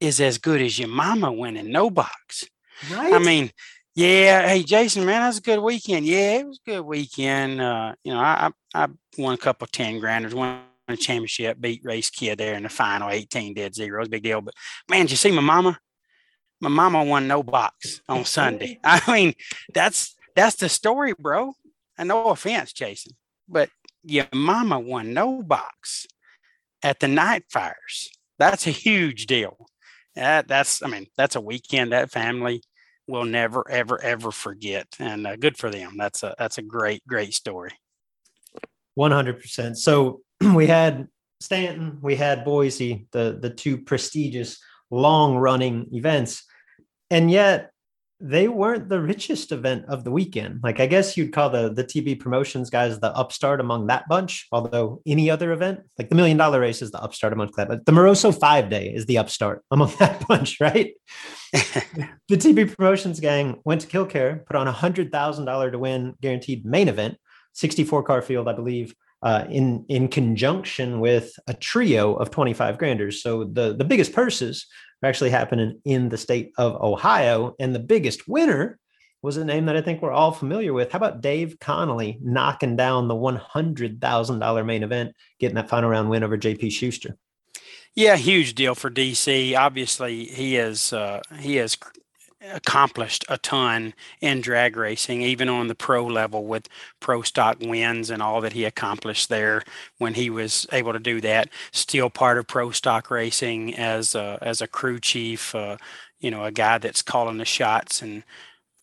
is 0.00 0.20
as 0.20 0.38
good 0.38 0.60
as 0.60 0.78
your 0.78 0.88
mama 0.88 1.32
winning 1.32 1.72
no 1.72 1.90
box. 1.90 2.44
Right. 2.92 3.12
I 3.12 3.18
mean, 3.18 3.50
yeah. 3.94 4.46
Hey, 4.46 4.62
Jason, 4.62 5.04
man, 5.04 5.22
that 5.22 5.28
was 5.28 5.38
a 5.38 5.42
good 5.42 5.58
weekend. 5.58 6.06
Yeah, 6.06 6.38
it 6.38 6.46
was 6.46 6.60
a 6.66 6.70
good 6.70 6.82
weekend. 6.82 7.60
Uh, 7.60 7.94
you 8.04 8.12
know, 8.12 8.20
I 8.20 8.50
I 8.74 8.88
won 9.16 9.34
a 9.34 9.38
couple 9.38 9.64
of 9.64 9.72
ten 9.72 9.98
granders, 9.98 10.34
won 10.34 10.60
a 10.94 10.96
championship, 10.96 11.60
beat 11.60 11.82
Race 11.84 12.10
Kid 12.10 12.38
there 12.38 12.54
in 12.54 12.62
the 12.62 12.68
final, 12.68 13.10
18 13.10 13.54
dead 13.54 13.74
zero. 13.74 13.98
It 13.98 14.00
was 14.00 14.08
a 14.08 14.10
big 14.10 14.22
deal. 14.22 14.40
But 14.40 14.54
man, 14.88 15.02
did 15.02 15.12
you 15.12 15.16
see 15.16 15.32
my 15.32 15.42
mama? 15.42 15.78
My 16.60 16.68
mama 16.68 17.04
won 17.04 17.28
no 17.28 17.42
box 17.42 18.00
on 18.08 18.24
Sunday. 18.24 18.80
I 18.84 19.00
mean, 19.12 19.34
that's 19.72 20.16
that's 20.34 20.56
the 20.56 20.68
story, 20.68 21.14
bro. 21.18 21.54
And 21.96 22.08
no 22.08 22.26
offense, 22.26 22.72
Jason, 22.72 23.16
but 23.48 23.70
your 24.04 24.26
mama 24.32 24.78
won 24.78 25.12
no 25.12 25.42
box 25.42 26.06
at 26.82 27.00
the 27.00 27.08
night 27.08 27.44
fires. 27.50 28.10
That's 28.38 28.66
a 28.66 28.70
huge 28.70 29.26
deal. 29.26 29.66
That, 30.14 30.48
that's, 30.48 30.82
I 30.82 30.88
mean, 30.88 31.06
that's 31.16 31.36
a 31.36 31.40
weekend 31.40 31.92
that 31.92 32.10
family 32.10 32.62
will 33.06 33.24
never, 33.24 33.68
ever, 33.70 34.00
ever 34.02 34.30
forget. 34.30 34.86
And 34.98 35.26
uh, 35.26 35.36
good 35.36 35.56
for 35.56 35.70
them. 35.70 35.96
That's 35.96 36.22
a 36.22 36.34
that's 36.38 36.58
a 36.58 36.62
great, 36.62 37.06
great 37.06 37.34
story. 37.34 37.72
One 38.94 39.12
hundred 39.12 39.40
percent. 39.40 39.78
So 39.78 40.20
we 40.54 40.66
had 40.66 41.08
Stanton, 41.40 41.98
we 42.02 42.16
had 42.16 42.44
Boise, 42.44 43.06
the 43.12 43.38
the 43.40 43.50
two 43.50 43.78
prestigious 43.78 44.58
long 44.90 45.36
running 45.36 45.88
events, 45.92 46.44
and 47.10 47.30
yet 47.30 47.70
they 48.20 48.48
weren't 48.48 48.88
the 48.88 49.00
richest 49.00 49.52
event 49.52 49.84
of 49.86 50.02
the 50.02 50.10
weekend. 50.10 50.58
Like 50.62 50.80
I 50.80 50.86
guess 50.86 51.16
you'd 51.16 51.32
call 51.32 51.50
the 51.50 51.72
the 51.72 51.84
TB 51.84 52.18
promotions 52.18 52.68
guys 52.68 52.98
the 52.98 53.14
upstart 53.14 53.60
among 53.60 53.86
that 53.86 54.08
bunch. 54.08 54.48
Although 54.50 55.00
any 55.06 55.30
other 55.30 55.52
event, 55.52 55.80
like 55.98 56.08
the 56.08 56.16
million 56.16 56.36
dollar 56.36 56.60
race, 56.60 56.82
is 56.82 56.90
the 56.90 57.00
upstart 57.00 57.32
amongst 57.32 57.54
that. 57.56 57.68
But 57.68 57.86
the 57.86 57.92
Moroso 57.92 58.36
five 58.36 58.68
day 58.68 58.92
is 58.92 59.06
the 59.06 59.18
upstart 59.18 59.62
among 59.70 59.92
that 60.00 60.26
bunch, 60.26 60.60
right? 60.60 60.94
the 61.52 62.36
TB 62.36 62.76
promotions 62.76 63.20
gang 63.20 63.60
went 63.64 63.82
to 63.82 63.86
Kil-Kare, 63.86 64.44
put 64.46 64.56
on 64.56 64.66
a 64.66 64.72
hundred 64.72 65.12
thousand 65.12 65.44
dollar 65.44 65.70
to 65.70 65.78
win 65.78 66.14
guaranteed 66.20 66.64
main 66.64 66.88
event, 66.88 67.16
sixty 67.52 67.84
four 67.84 68.02
car 68.02 68.20
field, 68.20 68.48
I 68.48 68.52
believe. 68.52 68.94
Uh, 69.20 69.44
in 69.50 69.84
in 69.88 70.06
conjunction 70.06 71.00
with 71.00 71.32
a 71.48 71.54
trio 71.54 72.14
of 72.14 72.30
25 72.30 72.78
granders. 72.78 73.20
So 73.20 73.42
the 73.42 73.74
the 73.74 73.84
biggest 73.84 74.12
purses 74.12 74.64
are 75.02 75.08
actually 75.08 75.30
happening 75.30 75.80
in 75.84 76.08
the 76.08 76.16
state 76.16 76.52
of 76.56 76.80
Ohio. 76.80 77.54
And 77.58 77.74
the 77.74 77.80
biggest 77.80 78.28
winner 78.28 78.78
was 79.22 79.36
a 79.36 79.44
name 79.44 79.66
that 79.66 79.76
I 79.76 79.82
think 79.82 80.00
we're 80.00 80.12
all 80.12 80.32
familiar 80.32 80.72
with. 80.72 80.92
How 80.92 80.98
about 80.98 81.20
Dave 81.20 81.58
Connolly 81.58 82.18
knocking 82.22 82.76
down 82.76 83.08
the 83.08 83.14
$100,000 83.14 84.66
main 84.66 84.82
event, 84.82 85.14
getting 85.40 85.56
that 85.56 85.68
final 85.68 85.90
round 85.90 86.08
win 86.08 86.22
over 86.22 86.38
JP 86.38 86.70
Schuster? 86.70 87.16
Yeah, 87.94 88.16
huge 88.16 88.54
deal 88.54 88.76
for 88.76 88.90
DC. 88.90 89.58
Obviously, 89.58 90.26
he 90.26 90.56
is 90.56 90.92
uh, 90.92 91.20
he 91.40 91.56
has 91.56 91.76
accomplished 92.40 93.24
a 93.28 93.38
ton 93.38 93.94
in 94.20 94.40
drag 94.40 94.76
racing, 94.76 95.22
even 95.22 95.48
on 95.48 95.66
the 95.66 95.74
pro 95.74 96.06
level 96.06 96.46
with 96.46 96.68
pro 97.00 97.22
stock 97.22 97.58
wins 97.60 98.10
and 98.10 98.22
all 98.22 98.40
that 98.40 98.52
he 98.52 98.64
accomplished 98.64 99.28
there 99.28 99.62
when 99.98 100.14
he 100.14 100.30
was 100.30 100.66
able 100.72 100.92
to 100.92 100.98
do 100.98 101.20
that. 101.20 101.48
Still 101.72 102.10
part 102.10 102.38
of 102.38 102.46
pro 102.46 102.70
stock 102.70 103.10
racing 103.10 103.74
as 103.74 104.14
a, 104.14 104.38
as 104.40 104.60
a 104.60 104.68
crew 104.68 105.00
chief, 105.00 105.54
uh, 105.54 105.76
you 106.20 106.30
know, 106.30 106.44
a 106.44 106.52
guy 106.52 106.78
that's 106.78 107.02
calling 107.02 107.38
the 107.38 107.44
shots 107.44 108.02
and 108.02 108.22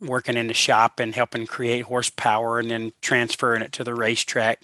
working 0.02 0.38
in 0.38 0.48
the 0.48 0.54
shop 0.54 1.00
and 1.00 1.16
helping 1.16 1.48
create 1.48 1.86
horsepower 1.86 2.60
and 2.60 2.70
then 2.70 2.92
transferring 3.02 3.62
it 3.62 3.72
to 3.72 3.84
the 3.84 3.96
racetrack. 3.96 4.62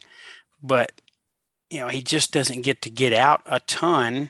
But 0.62 0.91
you 1.69 1.80
know, 1.80 1.88
he 1.88 2.01
just 2.01 2.34
doesn't 2.34 2.62
get 2.63 2.82
to 2.82 2.89
get 2.89 3.13
out 3.13 3.41
a 3.45 3.62
ton 3.62 4.30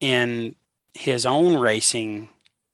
in 0.00 0.56
his 0.94 1.26
own 1.26 1.58
racing 1.58 2.30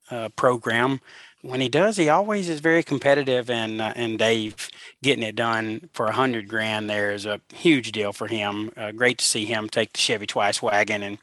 uh, 0.09 0.29
program. 0.29 1.01
When 1.41 1.61
he 1.61 1.69
does, 1.69 1.95
he 1.95 2.09
always 2.09 2.49
is 2.49 2.59
very 2.59 2.83
competitive, 2.83 3.49
and 3.49 3.81
uh, 3.81 3.93
and 3.95 4.19
Dave 4.19 4.69
getting 5.01 5.23
it 5.23 5.35
done 5.35 5.89
for 5.93 6.07
a 6.07 6.13
hundred 6.13 6.49
grand 6.49 6.89
there 6.89 7.11
is 7.11 7.25
a 7.25 7.39
huge 7.53 7.91
deal 7.93 8.11
for 8.11 8.27
him. 8.27 8.71
Uh, 8.75 8.91
great 8.91 9.19
to 9.19 9.25
see 9.25 9.45
him 9.45 9.69
take 9.69 9.93
the 9.93 9.99
Chevy 9.99 10.27
Twice 10.27 10.61
wagon 10.61 11.01
and 11.01 11.17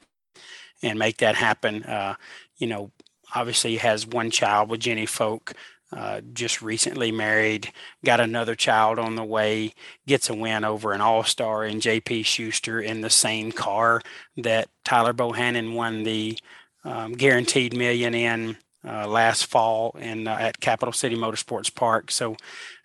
and 0.82 0.98
make 0.98 1.18
that 1.18 1.34
happen. 1.34 1.84
Uh, 1.84 2.14
you 2.56 2.66
know, 2.66 2.90
obviously 3.34 3.72
he 3.72 3.76
has 3.78 4.06
one 4.06 4.30
child 4.30 4.70
with 4.70 4.80
Jenny 4.80 5.06
Folk. 5.06 5.52
Uh, 5.92 6.20
just 6.32 6.62
recently 6.62 7.12
married, 7.12 7.72
got 8.04 8.18
another 8.18 8.56
child 8.56 8.98
on 8.98 9.14
the 9.14 9.24
way, 9.24 9.72
gets 10.04 10.28
a 10.28 10.34
win 10.34 10.64
over 10.64 10.92
an 10.92 11.00
all 11.00 11.22
star 11.22 11.64
in 11.64 11.78
JP 11.78 12.24
Schuster 12.24 12.80
in 12.80 13.02
the 13.02 13.10
same 13.10 13.52
car 13.52 14.02
that 14.36 14.68
Tyler 14.84 15.12
Bohannon 15.12 15.74
won 15.74 16.02
the 16.02 16.36
um, 16.84 17.12
guaranteed 17.12 17.76
million 17.76 18.14
in 18.14 18.56
uh, 18.86 19.06
last 19.06 19.46
fall 19.46 19.96
in 19.98 20.28
uh, 20.28 20.36
at 20.38 20.60
Capital 20.60 20.92
City 20.92 21.16
Motorsports 21.16 21.74
Park. 21.74 22.10
So 22.10 22.36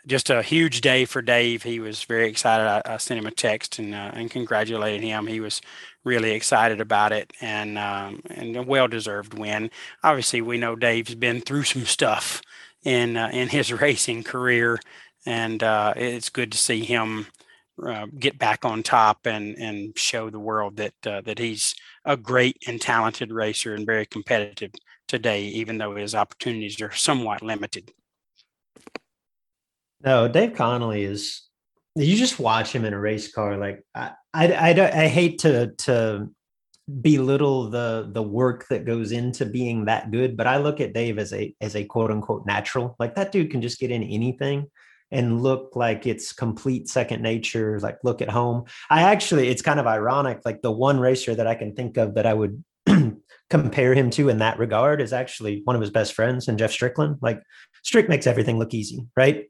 just 0.07 0.29
a 0.29 0.41
huge 0.41 0.81
day 0.81 1.05
for 1.05 1.21
Dave. 1.21 1.63
He 1.63 1.79
was 1.79 2.03
very 2.03 2.27
excited. 2.27 2.65
I, 2.65 2.81
I 2.93 2.97
sent 2.97 3.19
him 3.19 3.27
a 3.27 3.31
text 3.31 3.79
and 3.79 3.93
uh, 3.93 4.11
and 4.13 4.31
congratulated 4.31 5.01
him. 5.01 5.27
He 5.27 5.39
was 5.39 5.61
really 6.03 6.31
excited 6.31 6.81
about 6.81 7.11
it 7.11 7.31
and 7.41 7.77
um, 7.77 8.21
and 8.29 8.55
a 8.57 8.63
well 8.63 8.87
deserved 8.87 9.37
win. 9.37 9.69
Obviously, 10.03 10.41
we 10.41 10.57
know 10.57 10.75
Dave's 10.75 11.15
been 11.15 11.41
through 11.41 11.63
some 11.63 11.85
stuff 11.85 12.41
in 12.83 13.17
uh, 13.17 13.29
in 13.31 13.49
his 13.49 13.71
racing 13.81 14.23
career, 14.23 14.79
and 15.25 15.61
uh, 15.61 15.93
it's 15.95 16.29
good 16.29 16.51
to 16.51 16.57
see 16.57 16.83
him. 16.83 17.27
Uh, 17.81 18.05
get 18.19 18.37
back 18.37 18.63
on 18.63 18.83
top 18.83 19.25
and 19.25 19.55
and 19.57 19.97
show 19.97 20.29
the 20.29 20.39
world 20.39 20.77
that 20.77 20.93
that 21.01 21.39
he's 21.39 21.73
a 22.05 22.17
great 22.17 22.57
and 22.67 22.81
talented 22.81 23.31
racer 23.31 23.73
and 23.73 23.85
very 23.85 24.05
competitive 24.05 24.71
today, 25.11 25.43
even 25.43 25.77
though 25.77 25.93
his 25.93 26.15
opportunities 26.15 26.81
are 26.81 26.93
somewhat 26.93 27.41
limited. 27.43 27.91
No, 30.03 30.29
Dave 30.29 30.53
Connolly 30.53 31.03
is. 31.03 31.43
You 31.95 32.15
just 32.15 32.39
watch 32.39 32.71
him 32.73 32.85
in 32.85 32.93
a 32.93 32.99
race 32.99 33.29
car. 33.29 33.57
Like 33.57 33.83
I, 33.93 34.13
I, 34.33 34.47
I, 34.53 35.03
I 35.03 35.07
hate 35.07 35.39
to 35.39 35.73
to 35.79 36.29
belittle 37.01 37.69
the 37.69 38.09
the 38.09 38.23
work 38.23 38.67
that 38.69 38.85
goes 38.85 39.11
into 39.11 39.45
being 39.45 39.85
that 39.85 40.11
good, 40.11 40.37
but 40.37 40.47
I 40.47 40.57
look 40.57 40.79
at 40.79 40.93
Dave 40.93 41.19
as 41.19 41.33
a 41.33 41.53
as 41.59 41.75
a 41.75 41.83
quote 41.83 42.09
unquote 42.09 42.45
natural. 42.45 42.95
Like 42.97 43.15
that 43.15 43.33
dude 43.33 43.51
can 43.51 43.61
just 43.61 43.81
get 43.81 43.91
in 43.91 44.03
anything 44.03 44.67
and 45.11 45.43
look 45.43 45.75
like 45.75 46.07
it's 46.07 46.31
complete 46.31 46.87
second 46.87 47.21
nature 47.21 47.77
like 47.81 47.97
look 48.01 48.21
at 48.21 48.29
home 48.29 48.63
i 48.89 49.01
actually 49.01 49.49
it's 49.49 49.61
kind 49.61 49.77
of 49.77 49.85
ironic 49.85 50.39
like 50.45 50.61
the 50.61 50.71
one 50.71 50.97
racer 51.01 51.35
that 51.35 51.47
i 51.47 51.53
can 51.53 51.75
think 51.75 51.97
of 51.97 52.15
that 52.15 52.25
i 52.25 52.33
would 52.33 52.63
compare 53.51 53.93
him 53.93 54.09
to 54.09 54.29
in 54.29 54.37
that 54.37 54.57
regard 54.57 55.01
is 55.01 55.11
actually 55.11 55.61
one 55.65 55.75
of 55.75 55.81
his 55.81 55.91
best 55.91 56.13
friends 56.13 56.47
and 56.47 56.57
Jeff 56.57 56.71
Strickland. 56.71 57.17
Like 57.21 57.43
Strick 57.83 58.07
makes 58.07 58.25
everything 58.25 58.57
look 58.57 58.73
easy, 58.73 59.05
right? 59.15 59.45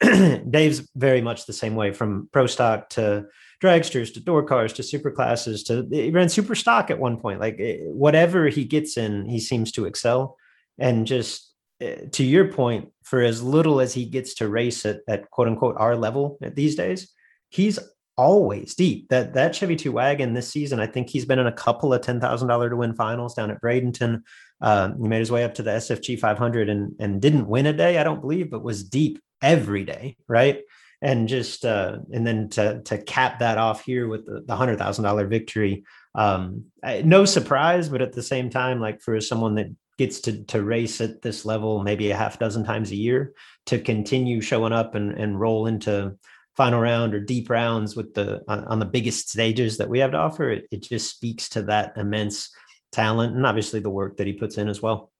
Dave's 0.00 0.88
very 0.94 1.20
much 1.20 1.44
the 1.44 1.52
same 1.52 1.74
way 1.74 1.92
from 1.92 2.28
pro 2.32 2.46
stock 2.46 2.88
to 2.90 3.26
dragsters 3.62 4.14
to 4.14 4.20
door 4.20 4.44
cars 4.44 4.72
to 4.74 4.82
super 4.82 5.10
classes 5.10 5.62
to 5.64 5.86
he 5.90 6.10
ran 6.10 6.28
super 6.28 6.54
stock 6.54 6.90
at 6.90 7.00
one 7.00 7.16
point. 7.18 7.40
Like 7.40 7.56
eh, 7.58 7.78
whatever 7.80 8.48
he 8.48 8.64
gets 8.64 8.96
in, 8.96 9.28
he 9.28 9.40
seems 9.40 9.72
to 9.72 9.86
excel. 9.86 10.36
And 10.78 11.04
just 11.04 11.52
eh, 11.80 12.06
to 12.12 12.24
your 12.24 12.52
point, 12.52 12.90
for 13.02 13.22
as 13.22 13.42
little 13.42 13.80
as 13.80 13.92
he 13.92 14.04
gets 14.04 14.34
to 14.34 14.48
race 14.48 14.86
at, 14.86 15.00
at 15.08 15.28
quote 15.30 15.48
unquote 15.48 15.76
our 15.78 15.96
level 15.96 16.38
these 16.40 16.76
days, 16.76 17.12
he's 17.48 17.80
always 18.16 18.74
deep. 18.74 19.08
That 19.08 19.34
that 19.34 19.54
Chevy 19.54 19.76
two 19.76 19.92
wagon 19.92 20.34
this 20.34 20.48
season, 20.48 20.80
I 20.80 20.86
think 20.86 21.08
he's 21.08 21.24
been 21.24 21.38
in 21.38 21.46
a 21.46 21.52
couple 21.52 21.92
of 21.92 22.00
ten 22.00 22.20
thousand 22.20 22.48
dollar 22.48 22.70
to 22.70 22.76
win 22.76 22.94
finals 22.94 23.34
down 23.34 23.50
at 23.50 23.60
Bradenton. 23.60 24.22
Uh, 24.60 24.92
he 25.00 25.08
made 25.08 25.20
his 25.20 25.30
way 25.30 25.44
up 25.44 25.54
to 25.54 25.62
the 25.62 25.72
SFG 25.72 26.18
500 26.18 26.68
and 26.68 26.94
and 26.98 27.20
didn't 27.20 27.48
win 27.48 27.66
a 27.66 27.72
day, 27.72 27.98
I 27.98 28.04
don't 28.04 28.20
believe, 28.20 28.50
but 28.50 28.62
was 28.62 28.84
deep 28.84 29.20
every 29.42 29.84
day, 29.84 30.16
right? 30.28 30.60
And 31.00 31.28
just 31.28 31.64
uh, 31.64 31.98
and 32.12 32.26
then 32.26 32.48
to 32.50 32.80
to 32.82 32.98
cap 32.98 33.40
that 33.40 33.58
off 33.58 33.84
here 33.84 34.08
with 34.08 34.26
the, 34.26 34.42
the 34.46 34.56
hundred 34.56 34.78
thousand 34.78 35.04
dollar 35.04 35.26
victory, 35.26 35.84
um, 36.14 36.66
no 37.04 37.24
surprise, 37.24 37.88
but 37.88 38.02
at 38.02 38.12
the 38.12 38.22
same 38.22 38.50
time, 38.50 38.80
like 38.80 39.00
for 39.00 39.20
someone 39.20 39.56
that 39.56 39.74
gets 39.98 40.20
to 40.20 40.44
to 40.44 40.62
race 40.62 41.00
at 41.00 41.22
this 41.22 41.44
level 41.44 41.82
maybe 41.82 42.10
a 42.10 42.16
half 42.16 42.38
dozen 42.38 42.64
times 42.64 42.90
a 42.90 42.96
year 42.96 43.34
to 43.66 43.78
continue 43.78 44.40
showing 44.40 44.72
up 44.72 44.94
and 44.94 45.12
and 45.12 45.38
roll 45.38 45.66
into 45.66 46.16
final 46.56 46.80
round 46.80 47.14
or 47.14 47.20
deep 47.20 47.48
rounds 47.48 47.96
with 47.96 48.14
the 48.14 48.42
on, 48.48 48.64
on 48.64 48.78
the 48.78 48.84
biggest 48.84 49.30
stages 49.30 49.78
that 49.78 49.88
we 49.88 49.98
have 49.98 50.12
to 50.12 50.18
offer, 50.18 50.50
it, 50.50 50.66
it 50.70 50.82
just 50.82 51.10
speaks 51.10 51.48
to 51.50 51.62
that 51.62 51.96
immense 51.96 52.50
talent 52.92 53.34
and 53.34 53.46
obviously 53.46 53.80
the 53.80 53.90
work 53.90 54.16
that 54.18 54.26
he 54.26 54.34
puts 54.34 54.58
in 54.58 54.68
as 54.68 54.82
well. 54.82 55.10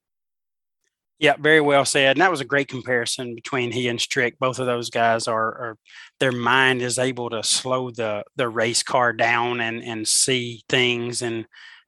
Yeah, 1.18 1.36
very 1.38 1.60
well 1.60 1.84
said. 1.84 2.16
And 2.16 2.20
that 2.20 2.32
was 2.32 2.40
a 2.40 2.44
great 2.44 2.66
comparison 2.66 3.36
between 3.36 3.70
he 3.70 3.86
and 3.86 4.00
Strick. 4.00 4.40
Both 4.40 4.58
of 4.58 4.66
those 4.66 4.90
guys 4.90 5.28
are, 5.28 5.38
are 5.38 5.78
their 6.18 6.32
mind 6.32 6.82
is 6.82 6.98
able 6.98 7.30
to 7.30 7.44
slow 7.44 7.92
the 7.92 8.24
the 8.34 8.48
race 8.48 8.82
car 8.82 9.12
down 9.12 9.60
and 9.60 9.84
and 9.84 10.06
see 10.06 10.64
things 10.68 11.22
and 11.22 11.46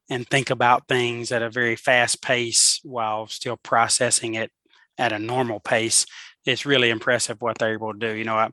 and 0.08 0.28
think 0.28 0.50
about 0.50 0.86
things 0.86 1.32
at 1.32 1.42
a 1.42 1.50
very 1.50 1.74
fast 1.74 2.22
pace 2.22 2.78
while 2.84 3.26
still 3.26 3.56
processing 3.56 4.34
it 4.34 4.52
at 4.98 5.12
a 5.12 5.18
normal 5.18 5.58
pace. 5.58 6.06
It's 6.46 6.64
really 6.64 6.90
impressive 6.90 7.40
what 7.40 7.58
they're 7.58 7.72
able 7.72 7.92
to 7.92 7.98
do. 7.98 8.14
You 8.14 8.24
know, 8.24 8.36
I, 8.36 8.50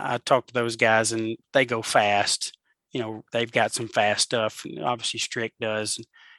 I, 0.00 0.18
talk 0.18 0.46
to 0.46 0.54
those 0.54 0.76
guys 0.76 1.12
and 1.12 1.36
they 1.52 1.64
go 1.64 1.82
fast. 1.82 2.56
You 2.92 3.00
know, 3.00 3.24
they've 3.32 3.50
got 3.50 3.72
some 3.72 3.88
fast 3.88 4.22
stuff. 4.22 4.64
Obviously, 4.82 5.20
Strick 5.20 5.52
does. 5.60 5.98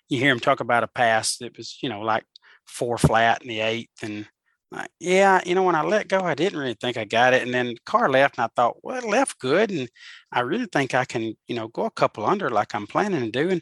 you 0.10 0.20
hear 0.20 0.32
him 0.32 0.39
talk 0.39 0.60
about 0.60 0.84
a 0.84 0.88
pass 0.88 1.38
that 1.38 1.58
was, 1.58 1.78
you 1.82 1.89
know, 1.89 2.01
like 2.01 2.26
four 2.66 2.97
flat 2.97 3.41
in 3.41 3.49
the 3.49 3.60
eighth. 3.60 4.03
And 4.03 4.28
like, 4.72 4.89
yeah, 4.99 5.41
you 5.45 5.56
know, 5.56 5.64
when 5.64 5.76
I 5.76 5.84
let 5.84 6.08
go, 6.08 6.20
I 6.20 6.34
didn't 6.34 6.60
really 6.60 6.78
think 6.80 6.97
I 6.97 7.06
got 7.06 7.34
it. 7.34 7.43
And 7.43 7.53
then 7.53 7.76
car 7.86 8.10
left 8.10 8.38
and 8.38 8.45
I 8.45 8.49
thought, 8.56 8.78
well, 8.84 8.97
it 8.97 9.08
left 9.08 9.39
good. 9.39 9.72
And 9.72 9.89
I 10.32 10.41
really 10.41 10.68
think 10.68 10.93
I 10.93 11.06
can, 11.06 11.36
you 11.47 11.56
know, 11.56 11.68
go 11.68 11.86
a 11.86 11.91
couple 11.91 12.26
under 12.26 12.49
like 12.49 12.74
I'm 12.74 12.88
planning 12.88 13.22
to 13.22 13.32
do. 13.32 13.49
And 13.49 13.62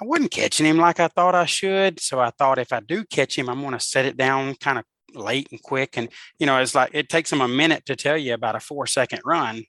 I 0.00 0.04
wasn't 0.04 0.32
catching 0.32 0.66
him 0.66 0.78
like 0.78 1.00
I 1.00 1.08
thought 1.08 1.34
I 1.34 1.46
should. 1.46 2.00
So 2.00 2.18
I 2.18 2.30
thought 2.30 2.58
if 2.58 2.72
I 2.72 2.80
do 2.80 3.04
catch 3.04 3.38
him, 3.38 3.48
I'm 3.48 3.60
going 3.60 3.74
to 3.74 3.80
set 3.80 4.04
it 4.04 4.16
down 4.16 4.54
kind 4.56 4.78
of 4.78 4.84
late 5.14 5.48
and 5.50 5.62
quick. 5.62 5.96
And, 5.96 6.08
you 6.38 6.46
know, 6.46 6.58
it's 6.58 6.74
like 6.74 6.90
it 6.92 7.08
takes 7.08 7.30
them 7.30 7.40
a 7.40 7.48
minute 7.48 7.86
to 7.86 7.96
tell 7.96 8.16
you 8.16 8.34
about 8.34 8.56
a 8.56 8.60
four 8.60 8.86
second 8.86 9.20
run. 9.24 9.64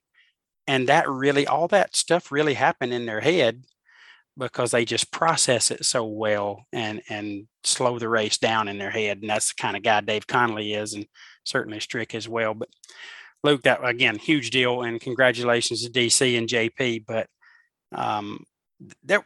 And 0.68 0.88
that 0.88 1.10
really, 1.10 1.46
all 1.46 1.68
that 1.70 1.96
stuff 1.96 2.32
really 2.32 2.54
happened 2.54 2.94
in 2.94 3.06
their 3.06 3.20
head 3.20 3.64
because 4.38 4.72
they 4.72 4.86
just 4.86 5.12
process 5.12 5.70
it 5.72 5.86
so 5.86 6.06
well 6.06 6.66
and 6.74 7.02
and 7.10 7.48
slow 7.64 8.00
the 8.00 8.10
race 8.10 8.38
down 8.38 8.68
in 8.68 8.78
their 8.78 8.90
head. 8.90 9.20
And 9.22 9.30
that's 9.30 9.50
the 9.50 9.62
kind 9.62 9.78
of 9.78 9.84
guy 9.84 10.02
Dave 10.02 10.28
Connolly 10.28 10.74
is, 10.74 10.94
and 10.94 11.06
certainly 11.44 11.80
Strick 11.80 12.16
as 12.16 12.28
well. 12.28 12.54
But 12.54 12.70
Luke, 13.44 13.64
that 13.64 13.86
again, 13.86 14.18
huge 14.18 14.50
deal, 14.50 14.84
and 14.84 15.02
congratulations 15.02 15.84
to 15.84 15.92
DC 15.92 16.38
and 16.38 16.48
JP. 16.48 17.06
But 17.06 17.28
um, 17.94 18.46
the 19.04 19.24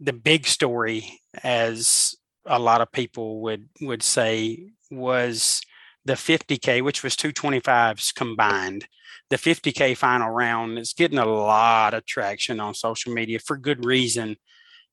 the 0.00 0.12
big 0.12 0.46
story, 0.46 1.20
as 1.42 2.14
a 2.46 2.58
lot 2.58 2.80
of 2.80 2.92
people 2.92 3.40
would 3.42 3.68
would 3.80 4.02
say, 4.02 4.70
was 4.96 5.60
the 6.04 6.14
50k, 6.14 6.82
which 6.82 7.02
was 7.02 7.16
225s 7.16 8.14
combined. 8.14 8.86
The 9.30 9.36
50k 9.36 9.96
final 9.96 10.30
round 10.30 10.78
is 10.78 10.92
getting 10.92 11.18
a 11.18 11.26
lot 11.26 11.94
of 11.94 12.04
traction 12.04 12.60
on 12.60 12.74
social 12.74 13.12
media 13.12 13.38
for 13.38 13.56
good 13.56 13.84
reason, 13.84 14.36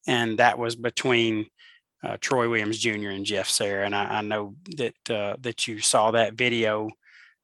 and 0.08 0.40
that 0.40 0.58
was 0.58 0.76
between 0.76 1.48
uh, 2.04 2.18
Troy 2.20 2.50
Williams 2.50 2.80
Jr. 2.80 3.10
and 3.10 3.26
Jeff 3.26 3.50
Serra. 3.50 3.86
And 3.86 3.94
I, 3.94 4.20
I 4.20 4.22
know 4.22 4.56
that 4.78 5.10
uh, 5.10 5.36
that 5.42 5.68
you 5.68 5.80
saw 5.80 6.12
that 6.12 6.34
video. 6.34 6.90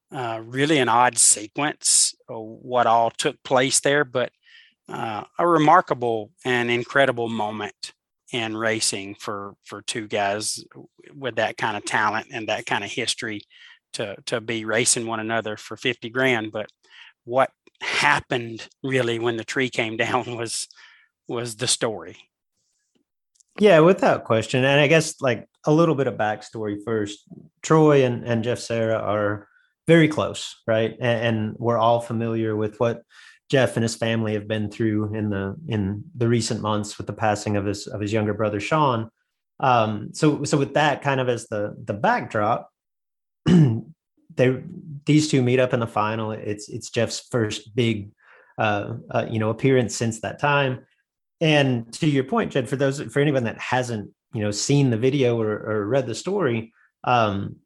Uh, 0.09 0.41
really 0.45 0.77
an 0.77 0.87
odd 0.87 1.17
sequence 1.17 2.15
of 2.29 2.41
what 2.41 2.87
all 2.87 3.11
took 3.11 3.43
place 3.43 3.81
there, 3.81 4.05
but 4.05 4.31
uh, 4.87 5.25
a 5.37 5.45
remarkable 5.45 6.31
and 6.45 6.71
incredible 6.71 7.27
moment 7.27 7.91
in 8.31 8.55
racing 8.55 9.15
for 9.15 9.55
for 9.63 9.81
two 9.81 10.07
guys 10.07 10.63
with 11.15 11.35
that 11.35 11.57
kind 11.57 11.77
of 11.77 11.85
talent 11.85 12.27
and 12.31 12.49
that 12.49 12.65
kind 12.65 12.83
of 12.83 12.91
history 12.91 13.41
to 13.93 14.15
to 14.25 14.41
be 14.41 14.65
racing 14.65 15.07
one 15.07 15.19
another 15.19 15.57
for 15.57 15.77
50 15.77 16.09
grand. 16.09 16.51
But 16.51 16.67
what 17.23 17.51
happened 17.81 18.67
really 18.83 19.19
when 19.19 19.37
the 19.37 19.43
tree 19.43 19.69
came 19.69 19.97
down 20.05 20.35
was 20.35 20.67
was 21.27 21.55
the 21.55 21.67
story. 21.67 22.17
Yeah 23.59 23.79
without 23.79 24.23
question. 24.23 24.63
And 24.63 24.79
i 24.79 24.87
guess 24.87 25.21
like 25.21 25.47
a 25.65 25.73
little 25.73 25.95
bit 25.95 26.07
of 26.07 26.15
backstory 26.15 26.77
first. 26.83 27.19
Troy 27.61 28.05
and, 28.05 28.23
and 28.23 28.43
jeff 28.43 28.59
serra 28.59 28.97
are 28.97 29.47
very 29.87 30.07
close 30.07 30.55
right? 30.67 30.95
And, 30.99 31.27
and 31.27 31.55
we're 31.57 31.77
all 31.77 32.01
familiar 32.01 32.55
with 32.55 32.79
what 32.79 33.03
Jeff 33.49 33.77
and 33.77 33.83
his 33.83 33.95
family 33.95 34.33
have 34.33 34.47
been 34.47 34.69
through 34.69 35.15
in 35.15 35.29
the 35.29 35.55
in 35.67 36.03
the 36.15 36.27
recent 36.27 36.61
months 36.61 36.97
with 36.97 37.07
the 37.07 37.13
passing 37.13 37.55
of 37.55 37.65
his 37.65 37.87
of 37.87 38.01
his 38.01 38.11
younger 38.11 38.33
brother 38.33 38.59
Sean. 38.59 39.09
Um, 39.59 40.09
so 40.13 40.43
so 40.43 40.57
with 40.57 40.73
that 40.73 41.01
kind 41.01 41.19
of 41.19 41.29
as 41.29 41.47
the 41.47 41.75
the 41.85 41.93
backdrop, 41.93 42.69
they 43.45 44.63
these 45.05 45.29
two 45.29 45.41
meet 45.41 45.59
up 45.59 45.73
in 45.73 45.79
the 45.79 45.87
final. 45.87 46.31
It's 46.31 46.67
it's 46.67 46.89
Jeff's 46.89 47.27
first 47.31 47.75
big 47.75 48.11
uh, 48.57 48.95
uh, 49.11 49.25
you 49.29 49.39
know 49.39 49.49
appearance 49.49 49.95
since 49.95 50.21
that 50.21 50.39
time. 50.39 50.85
And 51.39 51.91
to 51.93 52.07
your 52.07 52.23
point, 52.23 52.51
Jed, 52.51 52.67
for 52.67 52.75
those 52.75 53.01
for 53.01 53.19
anyone 53.19 53.45
that 53.45 53.59
hasn't 53.59 54.11
you 54.33 54.41
know 54.41 54.51
seen 54.51 54.89
the 54.89 54.97
video 54.97 55.39
or, 55.39 55.51
or 55.51 55.87
read 55.87 56.05
the 56.05 56.15
story, 56.15 56.73
um, 57.05 57.57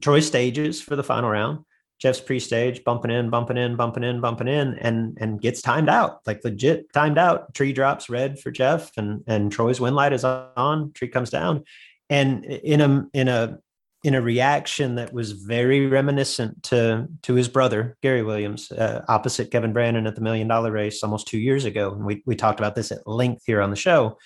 Troy 0.00 0.20
stages 0.20 0.80
for 0.80 0.96
the 0.96 1.04
final 1.04 1.30
round. 1.30 1.60
Jeff's 1.98 2.20
pre-stage, 2.20 2.84
bumping 2.84 3.10
in, 3.10 3.28
bumping 3.28 3.56
in, 3.56 3.74
bumping 3.74 4.04
in, 4.04 4.20
bumping 4.20 4.48
in, 4.48 4.74
and 4.78 5.18
and 5.20 5.40
gets 5.40 5.60
timed 5.60 5.88
out, 5.88 6.20
like 6.26 6.44
legit 6.44 6.92
timed 6.92 7.18
out. 7.18 7.52
Tree 7.54 7.72
drops 7.72 8.08
red 8.08 8.38
for 8.38 8.50
Jeff, 8.50 8.96
and 8.96 9.24
and 9.26 9.50
Troy's 9.50 9.80
win 9.80 9.94
light 9.94 10.12
is 10.12 10.24
on. 10.24 10.92
Tree 10.92 11.08
comes 11.08 11.30
down, 11.30 11.64
and 12.08 12.44
in 12.44 12.80
a 12.80 13.06
in 13.12 13.28
a 13.28 13.58
in 14.04 14.14
a 14.14 14.22
reaction 14.22 14.94
that 14.94 15.12
was 15.12 15.32
very 15.32 15.86
reminiscent 15.86 16.62
to 16.62 17.08
to 17.22 17.34
his 17.34 17.48
brother 17.48 17.96
Gary 18.00 18.22
Williams, 18.22 18.70
uh, 18.70 19.04
opposite 19.08 19.50
Kevin 19.50 19.72
Brandon 19.72 20.06
at 20.06 20.14
the 20.14 20.20
Million 20.20 20.46
Dollar 20.46 20.70
Race 20.70 21.02
almost 21.02 21.26
two 21.26 21.38
years 21.38 21.64
ago, 21.64 21.92
and 21.92 22.04
we 22.04 22.22
we 22.26 22.36
talked 22.36 22.60
about 22.60 22.76
this 22.76 22.92
at 22.92 23.06
length 23.06 23.42
here 23.44 23.60
on 23.60 23.70
the 23.70 23.76
show. 23.76 24.16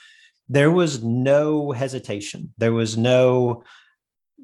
There 0.48 0.70
was 0.70 1.02
no 1.02 1.72
hesitation. 1.72 2.52
There 2.58 2.74
was 2.74 2.98
no 2.98 3.64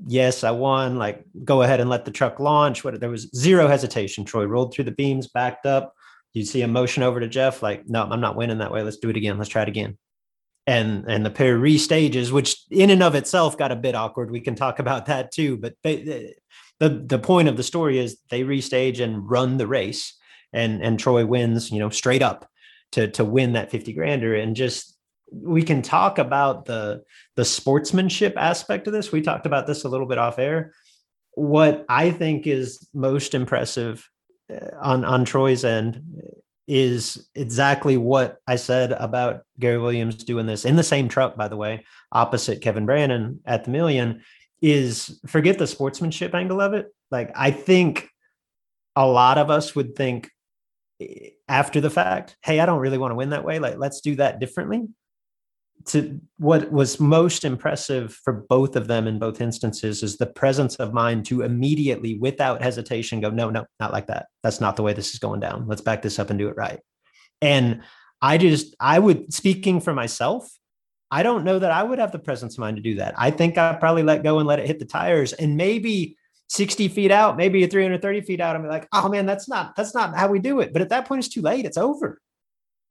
yes, 0.07 0.45
I 0.45 0.51
won. 0.51 0.97
Like, 0.97 1.25
go 1.45 1.63
ahead 1.63 1.81
and 1.81 1.91
let 1.91 2.05
the 2.05 2.11
truck 2.11 2.41
launch. 2.41 2.85
What 2.85 2.99
there 3.01 3.11
was 3.11 3.31
zero 3.35 3.67
hesitation. 3.67 4.25
Troy 4.25 4.45
rolled 4.45 4.73
through 4.73 4.85
the 4.85 4.93
beams, 4.93 5.29
backed 5.29 5.67
up. 5.67 5.95
You 6.35 6.45
see 6.45 6.63
a 6.63 6.69
motion 6.69 7.03
over 7.03 7.21
to 7.21 7.29
Jeff, 7.29 7.63
like, 7.63 7.89
no, 7.89 8.05
I'm 8.05 8.21
not 8.21 8.37
winning 8.37 8.59
that 8.59 8.71
way. 8.71 8.83
Let's 8.83 8.99
do 8.99 9.09
it 9.09 9.17
again. 9.17 9.39
Let's 9.39 9.51
try 9.51 9.63
it 9.63 9.69
again. 9.69 9.99
And 10.67 11.07
and 11.09 11.25
the 11.25 11.31
pair 11.31 11.59
restages, 11.59 12.31
which 12.31 12.59
in 12.71 12.91
and 12.91 13.03
of 13.03 13.15
itself 13.15 13.57
got 13.57 13.73
a 13.73 13.77
bit 13.77 13.95
awkward. 13.95 14.31
We 14.31 14.41
can 14.41 14.55
talk 14.55 14.79
about 14.79 15.07
that 15.07 15.33
too. 15.33 15.57
But 15.57 15.75
they, 15.83 16.35
the 16.79 16.91
the 16.91 17.19
point 17.19 17.49
of 17.49 17.57
the 17.57 17.63
story 17.63 17.99
is 17.99 18.19
they 18.31 18.43
restage 18.43 19.01
and 19.01 19.29
run 19.29 19.57
the 19.57 19.67
race, 19.67 20.15
and 20.53 20.83
and 20.83 21.01
Troy 21.01 21.25
wins, 21.25 21.73
you 21.73 21.79
know, 21.79 21.89
straight 21.89 22.21
up 22.21 22.47
to 22.93 23.09
to 23.13 23.25
win 23.25 23.55
that 23.55 23.71
50 23.71 23.95
grander. 23.95 24.35
And 24.35 24.55
just 24.55 24.98
we 25.31 25.63
can 25.63 25.83
talk 25.83 26.19
about 26.19 26.65
the 26.65 27.03
the 27.37 27.45
sportsmanship 27.45 28.35
aspect 28.37 28.87
of 28.87 28.93
this. 28.93 29.13
We 29.13 29.23
talked 29.23 29.47
about 29.47 29.67
this 29.67 29.85
a 29.85 29.89
little 29.89 30.07
bit 30.07 30.19
off 30.19 30.39
air. 30.39 30.73
What 31.35 31.85
I 31.89 32.11
think 32.11 32.47
is 32.47 32.87
most 32.95 33.35
impressive 33.35 34.09
uh, 34.53 34.77
on 34.81 35.05
on 35.05 35.25
Troy's 35.25 35.65
end 35.65 36.03
is 36.67 37.29
exactly 37.35 37.97
what 37.97 38.39
I 38.47 38.57
said 38.57 38.93
about 38.93 39.43
Gary 39.59 39.79
Williams 39.79 40.17
doing 40.17 40.47
this 40.47 40.65
in 40.65 40.77
the 40.77 40.83
same 40.83 41.09
truck, 41.09 41.37
by 41.37 41.49
the 41.49 41.57
way, 41.57 41.87
opposite 42.13 42.61
Kevin 42.61 42.87
Brandon 42.87 43.41
at 43.47 43.65
the 43.65 43.71
Million. 43.71 44.23
Is 44.61 45.21
forget 45.27 45.59
the 45.59 45.69
sportsmanship 45.69 46.35
angle 46.35 46.61
of 46.61 46.75
it. 46.75 46.93
Like 47.13 47.31
I 47.37 47.53
think 47.53 48.09
a 48.97 49.07
lot 49.07 49.39
of 49.39 49.51
us 49.51 49.77
would 49.77 49.95
think 49.95 50.31
eh, 51.01 51.31
after 51.49 51.81
the 51.81 51.91
fact, 51.91 52.37
hey, 52.43 52.59
I 52.59 52.67
don't 52.67 52.81
really 52.81 52.99
want 52.99 53.13
to 53.13 53.15
win 53.15 53.31
that 53.31 53.45
way. 53.45 53.61
Like 53.61 53.79
let's 53.79 54.01
do 54.01 54.17
that 54.17 54.41
differently 54.41 54.89
to 55.87 56.21
what 56.39 56.71
was 56.71 57.01
most 57.01 57.45
impressive 57.45 58.13
for 58.13 58.33
both 58.33 58.77
of 58.77 58.89
them 58.89 59.07
in 59.07 59.19
both 59.19 59.41
instances 59.41 60.03
is 60.03 60.17
the 60.17 60.27
presence 60.27 60.77
of 60.77 60.93
mind 60.93 61.25
to 61.27 61.43
immediately 61.43 62.17
without 62.19 62.63
hesitation 62.63 63.21
go 63.21 63.31
no 63.31 63.51
no 63.51 63.67
not 63.81 63.93
like 63.93 64.07
that. 64.09 64.27
That's 64.43 64.61
not 64.61 64.77
the 64.77 64.83
way 64.83 64.93
this 64.93 65.13
is 65.13 65.19
going 65.19 65.41
down. 65.41 65.67
Let's 65.67 65.81
back 65.81 66.03
this 66.03 66.19
up 66.19 66.31
and 66.31 66.39
do 66.39 66.49
it 66.49 66.57
right. 66.57 66.81
And 67.41 67.83
i 68.21 68.37
just 68.37 68.75
i 68.81 68.99
would 68.99 69.33
speaking 69.33 69.81
for 69.81 69.95
myself 69.95 70.51
i 71.09 71.23
don't 71.23 71.45
know 71.45 71.57
that 71.57 71.71
i 71.71 71.81
would 71.81 72.01
have 72.01 72.11
the 72.11 72.19
presence 72.19 72.55
of 72.55 72.61
mind 72.61 72.77
to 72.77 72.83
do 72.83 72.97
that. 72.97 73.15
I 73.17 73.31
think 73.31 73.57
i 73.57 73.73
probably 73.75 74.03
let 74.03 74.25
go 74.25 74.39
and 74.39 74.49
let 74.49 74.59
it 74.59 74.67
hit 74.67 74.79
the 74.79 74.85
tires 74.85 75.33
and 75.33 75.57
maybe 75.57 76.17
60 76.49 76.89
feet 76.89 77.11
out 77.11 77.37
maybe 77.37 77.65
330 77.67 78.23
feet 78.23 78.41
out 78.41 78.57
i'm 78.57 78.67
like 78.67 78.89
oh 78.93 79.09
man 79.09 79.27
that's 79.27 79.49
not 79.49 79.77
that's 79.77 79.95
not 79.95 80.17
how 80.17 80.29
we 80.29 80.39
do 80.39 80.61
it. 80.61 80.73
But 80.73 80.83
at 80.83 80.89
that 80.89 81.07
point 81.07 81.21
it's 81.21 81.33
too 81.33 81.43
late. 81.43 81.65
It's 81.65 81.79
over. 81.79 82.21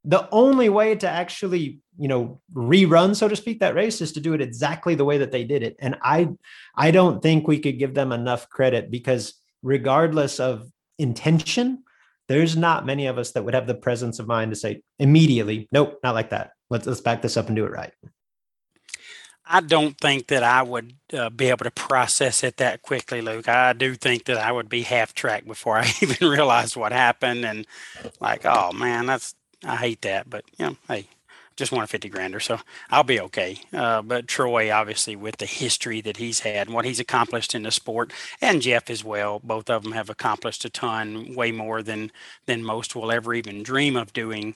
The 0.06 0.30
only 0.32 0.70
way 0.70 0.96
to 0.96 1.10
actually 1.10 1.80
you 1.98 2.08
know 2.08 2.40
rerun 2.54 3.16
so 3.16 3.28
to 3.28 3.36
speak 3.36 3.60
that 3.60 3.76
race 3.76 4.02
is 4.02 4.12
to 4.12 4.20
do 4.20 4.34
it 4.34 4.42
exactly 4.42 4.96
the 4.96 5.06
way 5.06 5.18
that 5.18 5.32
they 5.32 5.44
did 5.44 5.64
it. 5.64 5.76
And 5.80 5.98
i 6.02 6.30
i 6.76 6.92
don't 6.92 7.22
think 7.22 7.48
we 7.48 7.60
could 7.60 7.80
give 7.80 7.94
them 7.94 8.12
enough 8.12 8.50
credit 8.50 8.92
because 8.92 9.34
regardless 9.64 10.40
of 10.40 10.70
intention 11.00 11.84
there's 12.28 12.58
not 12.58 12.86
many 12.86 13.08
of 13.08 13.18
us 13.18 13.32
that 13.32 13.44
would 13.44 13.54
have 13.54 13.68
the 13.68 13.74
presence 13.74 14.20
of 14.20 14.28
mind 14.28 14.52
to 14.52 14.56
say 14.56 14.82
immediately 15.00 15.68
nope 15.72 16.00
not 16.04 16.16
like 16.16 16.30
that. 16.32 16.52
Let's 16.70 16.86
let's 16.86 17.02
back 17.02 17.22
this 17.22 17.38
up 17.38 17.48
and 17.48 17.56
do 17.56 17.66
it 17.66 17.72
right. 17.72 17.94
I 19.50 19.62
don't 19.62 19.98
think 19.98 20.28
that 20.28 20.44
I 20.44 20.62
would 20.62 20.94
uh, 21.14 21.30
be 21.30 21.48
able 21.50 21.64
to 21.64 21.72
process 21.72 22.44
it 22.44 22.58
that 22.58 22.82
quickly, 22.82 23.22
Luke. 23.22 23.48
I 23.48 23.72
do 23.74 23.96
think 23.96 24.26
that 24.26 24.38
I 24.38 24.52
would 24.52 24.68
be 24.68 24.82
half 24.82 25.14
tracked 25.14 25.48
before 25.48 25.78
I 25.80 25.92
even 26.02 26.28
realized 26.28 26.76
what 26.76 26.92
happened, 26.92 27.46
and 27.46 27.66
like, 28.20 28.46
oh 28.46 28.72
man, 28.74 29.06
that's 29.06 29.36
I 29.64 29.78
hate 29.78 30.02
that, 30.02 30.30
but 30.30 30.44
you 30.58 30.68
know, 30.68 30.78
hey, 30.88 31.08
just 31.58 31.72
won 31.72 31.84
a 31.84 31.88
50 31.88 32.08
grander, 32.10 32.40
so 32.40 32.60
I'll 32.90 33.04
be 33.04 33.20
okay. 33.20 33.58
Uh, 33.74 34.02
but 34.04 34.28
Troy, 34.28 34.72
obviously, 34.72 35.16
with 35.16 35.38
the 35.38 35.46
history 35.46 36.00
that 36.02 36.18
he's 36.18 36.42
had 36.42 36.68
and 36.68 36.76
what 36.76 36.86
he's 36.86 37.00
accomplished 37.00 37.56
in 37.56 37.64
the 37.64 37.72
sport, 37.72 38.14
and 38.40 38.62
Jeff 38.62 38.90
as 38.90 39.04
well, 39.04 39.42
both 39.44 39.70
of 39.70 39.84
them 39.84 39.92
have 39.92 40.10
accomplished 40.10 40.64
a 40.66 40.70
ton, 40.70 41.34
way 41.36 41.52
more 41.52 41.82
than 41.82 42.12
than 42.46 42.64
most 42.64 42.96
will 42.96 43.12
ever 43.12 43.34
even 43.34 43.64
dream 43.64 43.98
of 43.98 44.14
doing. 44.14 44.56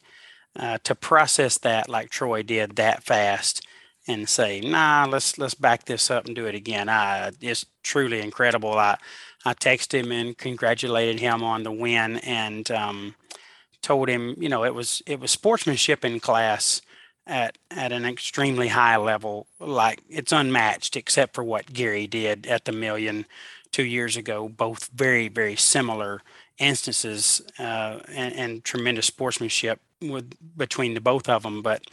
Uh, 0.53 0.77
to 0.83 0.93
process 0.93 1.57
that 1.59 1.87
like 1.87 2.09
Troy 2.09 2.43
did 2.43 2.75
that 2.75 3.03
fast 3.03 3.65
and 4.07 4.27
say, 4.27 4.59
"Nah, 4.59 5.07
let's 5.09 5.37
let's 5.37 5.53
back 5.53 5.85
this 5.85 6.11
up 6.11 6.25
and 6.25 6.35
do 6.35 6.45
it 6.45 6.55
again." 6.55 6.89
I, 6.89 7.31
it's 7.41 7.65
truly 7.83 8.19
incredible. 8.19 8.77
I 8.77 8.97
I 9.45 9.53
texted 9.53 10.03
him 10.03 10.11
and 10.11 10.37
congratulated 10.37 11.19
him 11.19 11.43
on 11.43 11.63
the 11.63 11.71
win, 11.71 12.17
and 12.17 12.69
um, 12.69 13.15
told 13.81 14.09
him, 14.09 14.35
you 14.37 14.49
know, 14.49 14.63
it 14.63 14.75
was 14.75 15.01
it 15.05 15.19
was 15.19 15.31
sportsmanship 15.31 16.05
in 16.05 16.19
class 16.19 16.81
at 17.27 17.57
at 17.69 17.91
an 17.91 18.05
extremely 18.05 18.69
high 18.69 18.97
level, 18.97 19.47
like 19.59 20.01
it's 20.09 20.31
unmatched, 20.31 20.95
except 20.95 21.33
for 21.35 21.43
what 21.43 21.73
Gary 21.73 22.07
did 22.07 22.47
at 22.47 22.65
the 22.65 22.71
Million 22.71 23.25
two 23.71 23.85
years 23.85 24.17
ago. 24.17 24.49
Both 24.49 24.89
very 24.93 25.27
very 25.27 25.55
similar 25.55 26.21
instances 26.57 27.41
uh, 27.59 27.99
and, 28.13 28.35
and 28.35 28.63
tremendous 28.63 29.07
sportsmanship 29.07 29.79
with 30.01 30.33
between 30.57 30.93
the 30.93 31.01
both 31.01 31.27
of 31.29 31.43
them. 31.43 31.61
But 31.61 31.83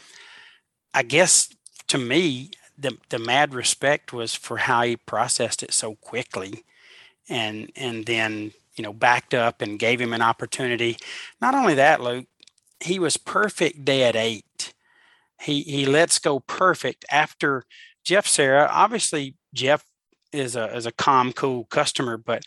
I 0.95 1.03
guess 1.03 1.49
to 1.89 1.99
me, 1.99 2.51
the 2.77 2.97
the 3.09 3.19
mad 3.19 3.55
respect 3.55 4.13
was 4.13 4.35
for 4.35 4.59
how 4.59 4.83
he 4.83 4.97
processed 4.97 5.63
it 5.63 5.73
so 5.73 5.97
quickly, 5.97 6.65
and 7.29 7.71
and 7.77 8.07
then 8.07 8.53
you 8.77 8.85
know 8.85 8.93
backed 8.93 9.35
up 9.35 9.61
and 9.61 9.79
gave 9.79 10.01
him 10.01 10.13
an 10.13 10.23
opportunity. 10.23 10.97
Not 11.41 11.55
only 11.55 11.75
that, 11.75 12.01
Luke, 12.01 12.27
he 12.81 12.99
was 12.99 13.17
perfect 13.17 13.85
day 13.85 14.05
at 14.05 14.17
eight. 14.17 14.45
He 15.41 15.63
he 15.63 15.87
lets 15.87 16.19
go 16.19 16.41
perfect 16.41 17.05
after 17.11 17.65
Jeff 18.05 18.27
Serra. 18.27 18.69
Obviously, 18.71 19.37
Jeff 19.55 19.85
is 20.33 20.57
a 20.57 20.75
is 20.77 20.87
a 20.87 20.93
calm, 20.93 21.33
cool 21.33 21.65
customer, 21.67 22.17
but 22.17 22.43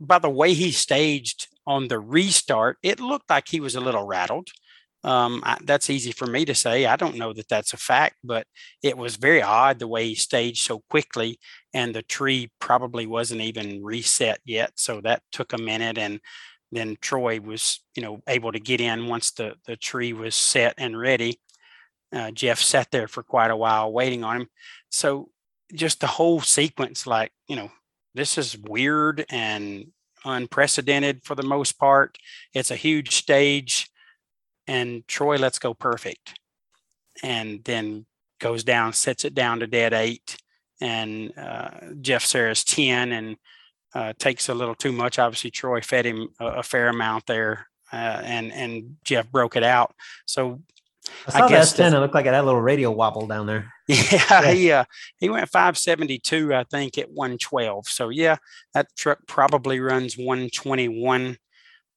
by 0.00 0.18
the 0.18 0.30
way 0.30 0.54
he 0.54 0.72
staged 0.72 1.48
on 1.66 1.88
the 1.88 1.98
restart, 2.00 2.78
it 2.82 3.00
looked 3.00 3.30
like 3.30 3.48
he 3.48 3.60
was 3.60 3.74
a 3.74 3.80
little 3.80 4.06
rattled. 4.06 4.48
Um, 5.02 5.42
I, 5.44 5.56
that's 5.64 5.88
easy 5.88 6.12
for 6.12 6.26
me 6.26 6.44
to 6.44 6.54
say. 6.54 6.84
I 6.86 6.96
don't 6.96 7.16
know 7.16 7.32
that 7.32 7.48
that's 7.48 7.72
a 7.72 7.78
fact, 7.78 8.16
but 8.22 8.46
it 8.82 8.96
was 8.98 9.16
very 9.16 9.40
odd 9.42 9.78
the 9.78 9.88
way 9.88 10.08
he 10.08 10.14
staged 10.14 10.62
so 10.62 10.82
quickly, 10.90 11.38
and 11.72 11.94
the 11.94 12.02
tree 12.02 12.50
probably 12.60 13.06
wasn't 13.06 13.40
even 13.40 13.82
reset 13.82 14.40
yet. 14.44 14.72
So 14.76 15.00
that 15.02 15.22
took 15.32 15.52
a 15.52 15.58
minute, 15.58 15.96
and 15.98 16.20
then 16.72 16.96
Troy 17.00 17.40
was, 17.40 17.80
you 17.96 18.02
know, 18.02 18.20
able 18.28 18.52
to 18.52 18.60
get 18.60 18.80
in 18.80 19.06
once 19.06 19.32
the 19.32 19.54
the 19.66 19.76
tree 19.76 20.12
was 20.12 20.34
set 20.34 20.74
and 20.78 20.98
ready. 20.98 21.40
Uh, 22.12 22.30
Jeff 22.30 22.58
sat 22.60 22.90
there 22.90 23.08
for 23.08 23.22
quite 23.22 23.50
a 23.50 23.56
while 23.56 23.92
waiting 23.92 24.24
on 24.24 24.42
him. 24.42 24.48
So 24.90 25.30
just 25.72 26.00
the 26.00 26.06
whole 26.06 26.40
sequence, 26.40 27.06
like 27.06 27.32
you 27.48 27.56
know, 27.56 27.70
this 28.14 28.36
is 28.36 28.58
weird 28.58 29.24
and 29.30 29.92
unprecedented 30.24 31.22
for 31.24 31.34
the 31.34 31.42
most 31.42 31.78
part. 31.78 32.18
It's 32.52 32.70
a 32.70 32.76
huge 32.76 33.14
stage 33.14 33.90
and 34.66 35.06
Troy 35.08 35.36
lets 35.36 35.58
go 35.58 35.74
perfect 35.74 36.38
and 37.22 37.62
then 37.64 38.06
goes 38.38 38.64
down, 38.64 38.92
sets 38.92 39.24
it 39.24 39.34
down 39.34 39.60
to 39.60 39.66
dead 39.66 39.92
eight. 39.92 40.36
And 40.80 41.36
uh, 41.36 41.70
Jeff 42.00 42.24
Serra's 42.24 42.64
10 42.64 43.12
and 43.12 43.36
uh, 43.94 44.12
takes 44.18 44.48
a 44.48 44.54
little 44.54 44.74
too 44.74 44.92
much. 44.92 45.18
Obviously, 45.18 45.50
Troy 45.50 45.80
fed 45.80 46.06
him 46.06 46.28
a, 46.38 46.46
a 46.46 46.62
fair 46.62 46.88
amount 46.88 47.26
there, 47.26 47.66
uh, 47.92 48.22
and 48.24 48.52
and 48.52 48.96
Jeff 49.04 49.30
broke 49.30 49.56
it 49.56 49.64
out. 49.64 49.94
So 50.26 50.60
I 51.26 51.30
saw 51.30 51.46
I 51.46 51.48
guess 51.48 51.72
that 51.72 51.90
10. 51.90 51.94
It 51.94 52.00
looked 52.00 52.14
like 52.14 52.26
it 52.26 52.34
had 52.34 52.42
a 52.42 52.46
little 52.46 52.60
radio 52.60 52.90
wobble 52.90 53.26
down 53.26 53.46
there. 53.46 53.72
Yeah, 53.88 54.20
yeah. 54.30 54.52
he 54.52 54.72
uh, 54.72 54.84
he 55.18 55.28
went 55.30 55.48
572, 55.48 56.54
I 56.54 56.62
think, 56.64 56.96
at 56.96 57.10
112. 57.10 57.88
So 57.88 58.08
yeah, 58.08 58.36
that 58.72 58.86
truck 58.96 59.18
probably 59.26 59.80
runs 59.80 60.16
121 60.16 61.36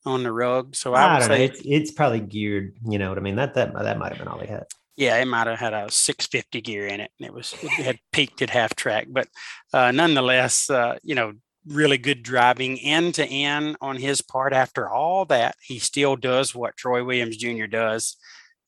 on 0.05 0.23
the 0.23 0.31
rug. 0.31 0.75
So 0.75 0.93
I, 0.93 1.05
I 1.05 1.13
would 1.13 1.23
say 1.23 1.37
know. 1.37 1.43
It's, 1.43 1.61
it's 1.63 1.91
probably 1.91 2.19
geared. 2.19 2.75
You 2.87 2.97
know 2.97 3.09
what 3.09 3.17
I 3.19 3.21
mean? 3.21 3.35
That 3.35 3.53
that 3.53 3.73
that 3.73 3.99
might 3.99 4.09
have 4.09 4.17
been 4.17 4.27
all 4.27 4.39
he 4.39 4.47
had. 4.47 4.65
Yeah, 4.95 5.17
it 5.17 5.25
might 5.25 5.47
have 5.47 5.59
had 5.59 5.73
a 5.73 5.89
650 5.89 6.61
gear 6.61 6.87
in 6.87 6.99
it, 6.99 7.11
and 7.19 7.27
it 7.27 7.33
was 7.33 7.53
it 7.61 7.69
had 7.69 7.99
peaked 8.11 8.41
at 8.41 8.49
half 8.49 8.75
track. 8.75 9.07
But 9.09 9.27
uh, 9.71 9.91
nonetheless, 9.91 10.69
uh, 10.69 10.97
you 11.03 11.15
know, 11.15 11.33
really 11.67 11.97
good 11.97 12.23
driving 12.23 12.79
end 12.79 13.15
to 13.15 13.25
end 13.25 13.77
on 13.81 13.97
his 13.97 14.21
part. 14.21 14.53
After 14.53 14.89
all 14.89 15.25
that, 15.25 15.55
he 15.61 15.79
still 15.79 16.15
does 16.15 16.53
what 16.53 16.77
Troy 16.77 17.03
Williams 17.03 17.37
Jr. 17.37 17.65
does. 17.65 18.17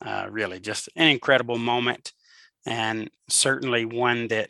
Uh, 0.03 0.27
really, 0.29 0.59
just 0.59 0.89
an 0.95 1.07
incredible 1.07 1.57
moment, 1.57 2.11
and 2.65 3.09
certainly 3.29 3.85
one 3.85 4.27
that 4.27 4.49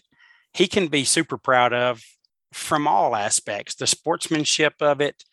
he 0.54 0.68
can 0.68 0.88
be 0.88 1.04
super 1.04 1.38
proud 1.38 1.74
of 1.74 2.02
from 2.52 2.88
all 2.88 3.16
aspects. 3.16 3.76
The 3.76 3.88
sportsmanship 3.88 4.76
of 4.82 5.02
it, 5.02 5.24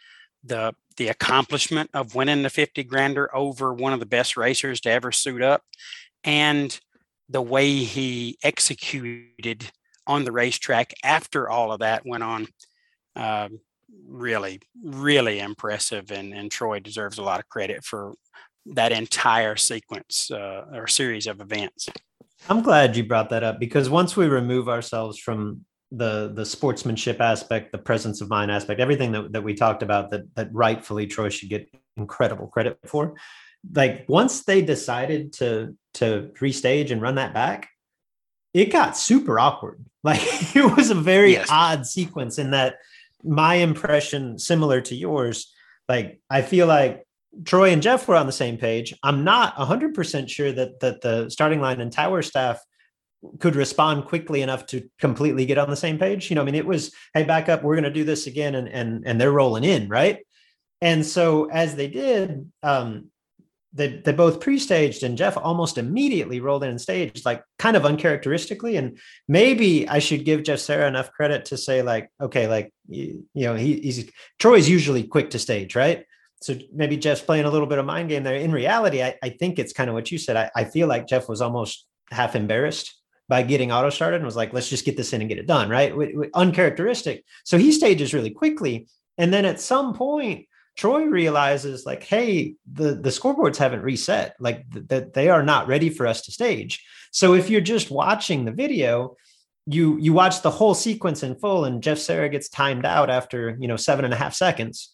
the 0.44 0.74
the 0.96 1.08
accomplishment 1.08 1.90
of 1.94 2.14
winning 2.14 2.42
the 2.42 2.50
50 2.50 2.84
grander 2.84 3.34
over 3.34 3.72
one 3.72 3.92
of 3.92 4.00
the 4.00 4.06
best 4.06 4.36
racers 4.36 4.80
to 4.82 4.90
ever 4.90 5.12
suit 5.12 5.42
up 5.42 5.62
and 6.24 6.78
the 7.28 7.42
way 7.42 7.76
he 7.76 8.36
executed 8.42 9.70
on 10.06 10.24
the 10.24 10.32
racetrack 10.32 10.92
after 11.02 11.48
all 11.48 11.72
of 11.72 11.80
that 11.80 12.04
went 12.04 12.22
on 12.22 12.46
uh, 13.16 13.48
really 14.06 14.60
really 14.84 15.38
impressive 15.38 16.10
and, 16.10 16.34
and 16.34 16.50
troy 16.50 16.80
deserves 16.80 17.18
a 17.18 17.22
lot 17.22 17.40
of 17.40 17.48
credit 17.48 17.84
for 17.84 18.12
that 18.66 18.92
entire 18.92 19.56
sequence 19.56 20.30
uh, 20.30 20.64
or 20.72 20.86
series 20.86 21.26
of 21.26 21.40
events 21.40 21.88
i'm 22.48 22.62
glad 22.62 22.96
you 22.96 23.04
brought 23.04 23.30
that 23.30 23.42
up 23.42 23.58
because 23.58 23.90
once 23.90 24.16
we 24.16 24.26
remove 24.26 24.68
ourselves 24.68 25.18
from 25.18 25.64
the 25.92 26.32
the 26.34 26.44
sportsmanship 26.44 27.20
aspect, 27.20 27.70
the 27.70 27.78
presence 27.78 28.20
of 28.20 28.30
mind 28.30 28.50
aspect, 28.50 28.80
everything 28.80 29.12
that, 29.12 29.32
that 29.32 29.44
we 29.44 29.54
talked 29.54 29.82
about 29.82 30.10
that 30.10 30.34
that 30.34 30.48
rightfully 30.52 31.06
Troy 31.06 31.28
should 31.28 31.50
get 31.50 31.70
incredible 31.96 32.46
credit 32.48 32.78
for. 32.86 33.14
Like 33.74 34.06
once 34.08 34.44
they 34.44 34.62
decided 34.62 35.34
to 35.34 35.76
to 35.94 36.30
restage 36.40 36.90
and 36.90 37.02
run 37.02 37.16
that 37.16 37.34
back, 37.34 37.68
it 38.54 38.72
got 38.72 38.96
super 38.96 39.38
awkward. 39.38 39.84
Like 40.04 40.18
it 40.56 40.76
was 40.76 40.90
a 40.90 40.96
very 40.96 41.34
yes. 41.34 41.46
odd 41.48 41.86
sequence 41.86 42.36
in 42.36 42.50
that 42.50 42.74
my 43.22 43.54
impression, 43.54 44.36
similar 44.36 44.80
to 44.80 44.96
yours, 44.96 45.54
like 45.88 46.20
I 46.28 46.42
feel 46.42 46.66
like 46.66 47.06
Troy 47.44 47.70
and 47.70 47.82
Jeff 47.82 48.06
were 48.06 48.16
on 48.16 48.26
the 48.26 48.32
same 48.32 48.58
page. 48.58 48.94
I'm 49.02 49.24
not 49.24 49.56
100% 49.56 50.28
sure 50.28 50.52
that 50.52 50.80
that 50.80 51.00
the 51.00 51.30
starting 51.30 51.60
line 51.60 51.80
and 51.80 51.92
tower 51.92 52.22
staff 52.22 52.60
could 53.38 53.56
respond 53.56 54.04
quickly 54.06 54.42
enough 54.42 54.66
to 54.66 54.88
completely 54.98 55.46
get 55.46 55.58
on 55.58 55.70
the 55.70 55.76
same 55.76 55.98
page. 55.98 56.28
You 56.28 56.36
know, 56.36 56.42
I 56.42 56.44
mean, 56.44 56.54
it 56.54 56.66
was, 56.66 56.92
hey, 57.14 57.24
back 57.24 57.48
up, 57.48 57.62
we're 57.62 57.74
going 57.74 57.84
to 57.84 57.90
do 57.90 58.04
this 58.04 58.26
again, 58.26 58.54
and 58.54 58.68
and 58.68 59.04
and 59.06 59.20
they're 59.20 59.32
rolling 59.32 59.64
in, 59.64 59.88
right? 59.88 60.18
And 60.80 61.06
so 61.06 61.48
as 61.50 61.76
they 61.76 61.88
did, 61.88 62.50
um, 62.62 63.10
they 63.72 64.00
they 64.04 64.12
both 64.12 64.40
pre-staged, 64.40 65.02
and 65.02 65.16
Jeff 65.16 65.36
almost 65.38 65.78
immediately 65.78 66.40
rolled 66.40 66.64
in 66.64 66.70
and 66.70 66.80
staged, 66.80 67.24
like 67.24 67.42
kind 67.58 67.76
of 67.76 67.86
uncharacteristically. 67.86 68.76
And 68.76 68.98
maybe 69.28 69.88
I 69.88 70.00
should 70.00 70.24
give 70.24 70.42
Jeff 70.42 70.58
Serra 70.58 70.88
enough 70.88 71.12
credit 71.12 71.46
to 71.46 71.56
say, 71.56 71.82
like, 71.82 72.10
okay, 72.20 72.48
like 72.48 72.74
you, 72.88 73.24
you 73.32 73.44
know, 73.46 73.54
he, 73.54 73.80
he's 73.80 74.10
Troy's 74.38 74.68
usually 74.68 75.04
quick 75.04 75.30
to 75.30 75.38
stage, 75.38 75.74
right? 75.74 76.04
So 76.42 76.56
maybe 76.72 76.96
Jeff's 76.96 77.22
playing 77.22 77.44
a 77.44 77.50
little 77.50 77.66
bit 77.66 77.78
of 77.78 77.86
mind 77.86 78.08
game 78.08 78.22
there. 78.22 78.34
In 78.34 78.52
reality, 78.52 79.02
I, 79.02 79.14
I 79.22 79.30
think 79.30 79.58
it's 79.58 79.72
kind 79.72 79.88
of 79.88 79.94
what 79.94 80.10
you 80.10 80.18
said. 80.18 80.36
I, 80.36 80.50
I 80.54 80.64
feel 80.64 80.88
like 80.88 81.06
Jeff 81.06 81.28
was 81.28 81.40
almost 81.40 81.86
half 82.10 82.34
embarrassed 82.36 82.94
by 83.28 83.42
getting 83.42 83.72
auto 83.72 83.90
started 83.90 84.16
and 84.16 84.24
was 84.26 84.36
like, 84.36 84.52
let's 84.52 84.68
just 84.68 84.84
get 84.84 84.96
this 84.96 85.12
in 85.12 85.20
and 85.22 85.28
get 85.28 85.38
it 85.38 85.46
done, 85.46 85.68
right? 85.68 85.94
uncharacteristic. 86.34 87.24
So 87.44 87.58
he 87.58 87.72
stages 87.72 88.12
really 88.12 88.30
quickly. 88.30 88.88
And 89.16 89.32
then 89.32 89.44
at 89.44 89.60
some 89.60 89.94
point, 89.94 90.46
Troy 90.76 91.04
realizes 91.04 91.86
like, 91.86 92.02
hey, 92.02 92.54
the, 92.70 92.94
the 92.94 93.10
scoreboards 93.10 93.56
haven't 93.56 93.82
reset, 93.82 94.34
like 94.40 94.68
that 94.70 94.88
th- 94.88 95.12
they 95.12 95.28
are 95.28 95.42
not 95.42 95.68
ready 95.68 95.90
for 95.90 96.06
us 96.06 96.22
to 96.22 96.32
stage. 96.32 96.84
So 97.10 97.34
if 97.34 97.50
you're 97.50 97.60
just 97.60 97.90
watching 97.90 98.44
the 98.44 98.52
video, 98.52 99.16
you 99.66 99.98
you 99.98 100.12
watch 100.12 100.42
the 100.42 100.50
whole 100.50 100.74
sequence 100.74 101.22
in 101.22 101.36
full, 101.36 101.64
and 101.64 101.82
Jeff 101.82 101.98
Serra 101.98 102.28
gets 102.28 102.48
timed 102.48 102.84
out 102.84 103.10
after 103.10 103.56
you 103.60 103.68
know 103.68 103.76
seven 103.76 104.04
and 104.04 104.12
a 104.12 104.16
half 104.16 104.34
seconds, 104.34 104.92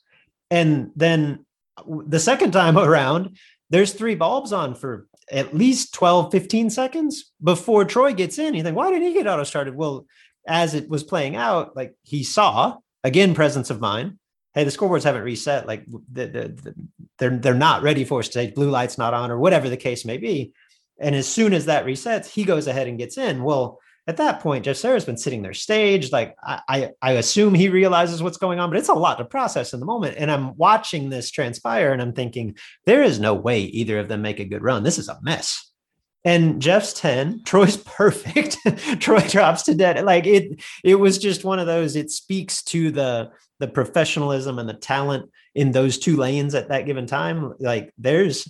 and 0.50 0.90
then 0.96 1.44
the 1.86 2.20
second 2.20 2.52
time 2.52 2.78
around, 2.78 3.36
there's 3.70 3.92
three 3.92 4.14
bulbs 4.14 4.52
on 4.52 4.74
for 4.74 5.06
at 5.30 5.54
least 5.54 5.92
12, 5.94 6.32
15 6.32 6.70
seconds 6.70 7.32
before 7.42 7.84
Troy 7.84 8.14
gets 8.14 8.38
in. 8.38 8.54
You 8.54 8.62
think, 8.62 8.76
why 8.76 8.90
didn't 8.90 9.08
he 9.08 9.12
get 9.12 9.26
auto 9.26 9.44
started? 9.44 9.74
Well, 9.74 10.06
as 10.46 10.74
it 10.74 10.88
was 10.88 11.04
playing 11.04 11.36
out, 11.36 11.76
like 11.76 11.94
he 12.02 12.24
saw 12.24 12.78
again, 13.04 13.34
presence 13.34 13.70
of 13.70 13.80
mind. 13.80 14.18
Hey, 14.54 14.64
the 14.64 14.70
scoreboards 14.70 15.04
haven't 15.04 15.22
reset. 15.22 15.66
Like 15.66 15.84
the, 15.86 16.26
the, 16.26 16.40
the, 16.48 16.74
they're 17.18 17.36
they're 17.36 17.54
not 17.54 17.82
ready 17.82 18.04
for 18.04 18.22
stage. 18.22 18.54
Blue 18.54 18.70
light's 18.70 18.98
not 18.98 19.14
on, 19.14 19.30
or 19.30 19.38
whatever 19.38 19.68
the 19.68 19.76
case 19.76 20.04
may 20.04 20.16
be. 20.16 20.52
And 21.00 21.14
as 21.14 21.28
soon 21.28 21.52
as 21.52 21.66
that 21.66 21.84
resets, 21.84 22.26
he 22.26 22.44
goes 22.44 22.66
ahead 22.66 22.88
and 22.88 22.98
gets 22.98 23.18
in. 23.18 23.44
Well, 23.44 23.78
at 24.08 24.16
that 24.16 24.40
point, 24.40 24.64
Jeff 24.64 24.78
Serra's 24.78 25.04
been 25.04 25.18
sitting 25.18 25.42
there 25.42 25.52
staged. 25.52 26.12
Like 26.12 26.34
I, 26.42 26.60
I, 26.66 26.90
I 27.02 27.12
assume 27.12 27.52
he 27.52 27.68
realizes 27.68 28.22
what's 28.22 28.38
going 28.38 28.58
on, 28.58 28.70
but 28.70 28.78
it's 28.78 28.88
a 28.88 28.94
lot 28.94 29.18
to 29.18 29.24
process 29.26 29.74
in 29.74 29.80
the 29.80 29.86
moment. 29.86 30.16
And 30.16 30.30
I'm 30.30 30.56
watching 30.56 31.10
this 31.10 31.30
transpire 31.30 31.92
and 31.92 32.00
I'm 32.00 32.14
thinking, 32.14 32.56
there 32.86 33.02
is 33.02 33.20
no 33.20 33.34
way 33.34 33.60
either 33.60 33.98
of 33.98 34.08
them 34.08 34.22
make 34.22 34.40
a 34.40 34.46
good 34.46 34.62
run. 34.62 34.82
This 34.82 34.98
is 34.98 35.10
a 35.10 35.18
mess. 35.20 35.70
And 36.24 36.60
Jeff's 36.60 36.94
10, 36.94 37.42
Troy's 37.44 37.76
perfect. 37.76 38.56
Troy 38.98 39.20
drops 39.20 39.64
to 39.64 39.74
dead. 39.74 40.02
Like 40.02 40.26
it, 40.26 40.62
it 40.82 40.94
was 40.94 41.18
just 41.18 41.44
one 41.44 41.58
of 41.58 41.66
those, 41.66 41.94
it 41.94 42.10
speaks 42.10 42.62
to 42.64 42.90
the 42.90 43.30
the 43.60 43.68
professionalism 43.68 44.60
and 44.60 44.68
the 44.68 44.74
talent 44.74 45.28
in 45.56 45.72
those 45.72 45.98
two 45.98 46.16
lanes 46.16 46.54
at 46.54 46.68
that 46.68 46.86
given 46.86 47.06
time. 47.06 47.54
Like 47.58 47.92
there's 47.98 48.48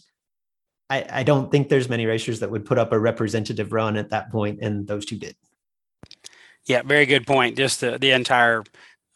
I, 0.91 1.07
I 1.11 1.23
don't 1.23 1.51
think 1.51 1.69
there's 1.69 1.89
many 1.89 2.07
racers 2.07 2.41
that 2.41 2.51
would 2.51 2.65
put 2.65 2.79
up 2.79 2.93
a 2.93 2.99
representative 2.99 3.73
run 3.73 3.97
at 3.97 4.11
that 4.11 4.31
point, 4.31 4.61
and 4.63 4.87
those 4.87 5.05
two 5.05 5.19
did. 5.19 5.37
Yeah, 6.69 6.83
very 6.83 7.07
good 7.07 7.27
point. 7.27 7.57
Just 7.57 7.81
the, 7.81 7.99
the 7.99 8.11
entire 8.11 8.63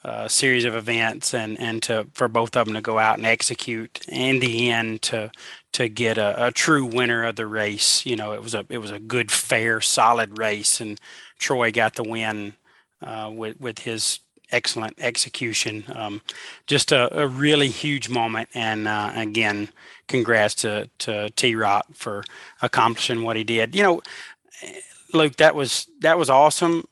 uh, 0.04 0.26
series 0.26 0.64
of 0.64 0.74
events 0.74 1.32
and 1.34 1.60
and 1.60 1.82
to 1.82 2.06
for 2.14 2.26
both 2.26 2.56
of 2.56 2.64
them 2.64 2.74
to 2.74 2.80
go 2.80 2.98
out 2.98 3.18
and 3.18 3.26
execute 3.26 4.04
in 4.08 4.40
the 4.40 4.70
end 4.70 5.02
to 5.02 5.30
to 5.72 5.88
get 5.88 6.18
a, 6.18 6.46
a, 6.46 6.50
true 6.50 6.84
winner 6.84 7.24
of 7.24 7.36
the 7.36 7.46
race. 7.46 8.04
You 8.04 8.16
know, 8.16 8.32
it 8.32 8.42
was 8.42 8.54
a 8.54 8.64
it 8.70 8.78
was 8.78 8.90
a 8.90 8.98
good, 8.98 9.30
fair, 9.30 9.80
solid 9.82 10.38
race, 10.38 10.80
and 10.80 10.98
Troy 11.38 11.70
got 11.70 11.94
the 11.94 12.02
win 12.02 12.54
uh, 13.02 13.30
with 13.32 13.60
with 13.60 13.80
his 13.80 14.20
excellent 14.50 14.94
execution. 14.98 15.84
Um, 15.94 16.22
just 16.66 16.90
a, 16.90 17.22
a, 17.22 17.28
really 17.28 17.68
huge 17.68 18.08
moment, 18.08 18.48
and 18.54 18.88
uh, 18.88 19.12
again, 19.14 19.68
congrats 20.08 20.54
to 20.56 20.88
to 21.00 21.30
T 21.36 21.54
Rock 21.54 21.86
for 21.92 22.24
accomplishing 22.62 23.22
what 23.22 23.36
he 23.36 23.44
did. 23.44 23.74
You 23.74 23.82
know, 23.82 24.02
Luke, 25.12 25.36
that 25.36 25.54
was 25.54 25.86
that 26.00 26.18
was 26.18 26.30
awesome, 26.30 26.86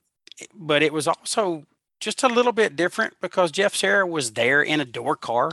but 0.55 0.83
it 0.83 0.93
was 0.93 1.07
also 1.09 1.67
just 2.01 2.23
a 2.23 2.29
little 2.29 2.53
bit 2.53 2.77
different 2.77 3.15
because 3.21 3.51
Jeff 3.53 3.75
Serra 3.75 4.07
was 4.07 4.33
there 4.33 4.63
in 4.63 4.81
a 4.81 4.85
door 4.85 5.17
car. 5.17 5.53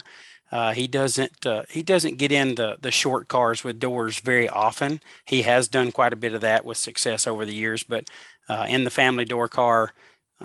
Uh, 0.52 0.74
he 0.74 0.88
doesn't 0.88 1.46
uh, 1.46 1.64
he 1.70 1.84
doesn't 1.84 2.18
get 2.18 2.32
in 2.32 2.56
the 2.56 2.78
the 2.82 2.92
short 2.92 3.28
cars 3.28 3.64
with 3.64 3.80
doors 3.80 4.20
very 4.20 4.48
often. 4.48 5.02
He 5.26 5.42
has 5.42 5.68
done 5.68 5.92
quite 5.92 6.14
a 6.14 6.18
bit 6.18 6.34
of 6.34 6.42
that 6.42 6.64
with 6.64 6.78
success 6.78 7.28
over 7.28 7.46
the 7.46 7.54
years, 7.54 7.84
but 7.84 8.10
uh, 8.48 8.66
in 8.70 8.86
the 8.86 8.90
family 8.90 9.26
door 9.26 9.50
car, 9.50 9.94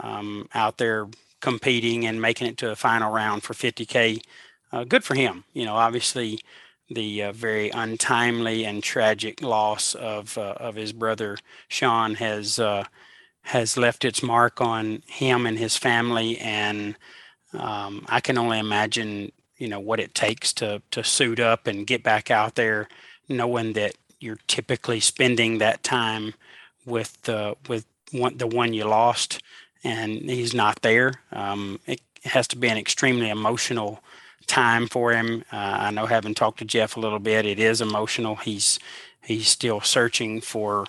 um, 0.01 0.49
out 0.55 0.79
there 0.79 1.09
competing 1.41 2.07
and 2.07 2.21
making 2.21 2.49
it 2.49 2.57
to 2.59 2.71
a 2.71 2.77
final 2.77 3.13
round 3.13 3.43
for 3.43 3.55
50k, 3.55 4.21
uh, 4.73 4.85
good 4.85 5.05
for 5.05 5.15
him. 5.15 5.45
You 5.53 5.67
know, 5.67 5.75
obviously 5.75 6.41
the 6.91 7.25
uh, 7.25 7.33
very 7.33 7.71
untimely 7.71 8.65
and 8.65 8.83
tragic 8.83 9.41
loss 9.41 9.95
of 9.95 10.37
uh, 10.37 10.55
of 10.59 10.75
his 10.75 10.93
brother 10.93 11.39
Sean 11.69 12.17
has 12.17 12.59
has 13.43 13.77
left 13.77 14.05
its 14.05 14.23
mark 14.23 14.61
on 14.61 15.03
him 15.07 15.47
and 15.47 15.59
his 15.59 15.77
family, 15.77 16.39
and 16.39 16.97
um, 17.53 18.07
I 18.09 18.21
can 18.21 18.39
only 18.39 18.59
imagine 18.59 19.33
you 19.59 19.69
know 19.69 19.81
what 19.81 20.01
it 20.01 20.15
takes 20.15 20.53
to 20.55 20.83
to 20.91 21.05
suit 21.05 21.41
up 21.41 21.67
and 21.67 21.87
get 21.87 22.03
back 22.03 22.31
out 22.31 22.55
there, 22.55 22.89
knowing 23.29 23.75
that 23.75 23.95
you're 24.21 24.39
typically 24.47 25.01
spending 25.01 25.59
that 25.59 25.83
time 25.83 26.35
with 26.87 27.21
the 27.23 27.57
with 27.69 27.87
one, 28.13 28.37
the 28.37 28.47
one 28.47 28.73
you 28.73 28.85
lost, 28.85 29.43
and 29.85 30.31
he's 30.31 30.55
not 30.55 30.83
there. 30.83 31.15
Um, 31.33 31.81
it 31.87 32.01
has 32.25 32.47
to 32.49 32.57
be 32.57 32.69
an 32.69 32.79
extremely 32.79 33.29
emotional 33.29 34.03
time 34.47 34.87
for 34.89 35.13
him. 35.13 35.45
Uh, 35.53 35.57
I 35.57 35.91
know, 35.91 36.07
having 36.07 36.35
talked 36.35 36.59
to 36.61 36.65
Jeff 36.65 36.97
a 36.97 37.01
little 37.01 37.19
bit, 37.19 37.47
it 37.47 37.59
is 37.59 37.81
emotional. 37.81 38.37
He's 38.37 38.79
he's 39.23 39.49
still 39.49 39.81
searching 39.81 40.41
for 40.41 40.87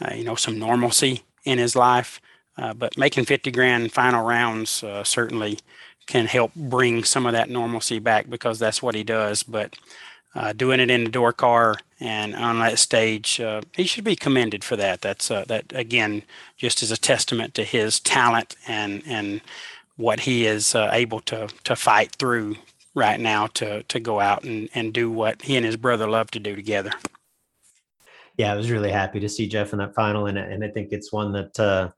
uh, 0.00 0.14
you 0.14 0.24
know 0.24 0.34
some 0.34 0.58
normalcy 0.58 1.22
in 1.46 1.58
his 1.58 1.74
life, 1.74 2.20
uh, 2.58 2.74
but 2.74 2.98
making 2.98 3.24
50 3.24 3.50
grand 3.52 3.92
final 3.92 4.26
rounds 4.26 4.82
uh, 4.82 5.04
certainly 5.04 5.58
can 6.06 6.26
help 6.26 6.54
bring 6.54 7.04
some 7.04 7.24
of 7.26 7.32
that 7.32 7.48
normalcy 7.48 7.98
back 7.98 8.28
because 8.28 8.58
that's 8.58 8.82
what 8.82 8.94
he 8.94 9.02
does. 9.02 9.42
But 9.42 9.76
uh, 10.34 10.52
doing 10.52 10.80
it 10.80 10.90
in 10.90 11.04
the 11.04 11.10
door 11.10 11.32
car 11.32 11.76
and 11.98 12.34
on 12.34 12.58
that 12.58 12.78
stage, 12.78 13.40
uh, 13.40 13.62
he 13.72 13.84
should 13.84 14.04
be 14.04 14.16
commended 14.16 14.62
for 14.62 14.76
that. 14.76 15.00
That's 15.00 15.30
uh, 15.30 15.44
that 15.48 15.64
again, 15.74 16.22
just 16.56 16.82
as 16.82 16.90
a 16.90 16.96
testament 16.96 17.54
to 17.54 17.64
his 17.64 18.00
talent 18.00 18.54
and 18.68 19.02
and 19.06 19.40
what 19.96 20.20
he 20.20 20.46
is 20.46 20.74
uh, 20.74 20.90
able 20.92 21.20
to 21.20 21.48
to 21.64 21.74
fight 21.74 22.12
through 22.12 22.56
right 22.94 23.18
now 23.18 23.46
to 23.48 23.82
to 23.84 23.98
go 23.98 24.20
out 24.20 24.44
and 24.44 24.68
and 24.74 24.92
do 24.92 25.10
what 25.10 25.42
he 25.42 25.56
and 25.56 25.64
his 25.64 25.76
brother 25.76 26.06
love 26.06 26.30
to 26.32 26.38
do 26.38 26.54
together. 26.54 26.92
Yeah, 28.36 28.52
I 28.52 28.56
was 28.56 28.70
really 28.70 28.90
happy 28.90 29.20
to 29.20 29.28
see 29.28 29.48
Jeff 29.48 29.72
in 29.72 29.78
that 29.78 29.94
final, 29.94 30.26
and 30.26 30.38
and 30.38 30.64
I 30.64 30.68
think 30.68 30.88
it's 30.92 31.12
one 31.12 31.32
that 31.32 31.58
uh, 31.58 31.90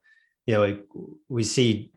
you 0.47 0.55
know 0.55 0.63
we, 0.63 0.79
we 1.29 1.45
see 1.45 1.91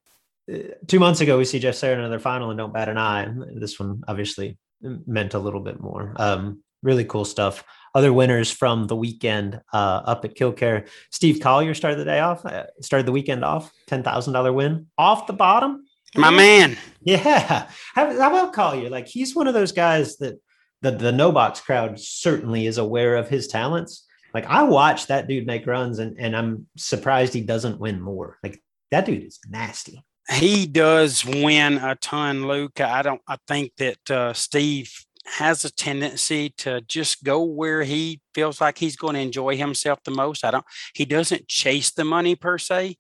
two 0.88 1.00
months 1.00 1.22
ago 1.22 1.38
we 1.38 1.46
see 1.46 1.60
Jeff 1.60 1.76
Serra 1.76 1.94
in 1.94 2.00
another 2.00 2.20
final 2.20 2.50
and 2.50 2.58
don't 2.58 2.74
bat 2.74 2.89
an 2.89 2.98
eye. 2.98 3.28
This 3.56 3.80
one 3.80 4.04
obviously 4.08 4.58
meant 4.82 5.34
a 5.34 5.39
little 5.39 5.60
bit 5.60 5.80
more. 5.80 6.14
Um, 6.18 6.64
really 6.84 7.06
cool 7.06 7.26
stuff. 7.26 7.64
Other 7.94 8.14
winners 8.14 8.50
from 8.50 8.88
the 8.88 8.96
weekend 8.96 9.62
uh, 9.74 10.02
up 10.06 10.26
at 10.26 10.36
Kil-Kare. 10.36 10.86
Steve 11.12 11.42
Collier 11.42 11.74
started 11.74 12.00
the 12.00 12.06
day 12.06 12.20
off, 12.20 12.46
uh, 12.46 12.66
started 12.82 13.06
the 13.06 13.12
weekend 13.12 13.44
off, 13.44 13.72
ten 13.88 14.02
thousand 14.02 14.34
dollar 14.34 14.54
win 14.54 14.88
off 14.98 15.28
the 15.28 15.34
bottom. 15.34 15.86
My 16.16 16.30
man. 16.30 16.78
Yeah. 17.02 17.68
How, 17.96 18.08
how 18.20 18.30
about 18.30 18.54
Collier? 18.54 18.89
Like 18.89 19.08
he's 19.08 19.36
one 19.36 19.48
of 19.48 19.54
those 19.54 19.72
guys 19.72 20.18
that 20.18 20.39
the 20.82 20.92
the 20.92 21.12
no 21.12 21.32
box 21.32 21.62
crowd 21.62 22.00
certainly 22.00 22.66
is 22.66 22.78
aware 22.78 23.16
of 23.16 23.30
his 23.30 23.48
talents. 23.48 24.06
Like 24.34 24.46
I 24.46 24.64
watch 24.64 25.08
that 25.08 25.28
dude 25.28 25.48
make 25.48 25.68
runs 25.68 26.00
and 26.00 26.18
and 26.20 26.36
I'm 26.36 26.68
surprised 26.78 27.34
he 27.34 27.42
doesn't 27.42 27.80
win 27.80 28.02
more. 28.02 28.38
Like 28.44 28.62
that 28.92 29.06
dude 29.06 29.24
is 29.24 29.40
nasty 29.50 30.04
he 30.30 30.66
does 30.66 31.26
win 31.26 31.78
a 31.78 31.96
ton, 31.96 32.48
Luke. 32.48 32.80
I 32.80 33.02
don't. 33.02 33.22
I 33.28 33.38
think 33.48 33.74
that 33.78 34.12
uh, 34.12 34.34
Steve 34.34 34.92
has 35.26 35.66
a 35.66 35.72
tendency 35.72 36.50
to 36.58 36.82
just 36.82 37.24
go 37.24 37.44
where 37.44 37.84
he 37.84 38.22
feels 38.34 38.62
like 38.62 38.78
he's 38.78 38.96
going 38.96 39.16
to 39.16 39.20
enjoy 39.20 39.56
himself 39.56 40.00
the 40.04 40.12
most. 40.12 40.44
I 40.44 40.52
don't. 40.52 40.66
He 40.94 41.06
doesn't 41.06 41.48
chase 41.48 41.92
the 41.92 42.06
money 42.06 42.36
per 42.36 42.58
se. 42.58 42.96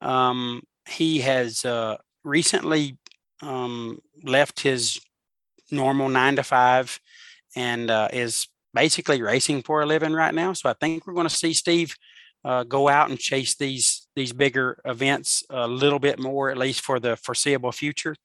Um, 0.00 0.62
he 0.88 1.20
has 1.20 1.64
uh, 1.64 1.96
recently 2.22 2.98
um, 3.42 3.98
left 4.22 4.60
his 4.60 5.00
normal 5.70 6.08
nine 6.08 6.36
to 6.36 6.42
five 6.42 7.00
and 7.56 7.90
uh, 7.90 8.08
is 8.12 8.46
basically 8.74 9.22
racing 9.22 9.62
for 9.62 9.82
a 9.82 9.86
living 9.86 10.12
right 10.12 10.34
now. 10.34 10.52
So 10.52 10.68
I 10.68 10.74
think 10.74 11.06
we're 11.06 11.14
going 11.14 11.28
to 11.28 11.34
see 11.34 11.52
Steve 11.52 11.94
uh, 12.44 12.64
go 12.64 12.88
out 12.88 13.08
and 13.08 13.18
chase 13.18 13.54
these 13.54 14.06
these 14.14 14.32
bigger 14.32 14.80
events 14.84 15.42
a 15.48 15.66
little 15.66 15.98
bit 15.98 16.18
more, 16.18 16.50
at 16.50 16.58
least 16.58 16.82
for 16.82 17.00
the 17.00 17.16
foreseeable 17.16 17.72
future. 17.72 18.16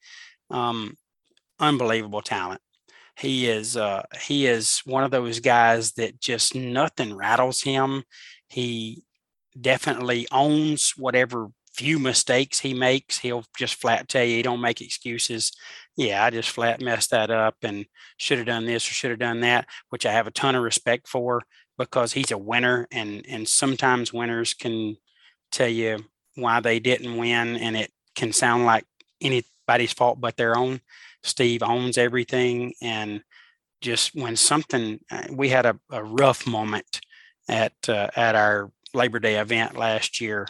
Um, 0.50 0.98
unbelievable 1.60 2.22
talent. 2.22 2.62
He 3.18 3.48
is 3.48 3.78
uh, 3.78 4.04
he 4.22 4.48
is 4.48 4.80
one 4.86 5.04
of 5.04 5.12
those 5.12 5.40
guys 5.40 5.94
that 5.94 6.20
just 6.20 6.56
nothing 6.56 7.16
rattles 7.16 7.62
him. 7.62 8.04
He 8.48 9.04
definitely 9.60 10.28
owns 10.32 10.94
whatever 10.98 11.48
few 11.80 11.98
mistakes 11.98 12.60
he 12.60 12.74
makes. 12.74 13.20
He'll 13.20 13.46
just 13.58 13.76
flat 13.76 14.10
tell 14.10 14.26
you 14.26 14.36
he 14.36 14.42
don't 14.42 14.60
make 14.60 14.82
excuses. 14.82 15.54
Yeah, 15.96 16.26
I 16.26 16.30
just 16.30 16.50
flat 16.50 16.82
messed 16.82 17.12
that 17.12 17.32
up 17.32 17.56
and 17.64 17.86
should 18.18 18.38
have 18.38 18.48
done 18.48 18.66
this 18.66 18.90
or 18.90 18.94
should 18.94 19.12
have 19.12 19.20
done 19.20 19.40
that, 19.42 19.66
which 19.90 20.06
I 20.06 20.12
have 20.12 20.28
a 20.28 20.32
ton 20.32 20.56
of 20.56 20.64
respect 20.64 21.08
for 21.08 21.42
because 21.78 22.12
he's 22.12 22.32
a 22.32 22.38
winner 22.38 22.86
and 22.92 23.26
and 23.30 23.48
sometimes 23.48 24.12
winners 24.12 24.54
can 24.54 24.98
tell 25.54 25.70
you 25.70 26.04
why 26.36 26.60
they 26.60 26.80
didn't 26.80 27.16
win 27.16 27.56
and 27.56 27.78
it 27.78 27.92
can 28.14 28.34
sound 28.34 28.66
like 28.66 28.84
anybody's 29.22 29.94
fault 29.94 30.20
but 30.20 30.36
their 30.36 30.58
own 30.58 30.82
steve 31.24 31.64
owns 31.64 31.98
everything 31.98 32.74
and 32.82 33.22
just 33.82 34.14
when 34.14 34.36
something 34.36 35.00
uh, 35.10 35.24
we 35.32 35.50
had 35.50 35.66
a, 35.66 35.80
a 35.90 36.04
rough 36.04 36.46
moment 36.46 37.00
at 37.48 37.74
uh, 37.88 38.10
at 38.16 38.36
our 38.36 38.72
labor 38.94 39.20
day 39.20 39.38
event 39.38 39.78
last 39.78 40.20
year 40.20 40.46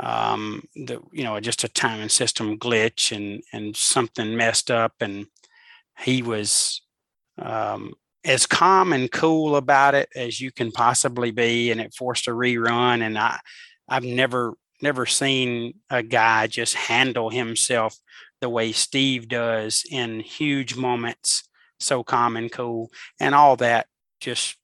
um 0.00 0.62
the 0.74 1.00
you 1.12 1.24
know 1.24 1.38
just 1.40 1.64
a 1.64 1.68
timing 1.68 2.08
system 2.08 2.58
glitch 2.58 3.14
and 3.14 3.42
and 3.52 3.76
something 3.76 4.36
messed 4.36 4.70
up 4.70 4.92
and 5.00 5.26
he 5.98 6.22
was 6.22 6.82
um 7.38 7.92
as 8.24 8.46
calm 8.46 8.92
and 8.92 9.10
cool 9.10 9.56
about 9.56 9.94
it 9.94 10.08
as 10.14 10.40
you 10.40 10.52
can 10.52 10.70
possibly 10.70 11.30
be 11.30 11.70
and 11.70 11.80
it 11.80 11.94
forced 11.94 12.28
a 12.28 12.30
rerun 12.30 13.02
and 13.02 13.18
i 13.18 13.38
i've 13.88 14.04
never 14.04 14.54
never 14.80 15.06
seen 15.06 15.74
a 15.90 16.02
guy 16.02 16.46
just 16.46 16.74
handle 16.74 17.30
himself 17.30 17.96
the 18.40 18.48
way 18.48 18.70
steve 18.70 19.28
does 19.28 19.84
in 19.90 20.20
huge 20.20 20.76
moments 20.76 21.48
so 21.80 22.02
calm 22.02 22.36
and 22.36 22.52
cool 22.52 22.90
and 23.20 23.34
all 23.34 23.56
that 23.56 23.86
just 24.20 24.56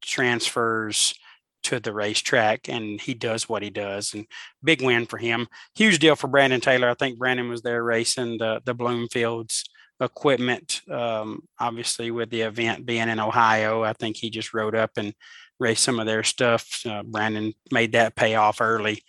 transfers 0.00 1.14
to 1.62 1.80
the 1.80 1.92
racetrack 1.92 2.68
and 2.68 3.00
he 3.00 3.14
does 3.14 3.48
what 3.48 3.62
he 3.62 3.70
does 3.70 4.14
and 4.14 4.26
big 4.62 4.82
win 4.82 5.06
for 5.06 5.18
him 5.18 5.46
huge 5.74 5.98
deal 5.98 6.16
for 6.16 6.28
brandon 6.28 6.60
taylor 6.60 6.88
i 6.88 6.94
think 6.94 7.18
brandon 7.18 7.48
was 7.48 7.62
there 7.62 7.82
racing 7.82 8.38
the 8.38 8.60
the 8.64 8.74
bloomfields 8.74 9.62
equipment. 10.02 10.82
Um, 10.90 11.42
obviously, 11.58 12.10
with 12.10 12.30
the 12.30 12.42
event 12.42 12.84
being 12.84 13.08
in 13.08 13.20
Ohio, 13.20 13.82
I 13.82 13.92
think 13.92 14.16
he 14.16 14.30
just 14.30 14.52
rode 14.52 14.74
up 14.74 14.92
and 14.96 15.14
raced 15.58 15.84
some 15.84 16.00
of 16.00 16.06
their 16.06 16.22
stuff. 16.22 16.82
Uh, 16.84 17.02
Brandon 17.02 17.54
made 17.70 17.92
that 17.92 18.16
pay 18.16 18.34
off 18.34 18.60
early. 18.60 19.02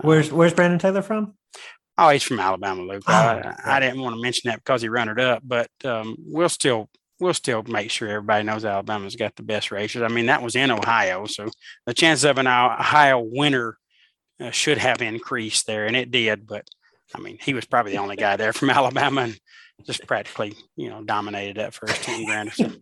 Where's 0.00 0.32
Where's 0.32 0.54
Brandon 0.54 0.78
Taylor 0.78 1.02
from? 1.02 1.34
Oh, 1.96 2.10
he's 2.10 2.22
from 2.22 2.38
Alabama, 2.38 2.82
Luke. 2.82 3.02
Oh, 3.08 3.12
I, 3.12 3.54
I, 3.64 3.80
didn't 3.80 4.00
want 4.00 4.14
to 4.14 4.22
mention 4.22 4.48
that 4.48 4.60
because 4.60 4.82
he 4.82 4.88
ran 4.88 5.08
it 5.08 5.18
up, 5.18 5.42
but 5.44 5.68
um, 5.84 6.16
we'll 6.20 6.48
still 6.48 6.88
we'll 7.20 7.34
still 7.34 7.62
make 7.64 7.90
sure 7.90 8.08
everybody 8.08 8.44
knows 8.44 8.64
Alabama's 8.64 9.16
got 9.16 9.36
the 9.36 9.42
best 9.42 9.70
racers. 9.70 10.02
I 10.02 10.08
mean, 10.08 10.26
that 10.26 10.42
was 10.42 10.56
in 10.56 10.70
Ohio, 10.70 11.26
so 11.26 11.48
the 11.86 11.94
chances 11.94 12.24
of 12.24 12.38
an 12.38 12.46
Ohio 12.46 13.20
winner 13.20 13.76
uh, 14.40 14.50
should 14.50 14.78
have 14.78 15.02
increased 15.02 15.66
there, 15.66 15.86
and 15.86 15.96
it 15.96 16.10
did. 16.10 16.46
But 16.46 16.66
I 17.14 17.20
mean, 17.20 17.38
he 17.40 17.54
was 17.54 17.64
probably 17.64 17.92
the 17.92 17.98
only 17.98 18.16
guy 18.16 18.36
there 18.36 18.52
from 18.52 18.70
Alabama, 18.70 19.22
and 19.22 19.38
just 19.86 20.06
practically, 20.06 20.54
you 20.76 20.88
know, 20.88 21.02
dominated 21.02 21.56
that 21.56 21.74
first 21.74 22.02
10 22.02 22.24
grand. 22.24 22.52
So 22.52 22.64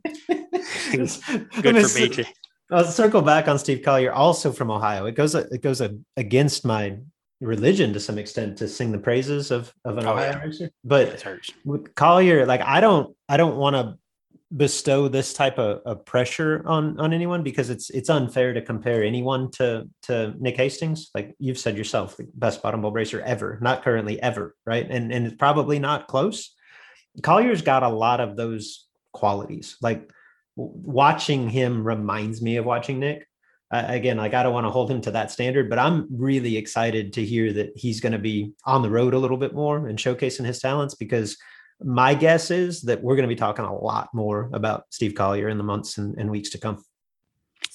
good 1.62 1.86
for 1.86 1.98
BT. 1.98 2.24
I'll 2.70 2.84
circle 2.84 3.22
back 3.22 3.46
on 3.48 3.58
Steve 3.58 3.82
Collier, 3.84 4.12
also 4.12 4.50
from 4.52 4.70
Ohio. 4.70 5.06
It 5.06 5.14
goes 5.14 5.34
it 5.34 5.62
goes 5.62 5.80
against 6.16 6.64
my 6.64 6.98
religion 7.40 7.92
to 7.92 8.00
some 8.00 8.18
extent 8.18 8.58
to 8.58 8.66
sing 8.66 8.92
the 8.92 8.98
praises 8.98 9.50
of 9.50 9.72
of 9.84 9.98
an 9.98 10.06
oh, 10.06 10.12
Ohio 10.12 10.30
yeah. 10.30 10.42
racer. 10.42 10.70
But 10.82 11.24
with 11.64 11.94
Collier, 11.94 12.44
like 12.44 12.62
I 12.62 12.80
don't 12.80 13.14
I 13.28 13.36
don't 13.36 13.56
want 13.56 13.76
to 13.76 13.98
bestow 14.54 15.08
this 15.08 15.32
type 15.32 15.58
of, 15.58 15.80
of, 15.84 16.04
pressure 16.04 16.62
on 16.66 16.98
on 17.00 17.12
anyone 17.12 17.42
because 17.42 17.68
it's 17.68 17.90
it's 17.90 18.08
unfair 18.08 18.52
to 18.52 18.62
compare 18.62 19.02
anyone 19.02 19.50
to 19.50 19.88
to 20.02 20.34
Nick 20.38 20.56
Hastings. 20.56 21.10
Like 21.14 21.34
you've 21.38 21.58
said 21.58 21.76
yourself, 21.76 22.16
the 22.16 22.28
best 22.34 22.62
bottom 22.62 22.80
bulb 22.80 22.94
racer 22.94 23.20
ever, 23.22 23.58
not 23.60 23.82
currently 23.82 24.22
ever, 24.22 24.54
right? 24.64 24.86
And 24.88 25.12
and 25.12 25.26
it's 25.26 25.36
probably 25.36 25.78
not 25.78 26.06
close. 26.06 26.54
Collier's 27.22 27.62
got 27.62 27.82
a 27.82 27.88
lot 27.88 28.20
of 28.20 28.36
those 28.36 28.86
qualities. 29.12 29.76
Like 29.80 30.10
watching 30.54 31.48
him 31.48 31.84
reminds 31.84 32.40
me 32.40 32.56
of 32.56 32.64
watching 32.64 33.00
Nick 33.00 33.26
uh, 33.72 33.84
again, 33.88 34.16
like 34.16 34.32
I 34.32 34.42
don't 34.42 34.52
want 34.52 34.66
to 34.66 34.70
hold 34.70 34.90
him 34.90 35.00
to 35.02 35.10
that 35.12 35.30
standard, 35.30 35.68
but 35.68 35.78
I'm 35.78 36.06
really 36.10 36.56
excited 36.56 37.12
to 37.14 37.24
hear 37.24 37.52
that 37.54 37.72
he's 37.74 38.00
going 38.00 38.12
to 38.12 38.18
be 38.18 38.52
on 38.64 38.82
the 38.82 38.90
road 38.90 39.12
a 39.12 39.18
little 39.18 39.36
bit 39.36 39.54
more 39.54 39.88
and 39.88 39.98
showcasing 39.98 40.44
his 40.44 40.60
talents 40.60 40.94
because 40.94 41.36
my 41.82 42.14
guess 42.14 42.50
is 42.50 42.82
that 42.82 43.02
we're 43.02 43.16
going 43.16 43.28
to 43.28 43.34
be 43.34 43.38
talking 43.38 43.64
a 43.64 43.74
lot 43.74 44.08
more 44.14 44.50
about 44.52 44.84
Steve 44.90 45.14
Collier 45.14 45.48
in 45.48 45.58
the 45.58 45.64
months 45.64 45.98
and, 45.98 46.16
and 46.16 46.30
weeks 46.30 46.50
to 46.50 46.58
come. 46.58 46.82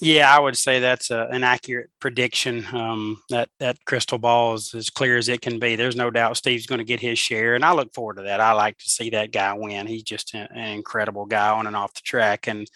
Yeah, 0.00 0.34
I 0.34 0.40
would 0.40 0.56
say 0.56 0.80
that's 0.80 1.10
a, 1.10 1.28
an 1.30 1.44
accurate 1.44 1.90
prediction. 2.00 2.66
Um, 2.72 3.22
that 3.30 3.48
that 3.60 3.84
crystal 3.84 4.18
ball 4.18 4.54
is 4.54 4.74
as 4.74 4.90
clear 4.90 5.16
as 5.16 5.28
it 5.28 5.40
can 5.40 5.58
be. 5.58 5.76
There's 5.76 5.96
no 5.96 6.10
doubt 6.10 6.36
Steve's 6.36 6.66
going 6.66 6.80
to 6.80 6.84
get 6.84 6.98
his 7.00 7.18
share, 7.18 7.54
and 7.54 7.64
I 7.64 7.72
look 7.72 7.94
forward 7.94 8.16
to 8.16 8.22
that. 8.22 8.40
I 8.40 8.52
like 8.52 8.78
to 8.78 8.88
see 8.88 9.10
that 9.10 9.30
guy 9.30 9.52
win. 9.54 9.86
He's 9.86 10.02
just 10.02 10.34
an, 10.34 10.48
an 10.52 10.70
incredible 10.70 11.26
guy 11.26 11.50
on 11.50 11.66
and 11.66 11.76
off 11.76 11.94
the 11.94 12.00
track, 12.00 12.48
and 12.48 12.68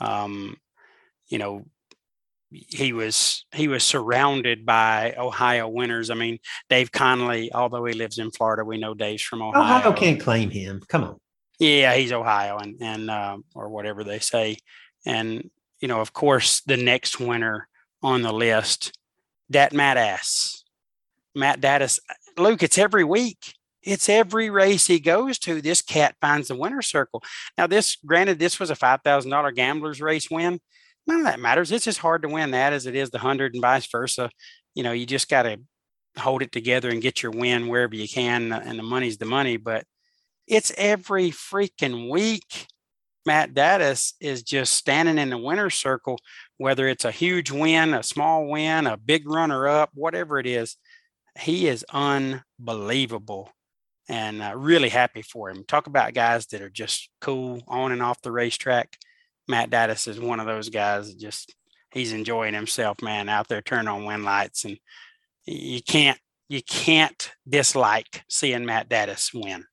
um, 0.00 0.56
you 1.28 1.38
know, 1.38 1.64
he 2.54 2.92
was 2.92 3.44
he 3.52 3.68
was 3.68 3.82
surrounded 3.82 4.64
by 4.64 5.14
Ohio 5.18 5.68
winners. 5.68 6.10
I 6.10 6.14
mean, 6.14 6.38
Dave 6.68 6.92
Connolly, 6.92 7.52
although 7.52 7.84
he 7.84 7.94
lives 7.94 8.18
in 8.18 8.30
Florida, 8.30 8.64
we 8.64 8.78
know 8.78 8.94
Dave's 8.94 9.22
from 9.22 9.42
Ohio. 9.42 9.62
Ohio 9.62 9.92
can't 9.92 10.20
claim 10.20 10.50
him. 10.50 10.82
Come 10.88 11.04
on. 11.04 11.20
Yeah, 11.58 11.94
he's 11.94 12.12
Ohio 12.12 12.58
and 12.58 12.76
and 12.80 13.10
uh, 13.10 13.38
or 13.54 13.68
whatever 13.68 14.04
they 14.04 14.18
say. 14.18 14.58
And 15.04 15.50
you 15.80 15.88
know, 15.88 16.00
of 16.00 16.12
course, 16.12 16.60
the 16.60 16.76
next 16.76 17.18
winner 17.18 17.68
on 18.02 18.22
the 18.22 18.32
list, 18.32 18.96
that 19.50 19.72
Matt 19.72 19.96
Ass, 19.96 20.64
Matt 21.34 21.60
Daddis. 21.60 21.98
Luke, 22.36 22.62
it's 22.62 22.78
every 22.78 23.04
week. 23.04 23.54
It's 23.82 24.08
every 24.08 24.48
race 24.50 24.86
he 24.86 24.98
goes 24.98 25.38
to. 25.40 25.60
This 25.60 25.82
cat 25.82 26.16
finds 26.20 26.48
the 26.48 26.56
winner 26.56 26.82
circle. 26.82 27.22
Now, 27.58 27.66
this 27.66 27.96
granted, 27.96 28.38
this 28.38 28.58
was 28.58 28.70
a 28.70 28.74
five 28.74 29.02
thousand 29.02 29.30
dollar 29.30 29.52
gambler's 29.52 30.00
race 30.00 30.30
win 30.30 30.60
none 31.06 31.20
of 31.20 31.26
that 31.26 31.40
matters. 31.40 31.72
It's 31.72 31.86
as 31.86 31.98
hard 31.98 32.22
to 32.22 32.28
win 32.28 32.52
that 32.52 32.72
as 32.72 32.86
it 32.86 32.94
is 32.94 33.10
the 33.10 33.18
hundred 33.18 33.54
and 33.54 33.62
vice 33.62 33.86
versa. 33.86 34.30
You 34.74 34.82
know, 34.82 34.92
you 34.92 35.06
just 35.06 35.28
got 35.28 35.42
to 35.42 35.58
hold 36.16 36.42
it 36.42 36.52
together 36.52 36.90
and 36.90 37.02
get 37.02 37.22
your 37.22 37.32
win 37.32 37.68
wherever 37.68 37.94
you 37.94 38.08
can, 38.08 38.52
uh, 38.52 38.62
and 38.64 38.78
the 38.78 38.82
money's 38.82 39.18
the 39.18 39.24
money. 39.24 39.56
But 39.56 39.84
it's 40.46 40.72
every 40.76 41.30
freaking 41.30 42.10
week. 42.10 42.66
Matt 43.26 43.54
Daddis 43.54 44.12
is 44.20 44.42
just 44.42 44.74
standing 44.74 45.16
in 45.16 45.30
the 45.30 45.38
winner's 45.38 45.74
circle, 45.74 46.18
whether 46.58 46.86
it's 46.86 47.06
a 47.06 47.10
huge 47.10 47.50
win, 47.50 47.94
a 47.94 48.02
small 48.02 48.46
win, 48.46 48.86
a 48.86 48.98
big 48.98 49.26
runner 49.26 49.66
up, 49.66 49.90
whatever 49.94 50.38
it 50.38 50.46
is. 50.46 50.76
He 51.38 51.66
is 51.66 51.86
unbelievable 51.90 53.50
and 54.08 54.42
uh, 54.42 54.52
really 54.54 54.90
happy 54.90 55.22
for 55.22 55.50
him. 55.50 55.64
Talk 55.64 55.86
about 55.86 56.14
guys 56.14 56.46
that 56.48 56.60
are 56.60 56.70
just 56.70 57.08
cool 57.20 57.62
on 57.66 57.92
and 57.92 58.02
off 58.02 58.20
the 58.20 58.30
racetrack. 58.30 58.98
Matt 59.48 59.70
Daddis 59.70 60.08
is 60.08 60.20
one 60.20 60.40
of 60.40 60.46
those 60.46 60.68
guys. 60.68 61.14
Just 61.14 61.54
he's 61.92 62.12
enjoying 62.12 62.54
himself, 62.54 63.02
man, 63.02 63.28
out 63.28 63.48
there 63.48 63.62
turning 63.62 63.88
on 63.88 64.04
wind 64.04 64.24
lights, 64.24 64.64
and 64.64 64.78
you 65.44 65.82
can't 65.82 66.18
you 66.48 66.62
can't 66.62 67.32
dislike 67.48 68.24
seeing 68.28 68.64
Matt 68.64 68.88
Daddis 68.88 69.30
win. 69.34 69.64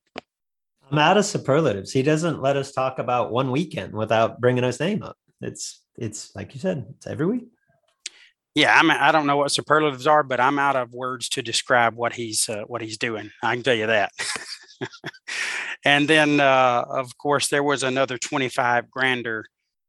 I'm 0.92 0.98
out 0.98 1.18
of 1.18 1.26
superlatives. 1.26 1.92
He 1.92 2.04
doesn't 2.04 2.42
let 2.42 2.58
us 2.58 2.72
talk 2.74 3.00
about 3.00 3.32
one 3.32 3.52
weekend 3.52 3.94
without 3.94 4.42
bringing 4.42 4.64
his 4.64 4.80
name 4.80 5.04
up. 5.04 5.18
It's 5.40 5.82
it's 5.98 6.36
like 6.36 6.54
you 6.54 6.60
said, 6.60 6.86
it's 6.98 7.08
every 7.08 7.26
week. 7.26 7.48
Yeah, 8.54 8.78
I'm. 8.78 8.92
I 8.92 9.14
don't 9.14 9.28
know 9.28 9.38
what 9.38 9.52
superlatives 9.52 10.08
are, 10.08 10.24
but 10.24 10.42
I'm 10.42 10.60
out 10.60 10.76
of 10.76 10.94
words 10.94 11.30
to 11.30 11.42
describe 11.42 11.96
what 11.96 12.14
he's 12.14 12.50
uh, 12.50 12.64
what 12.68 12.82
he's 12.82 12.98
doing. 12.98 13.32
I 13.42 13.54
can 13.54 13.64
tell 13.64 13.76
you 13.76 13.88
that. 13.88 14.12
and 15.86 16.08
then, 16.08 16.42
uh, 16.42 16.84
of 16.90 17.18
course, 17.18 17.48
there 17.48 17.64
was 17.64 17.84
another 17.84 18.18
25 18.18 18.92
grander 18.92 19.46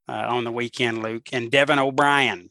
uh, 0.09 0.27
on 0.29 0.45
the 0.45 0.53
weekend, 0.53 1.03
Luke. 1.03 1.29
And 1.33 1.51
Devin 1.51 1.79
O'Brien 1.79 2.51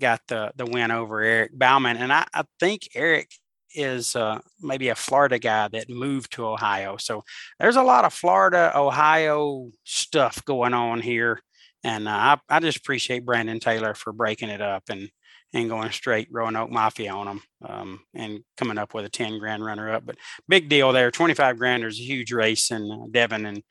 got 0.00 0.20
the 0.28 0.52
the 0.56 0.66
win 0.66 0.90
over 0.90 1.20
Eric 1.20 1.56
Bauman. 1.56 1.96
And 1.96 2.12
I, 2.12 2.26
I 2.34 2.44
think 2.58 2.88
Eric 2.94 3.30
is 3.74 4.14
uh, 4.14 4.40
maybe 4.60 4.88
a 4.88 4.94
Florida 4.94 5.38
guy 5.38 5.68
that 5.68 5.90
moved 5.90 6.32
to 6.32 6.46
Ohio. 6.46 6.96
So 6.96 7.24
there's 7.58 7.76
a 7.76 7.82
lot 7.82 8.04
of 8.04 8.12
Florida, 8.12 8.72
Ohio 8.74 9.70
stuff 9.84 10.44
going 10.44 10.74
on 10.74 11.00
here. 11.00 11.40
And 11.82 12.08
uh, 12.08 12.10
I, 12.10 12.36
I 12.48 12.60
just 12.60 12.78
appreciate 12.78 13.26
Brandon 13.26 13.60
Taylor 13.60 13.94
for 13.94 14.12
breaking 14.12 14.48
it 14.48 14.60
up 14.60 14.84
and 14.88 15.10
and 15.54 15.68
going 15.68 15.92
straight 15.92 16.26
Roanoke 16.32 16.70
Mafia 16.70 17.12
on 17.12 17.26
them 17.26 17.42
um, 17.64 18.00
and 18.12 18.40
coming 18.56 18.76
up 18.76 18.92
with 18.92 19.04
a 19.04 19.08
10 19.08 19.38
grand 19.38 19.64
runner 19.64 19.88
up. 19.88 20.04
But 20.04 20.16
big 20.48 20.68
deal 20.68 20.92
there. 20.92 21.12
25 21.12 21.58
grand 21.58 21.84
is 21.84 21.98
a 21.98 22.02
huge 22.02 22.32
race. 22.32 22.72
And 22.72 22.90
uh, 22.90 23.06
Devin 23.10 23.46
and, 23.46 23.62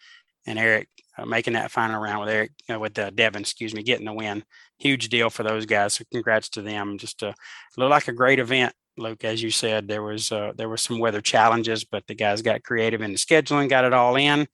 and 0.45 0.59
Eric 0.59 0.89
uh, 1.17 1.25
making 1.25 1.53
that 1.53 1.71
final 1.71 2.01
round 2.01 2.21
with 2.21 2.29
Eric, 2.29 2.51
uh, 2.71 2.79
with 2.79 2.97
uh, 2.97 3.11
Devin, 3.11 3.41
excuse 3.41 3.73
me, 3.73 3.83
getting 3.83 4.05
the 4.05 4.13
win. 4.13 4.43
Huge 4.79 5.09
deal 5.09 5.29
for 5.29 5.43
those 5.43 5.65
guys. 5.65 5.93
So 5.93 6.05
congrats 6.11 6.49
to 6.49 6.61
them. 6.61 6.97
Just 6.97 7.21
a 7.21 7.35
look 7.77 7.91
like 7.91 8.07
a 8.07 8.13
great 8.13 8.39
event, 8.39 8.73
Luke. 8.97 9.23
As 9.23 9.41
you 9.41 9.51
said, 9.51 9.87
there 9.87 10.01
was 10.01 10.31
uh, 10.31 10.53
there 10.55 10.69
was 10.69 10.81
some 10.81 10.99
weather 10.99 11.21
challenges, 11.21 11.83
but 11.83 12.07
the 12.07 12.15
guys 12.15 12.41
got 12.41 12.63
creative 12.63 13.01
in 13.01 13.11
the 13.11 13.17
scheduling, 13.17 13.69
got 13.69 13.85
it 13.85 13.93
all 13.93 14.15
in. 14.15 14.47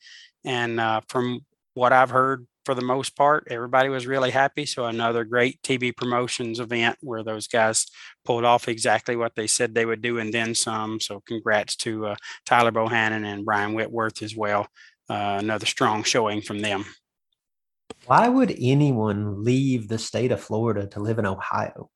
And 0.43 0.79
uh, 0.79 1.01
from 1.07 1.45
what 1.75 1.93
I've 1.93 2.09
heard, 2.09 2.45
for 2.65 2.75
the 2.75 2.81
most 2.81 3.15
part, 3.15 3.47
everybody 3.49 3.89
was 3.89 4.05
really 4.05 4.31
happy. 4.31 4.65
So 4.65 4.85
another 4.85 5.23
great 5.23 5.61
TB 5.63 5.95
Promotions 5.95 6.59
event 6.59 6.97
where 6.99 7.23
those 7.23 7.47
guys 7.47 7.87
pulled 8.25 8.45
off 8.45 8.67
exactly 8.67 9.15
what 9.15 9.33
they 9.35 9.47
said 9.47 9.73
they 9.73 9.85
would 9.85 10.01
do 10.01 10.19
and 10.19 10.33
then 10.33 10.53
some. 10.53 10.99
So 10.99 11.21
congrats 11.25 11.75
to 11.77 12.07
uh, 12.07 12.15
Tyler 12.45 12.71
Bohannon 12.71 13.25
and 13.25 13.45
Brian 13.45 13.73
Whitworth 13.73 14.21
as 14.21 14.35
well 14.35 14.67
uh, 15.09 15.37
another 15.39 15.65
strong 15.65 16.03
showing 16.03 16.41
from 16.41 16.59
them. 16.59 16.85
Why 18.05 18.29
would 18.29 18.55
anyone 18.59 19.43
leave 19.43 19.87
the 19.87 19.97
state 19.97 20.31
of 20.31 20.41
Florida 20.41 20.87
to 20.87 20.99
live 20.99 21.19
in 21.19 21.25
Ohio? 21.25 21.89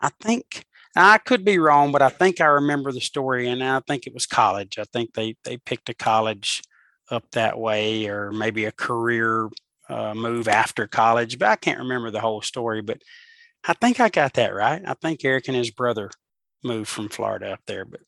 I 0.00 0.10
think 0.20 0.64
I 0.96 1.18
could 1.18 1.44
be 1.44 1.58
wrong, 1.58 1.92
but 1.92 2.02
I 2.02 2.08
think 2.08 2.40
I 2.40 2.46
remember 2.46 2.92
the 2.92 3.00
story, 3.00 3.48
and 3.48 3.62
I 3.62 3.80
think 3.80 4.06
it 4.06 4.14
was 4.14 4.26
college. 4.26 4.78
I 4.78 4.84
think 4.92 5.14
they 5.14 5.36
they 5.44 5.56
picked 5.56 5.88
a 5.88 5.94
college 5.94 6.62
up 7.10 7.24
that 7.32 7.58
way, 7.58 8.06
or 8.06 8.32
maybe 8.32 8.64
a 8.64 8.72
career 8.72 9.48
uh, 9.88 10.14
move 10.14 10.48
after 10.48 10.86
college. 10.86 11.38
But 11.38 11.48
I 11.48 11.56
can't 11.56 11.78
remember 11.78 12.10
the 12.10 12.20
whole 12.20 12.42
story. 12.42 12.82
But 12.82 13.00
I 13.64 13.74
think 13.74 14.00
I 14.00 14.08
got 14.08 14.34
that 14.34 14.54
right. 14.54 14.82
I 14.84 14.94
think 14.94 15.24
Eric 15.24 15.48
and 15.48 15.56
his 15.56 15.70
brother 15.70 16.10
moved 16.64 16.88
from 16.88 17.08
Florida 17.08 17.52
up 17.52 17.60
there, 17.66 17.84
but 17.84 18.00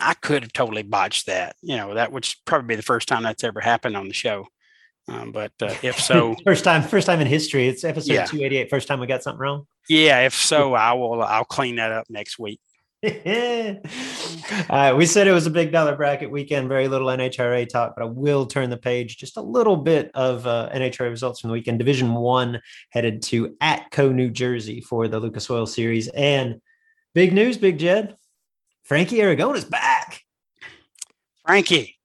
I 0.00 0.14
could 0.14 0.42
have 0.42 0.52
totally 0.52 0.82
botched 0.82 1.26
that. 1.26 1.56
You 1.62 1.76
know, 1.76 1.94
that 1.94 2.12
would 2.12 2.28
probably 2.44 2.68
be 2.68 2.76
the 2.76 2.82
first 2.82 3.08
time 3.08 3.22
that's 3.22 3.44
ever 3.44 3.60
happened 3.60 3.96
on 3.96 4.08
the 4.08 4.14
show. 4.14 4.48
Um, 5.06 5.32
but 5.32 5.52
uh, 5.60 5.74
if 5.82 6.00
so, 6.00 6.34
first 6.44 6.64
time, 6.64 6.82
first 6.82 7.06
time 7.06 7.20
in 7.20 7.26
history. 7.26 7.68
It's 7.68 7.84
episode 7.84 8.12
yeah. 8.12 8.24
288. 8.26 8.70
First 8.70 8.88
time 8.88 9.00
we 9.00 9.06
got 9.06 9.22
something 9.22 9.40
wrong. 9.40 9.66
Yeah. 9.88 10.20
If 10.20 10.34
so, 10.34 10.74
I 10.88 10.92
will, 10.94 11.22
I'll 11.22 11.44
clean 11.44 11.76
that 11.76 11.92
up 11.92 12.06
next 12.08 12.38
week. 12.38 12.60
uh, 13.04 14.94
we 14.96 15.04
said 15.04 15.26
it 15.26 15.32
was 15.32 15.46
a 15.46 15.50
big 15.50 15.70
dollar 15.70 15.94
bracket 15.94 16.30
weekend, 16.30 16.70
very 16.70 16.88
little 16.88 17.08
NHRA 17.08 17.68
talk, 17.68 17.92
but 17.94 18.02
I 18.02 18.06
will 18.06 18.46
turn 18.46 18.70
the 18.70 18.78
page 18.78 19.18
just 19.18 19.36
a 19.36 19.42
little 19.42 19.76
bit 19.76 20.10
of 20.14 20.46
uh, 20.46 20.70
NHRA 20.72 21.10
results 21.10 21.40
from 21.40 21.48
the 21.48 21.52
weekend. 21.52 21.78
Division 21.78 22.14
one 22.14 22.62
headed 22.90 23.20
to 23.24 23.50
Atco, 23.62 24.10
New 24.14 24.30
Jersey 24.30 24.80
for 24.80 25.06
the 25.06 25.20
Lucas 25.20 25.50
Oil 25.50 25.66
Series. 25.66 26.08
And 26.08 26.62
big 27.14 27.34
news, 27.34 27.58
Big 27.58 27.78
Jed. 27.78 28.16
Frankie 28.84 29.20
is 29.20 29.64
back. 29.64 30.20
Frankie, 31.46 31.98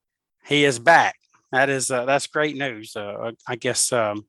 he 0.46 0.64
is 0.64 0.80
back. 0.80 1.16
That 1.52 1.70
is 1.70 1.92
uh, 1.92 2.06
that's 2.06 2.28
great 2.28 2.56
news. 2.56 2.96
Uh, 2.96 3.32
I 3.48 3.56
guess 3.58 3.92
um, 3.92 4.26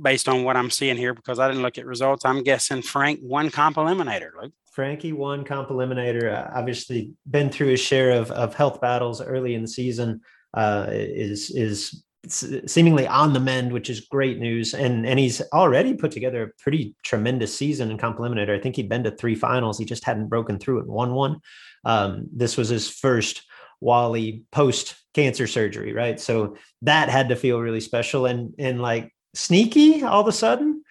based 0.00 0.28
on 0.28 0.44
what 0.44 0.56
I'm 0.56 0.70
seeing 0.70 0.96
here, 0.96 1.14
because 1.14 1.38
I 1.38 1.48
didn't 1.48 1.62
look 1.62 1.78
at 1.78 1.86
results, 1.86 2.24
I'm 2.24 2.42
guessing 2.42 2.82
Frank 2.82 3.20
won 3.22 3.50
comp 3.50 3.76
eliminator. 3.76 4.30
Luke. 4.40 4.52
Frankie 4.72 5.12
won 5.12 5.44
comp 5.44 5.70
eliminator. 5.70 6.32
Uh, 6.32 6.50
obviously, 6.54 7.12
been 7.30 7.50
through 7.50 7.68
his 7.68 7.80
share 7.80 8.12
of, 8.12 8.30
of 8.32 8.54
health 8.54 8.80
battles 8.80 9.22
early 9.22 9.54
in 9.54 9.62
the 9.62 9.68
season. 9.68 10.20
Uh, 10.54 10.86
is 10.90 11.50
is 11.50 12.04
seemingly 12.26 13.06
on 13.06 13.32
the 13.32 13.40
mend, 13.40 13.72
which 13.72 13.88
is 13.88 14.00
great 14.00 14.38
news. 14.38 14.74
And 14.74 15.06
and 15.06 15.18
he's 15.18 15.40
already 15.52 15.94
put 15.94 16.10
together 16.10 16.42
a 16.42 16.62
pretty 16.62 16.94
tremendous 17.02 17.56
season 17.56 17.90
in 17.90 17.98
comp 17.98 18.18
eliminator. 18.18 18.56
I 18.56 18.60
think 18.60 18.76
he'd 18.76 18.88
been 18.88 19.04
to 19.04 19.10
three 19.10 19.34
finals. 19.34 19.78
He 19.78 19.84
just 19.84 20.04
hadn't 20.04 20.28
broken 20.28 20.58
through 20.58 20.80
and 20.80 20.88
won 20.88 21.14
one. 21.14 21.40
Um, 21.88 22.28
this 22.32 22.56
was 22.56 22.68
his 22.68 22.88
first 22.88 23.42
Wally 23.80 24.44
post 24.52 24.94
cancer 25.14 25.46
surgery, 25.46 25.92
right? 25.92 26.20
So 26.20 26.56
that 26.82 27.08
had 27.08 27.30
to 27.30 27.36
feel 27.36 27.60
really 27.60 27.80
special 27.80 28.26
and 28.26 28.54
and 28.58 28.80
like 28.80 29.12
sneaky 29.34 30.02
all 30.02 30.20
of 30.20 30.28
a 30.28 30.32
sudden. 30.32 30.82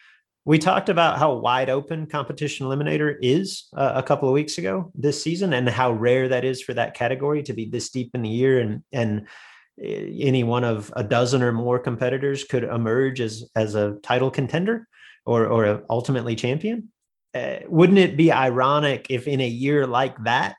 we 0.45 0.57
talked 0.57 0.87
about 0.89 1.19
how 1.19 1.33
wide 1.33 1.69
open 1.69 2.07
competition 2.07 2.65
eliminator 2.65 3.15
is 3.21 3.67
uh, 3.75 3.91
a 3.95 4.03
couple 4.03 4.29
of 4.29 4.33
weeks 4.33 4.57
ago 4.57 4.91
this 4.95 5.21
season 5.21 5.53
and 5.53 5.67
how 5.69 5.91
rare 5.91 6.29
that 6.29 6.45
is 6.45 6.61
for 6.61 6.73
that 6.73 6.93
category 6.93 7.43
to 7.43 7.53
be 7.53 7.65
this 7.65 7.89
deep 7.89 8.09
in 8.13 8.21
the 8.21 8.29
year 8.29 8.59
and 8.59 8.81
and 8.91 9.27
eh, 9.83 10.09
any 10.29 10.43
one 10.43 10.63
of 10.63 10.91
a 10.95 11.03
dozen 11.03 11.43
or 11.43 11.51
more 11.51 11.79
competitors 11.79 12.43
could 12.43 12.63
emerge 12.63 13.21
as 13.21 13.33
as 13.55 13.75
a 13.75 13.97
title 14.03 14.31
contender 14.31 14.87
or 15.25 15.45
or 15.47 15.83
ultimately 15.89 16.35
champion 16.35 16.89
uh, 17.35 17.57
wouldn't 17.67 17.99
it 17.99 18.17
be 18.17 18.31
ironic 18.31 19.07
if 19.09 19.27
in 19.27 19.41
a 19.41 19.47
year 19.47 19.85
like 19.85 20.15
that 20.23 20.55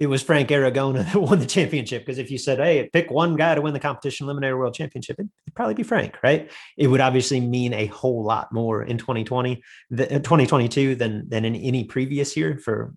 it 0.00 0.06
was 0.06 0.22
Frank 0.22 0.48
Aragona 0.48 1.04
that 1.12 1.20
won 1.20 1.38
the 1.38 1.46
championship. 1.46 2.04
Because 2.04 2.18
if 2.18 2.30
you 2.30 2.38
said, 2.38 2.58
hey, 2.58 2.88
pick 2.90 3.10
one 3.10 3.36
guy 3.36 3.54
to 3.54 3.60
win 3.60 3.74
the 3.74 3.78
competition 3.78 4.26
eliminator 4.26 4.58
world 4.58 4.74
championship, 4.74 5.18
it'd 5.18 5.30
probably 5.54 5.74
be 5.74 5.82
Frank, 5.82 6.16
right? 6.22 6.50
It 6.78 6.86
would 6.86 7.02
obviously 7.02 7.38
mean 7.38 7.74
a 7.74 7.86
whole 7.86 8.24
lot 8.24 8.50
more 8.50 8.82
in 8.82 8.96
2020, 8.96 9.62
the, 9.90 10.06
2022 10.06 10.94
than 10.94 11.28
than 11.28 11.44
in 11.44 11.54
any 11.54 11.84
previous 11.84 12.36
year 12.36 12.56
for 12.56 12.94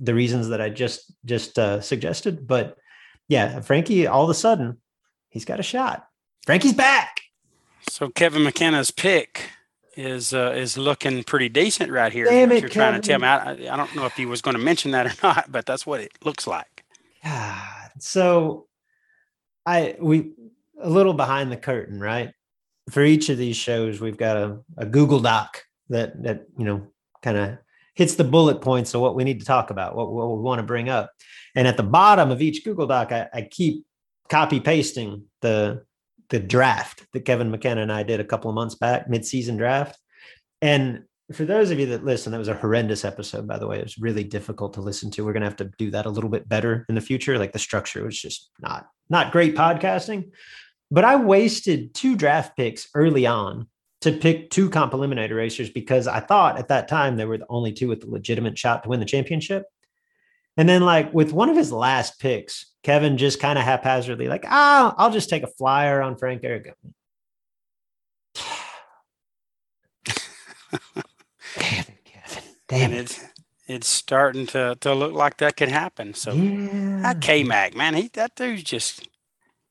the 0.00 0.14
reasons 0.14 0.48
that 0.48 0.60
I 0.60 0.70
just 0.70 1.14
just 1.26 1.58
uh, 1.58 1.80
suggested. 1.82 2.46
But 2.46 2.78
yeah, 3.28 3.60
Frankie, 3.60 4.06
all 4.06 4.24
of 4.24 4.30
a 4.30 4.34
sudden, 4.34 4.80
he's 5.28 5.44
got 5.44 5.60
a 5.60 5.64
shot. 5.64 6.08
Frankie's 6.46 6.74
back. 6.74 7.20
So 7.90 8.08
Kevin 8.08 8.42
McKenna's 8.42 8.90
pick 8.90 9.50
is 9.96 10.34
uh, 10.34 10.52
is 10.54 10.76
looking 10.76 11.24
pretty 11.24 11.48
decent 11.48 11.90
right 11.90 12.12
here. 12.12 12.26
Damn 12.26 12.52
it, 12.52 12.60
you're 12.60 12.68
trying 12.68 13.00
to 13.00 13.06
tell 13.06 13.18
me. 13.18 13.26
I, 13.26 13.52
I 13.52 13.76
don't 13.76 13.94
know 13.96 14.04
if 14.04 14.14
he 14.14 14.26
was 14.26 14.42
going 14.42 14.56
to 14.56 14.62
mention 14.62 14.90
that 14.92 15.06
or 15.06 15.12
not, 15.22 15.50
but 15.50 15.66
that's 15.66 15.86
what 15.86 16.00
it 16.00 16.12
looks 16.22 16.46
like. 16.46 16.84
So 17.98 18.66
I 19.64 19.96
we 19.98 20.32
a 20.80 20.88
little 20.88 21.14
behind 21.14 21.50
the 21.50 21.56
curtain, 21.56 21.98
right? 21.98 22.32
For 22.90 23.02
each 23.02 23.30
of 23.30 23.38
these 23.38 23.56
shows, 23.56 24.00
we've 24.00 24.18
got 24.18 24.36
a, 24.36 24.58
a 24.76 24.86
Google 24.86 25.20
Doc 25.20 25.64
that 25.88 26.22
that 26.22 26.46
you 26.58 26.64
know 26.64 26.86
kind 27.22 27.36
of 27.36 27.58
hits 27.94 28.14
the 28.14 28.24
bullet 28.24 28.60
points 28.60 28.94
of 28.94 29.00
what 29.00 29.16
we 29.16 29.24
need 29.24 29.40
to 29.40 29.46
talk 29.46 29.70
about, 29.70 29.96
what, 29.96 30.12
what 30.12 30.36
we 30.36 30.42
want 30.42 30.58
to 30.58 30.62
bring 30.62 30.90
up. 30.90 31.10
And 31.54 31.66
at 31.66 31.78
the 31.78 31.82
bottom 31.82 32.30
of 32.30 32.42
each 32.42 32.62
Google 32.62 32.86
Doc, 32.86 33.10
I, 33.10 33.26
I 33.32 33.42
keep 33.42 33.86
copy 34.28 34.60
pasting 34.60 35.24
the 35.40 35.84
the 36.30 36.40
draft 36.40 37.04
that 37.12 37.24
Kevin 37.24 37.50
McKenna 37.50 37.82
and 37.82 37.92
I 37.92 38.02
did 38.02 38.20
a 38.20 38.24
couple 38.24 38.50
of 38.50 38.54
months 38.54 38.74
back, 38.74 39.08
mid-season 39.08 39.56
draft. 39.56 39.98
And 40.60 41.04
for 41.32 41.44
those 41.44 41.70
of 41.70 41.78
you 41.80 41.86
that 41.86 42.04
listen, 42.04 42.32
that 42.32 42.38
was 42.38 42.48
a 42.48 42.54
horrendous 42.54 43.04
episode, 43.04 43.46
by 43.46 43.58
the 43.58 43.66
way. 43.66 43.78
It 43.78 43.84
was 43.84 43.98
really 43.98 44.24
difficult 44.24 44.74
to 44.74 44.80
listen 44.80 45.10
to. 45.12 45.24
We're 45.24 45.32
gonna 45.32 45.46
have 45.46 45.56
to 45.56 45.70
do 45.78 45.90
that 45.90 46.06
a 46.06 46.10
little 46.10 46.30
bit 46.30 46.48
better 46.48 46.86
in 46.88 46.94
the 46.94 47.00
future. 47.00 47.38
Like 47.38 47.52
the 47.52 47.58
structure 47.58 48.04
was 48.04 48.20
just 48.20 48.50
not 48.60 48.86
not 49.10 49.32
great 49.32 49.56
podcasting. 49.56 50.30
But 50.90 51.04
I 51.04 51.16
wasted 51.16 51.94
two 51.94 52.14
draft 52.14 52.56
picks 52.56 52.88
early 52.94 53.26
on 53.26 53.66
to 54.02 54.12
pick 54.12 54.50
two 54.50 54.70
comp 54.70 54.92
eliminator 54.92 55.34
racers 55.36 55.68
because 55.68 56.06
I 56.06 56.20
thought 56.20 56.58
at 56.58 56.68
that 56.68 56.86
time 56.86 57.16
they 57.16 57.24
were 57.24 57.38
the 57.38 57.46
only 57.48 57.72
two 57.72 57.88
with 57.88 58.02
the 58.02 58.10
legitimate 58.10 58.56
shot 58.56 58.84
to 58.84 58.88
win 58.88 59.00
the 59.00 59.06
championship. 59.06 59.64
And 60.56 60.68
then, 60.68 60.82
like 60.82 61.12
with 61.12 61.32
one 61.32 61.48
of 61.50 61.56
his 61.56 61.70
last 61.70 62.18
picks, 62.18 62.66
Kevin 62.82 63.18
just 63.18 63.40
kind 63.40 63.58
of 63.58 63.64
haphazardly, 63.64 64.28
like, 64.28 64.44
ah, 64.48 64.94
I'll 64.96 65.10
just 65.10 65.28
take 65.28 65.42
a 65.42 65.48
flyer 65.48 66.00
on 66.00 66.16
Frank 66.16 66.42
Aragona. 66.42 66.74
Damn 71.56 71.84
it, 71.88 72.04
Kevin. 72.04 72.42
Damn 72.68 72.92
it. 72.92 73.00
It's, 73.00 73.24
it's 73.66 73.88
starting 73.88 74.46
to, 74.48 74.76
to 74.80 74.94
look 74.94 75.12
like 75.12 75.38
that 75.38 75.56
could 75.56 75.68
happen. 75.68 76.14
So 76.14 76.32
yeah. 76.32 77.00
that 77.02 77.20
K 77.20 77.42
Mac, 77.42 77.74
man, 77.74 77.94
he 77.94 78.08
that 78.14 78.34
dude's 78.36 78.62
just 78.62 79.08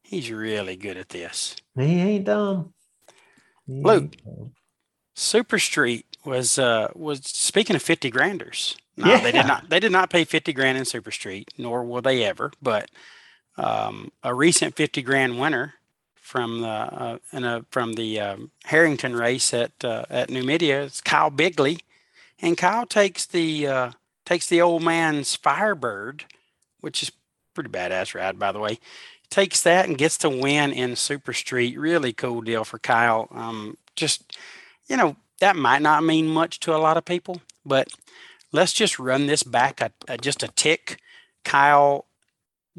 he's 0.04 0.30
really 0.30 0.76
good 0.76 0.98
at 0.98 1.10
this. 1.10 1.56
He 1.76 2.02
ain't 2.02 2.26
dumb. 2.26 2.74
He 3.66 3.82
Luke, 3.82 4.04
ain't 4.04 4.26
dumb. 4.26 4.52
Super 5.16 5.60
Street 5.60 6.06
was 6.26 6.60
uh 6.60 6.90
was 6.94 7.22
speaking 7.24 7.76
of 7.76 7.82
50 7.82 8.10
granders. 8.10 8.76
No, 8.98 9.08
yeah. 9.08 9.20
they 9.20 9.32
did 9.32 9.46
not. 9.46 9.70
They 9.70 9.80
did 9.80 9.92
not 9.92 10.10
pay 10.10 10.24
fifty 10.24 10.54
grand 10.54 10.78
in 10.78 10.86
Super 10.86 11.12
Street, 11.12 11.52
nor 11.58 11.84
will 11.84 12.02
they 12.02 12.24
ever. 12.24 12.52
But 12.62 12.90
um, 13.58 14.12
a 14.24 14.34
recent 14.34 14.76
fifty 14.76 15.02
grand 15.02 15.40
winner 15.40 15.76
from 16.26 16.62
the 16.62 16.68
uh, 16.68 17.18
a, 17.34 17.66
from 17.70 17.94
the 17.94 18.20
um, 18.20 18.52
Harrington 18.66 19.16
race 19.16 19.54
at 19.54 19.72
uh, 19.84 20.06
at 20.10 20.30
Numidia 20.30 20.84
is 20.84 21.02
Kyle 21.02 21.30
Bigley, 21.30 21.80
and 22.42 22.58
Kyle 22.58 22.86
takes 22.86 23.26
the 23.26 23.68
uh, 23.68 23.92
takes 24.26 24.48
the 24.48 24.62
old 24.62 24.82
man's 24.82 25.36
Firebird, 25.36 26.26
which 26.82 27.04
is 27.04 27.12
pretty 27.54 27.70
badass 27.70 28.16
ride 28.16 28.40
by 28.40 28.52
the 28.52 28.60
way. 28.60 28.80
Takes 29.30 29.62
that 29.62 29.88
and 29.88 29.98
gets 29.98 30.18
to 30.20 30.30
win 30.30 30.72
in 30.72 30.96
Super 30.96 31.34
Street. 31.34 31.78
Really 31.78 32.14
cool 32.14 32.42
deal 32.42 32.64
for 32.64 32.80
Kyle. 32.80 33.28
Um, 33.32 33.78
just 33.96 34.38
you 34.88 34.98
know 34.98 35.16
that 35.40 35.56
might 35.56 35.82
not 35.82 36.04
mean 36.04 36.28
much 36.28 36.60
to 36.62 36.76
a 36.76 36.78
lot 36.78 36.98
of 36.98 37.06
people, 37.06 37.42
but 37.66 37.88
let's 38.56 38.74
just 38.74 38.98
run 38.98 39.28
this 39.28 39.44
back 39.44 39.82
a, 39.82 39.92
a, 40.08 40.18
just 40.18 40.42
a 40.42 40.48
tick. 40.48 41.00
Kyle 41.44 42.08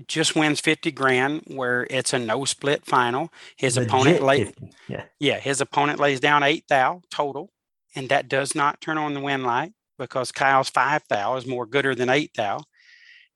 just 0.07 0.35
wins 0.35 0.61
50 0.61 0.91
grand 0.93 1.43
where 1.47 1.87
it's 1.91 2.13
a 2.13 2.19
no 2.19 2.45
split 2.45 2.85
final. 2.85 3.33
His 3.57 3.77
Legit 3.77 3.91
opponent 3.91 4.23
lay, 4.23 4.53
yeah. 4.89 5.05
yeah, 5.21 5.39
his 5.39 5.61
opponent 5.61 6.01
lays 6.01 6.21
down 6.21 6.43
eight 6.43 6.65
thou 6.69 7.03
total, 7.11 7.51
and 7.95 8.09
that 8.09 8.29
does 8.29 8.55
not 8.55 8.81
turn 8.81 8.99
on 8.99 9.15
the 9.15 9.21
win 9.21 9.45
light 9.45 9.73
because 9.99 10.33
Kyle's 10.33 10.69
five 10.69 11.03
thou 11.09 11.37
is 11.37 11.47
more 11.47 11.67
gooder 11.67 11.95
than 11.95 12.09
eight 12.09 12.33
thou. 12.37 12.65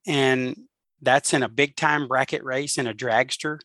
And 0.05 0.55
that's 1.01 1.33
in 1.33 1.43
a 1.43 1.49
big 1.49 1.75
time 1.75 2.07
bracket 2.07 2.43
race 2.43 2.77
in 2.77 2.87
a 2.87 2.93
dragster, 2.93 3.59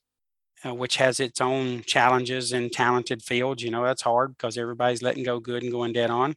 uh, 0.64 0.74
which 0.74 0.96
has 0.96 1.20
its 1.20 1.40
own 1.40 1.82
challenges 1.82 2.52
and 2.52 2.72
talented 2.72 3.22
fields. 3.22 3.62
You 3.62 3.70
know, 3.70 3.84
that's 3.84 4.02
hard 4.02 4.36
because 4.36 4.56
everybody's 4.56 5.02
letting 5.02 5.24
go 5.24 5.38
good 5.40 5.62
and 5.62 5.72
going 5.72 5.92
dead 5.92 6.10
on. 6.10 6.36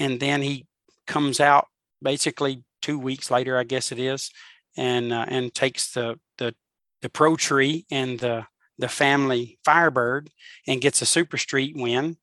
And 0.00 0.18
then 0.18 0.42
he 0.42 0.66
comes 1.06 1.40
out 1.40 1.68
basically 2.02 2.62
two 2.82 2.98
weeks 2.98 3.30
later, 3.30 3.58
I 3.58 3.64
guess 3.64 3.92
it 3.92 3.98
is, 3.98 4.30
and 4.76 5.12
uh, 5.12 5.26
and 5.28 5.54
takes 5.54 5.92
the 5.92 6.18
the 6.38 6.54
the 7.02 7.08
pro 7.08 7.36
tree 7.36 7.86
and 7.90 8.18
the 8.18 8.46
the 8.78 8.88
family 8.88 9.58
Firebird 9.64 10.30
and 10.66 10.80
gets 10.80 11.00
a 11.02 11.06
super 11.06 11.38
street 11.38 11.76
win 11.76 12.16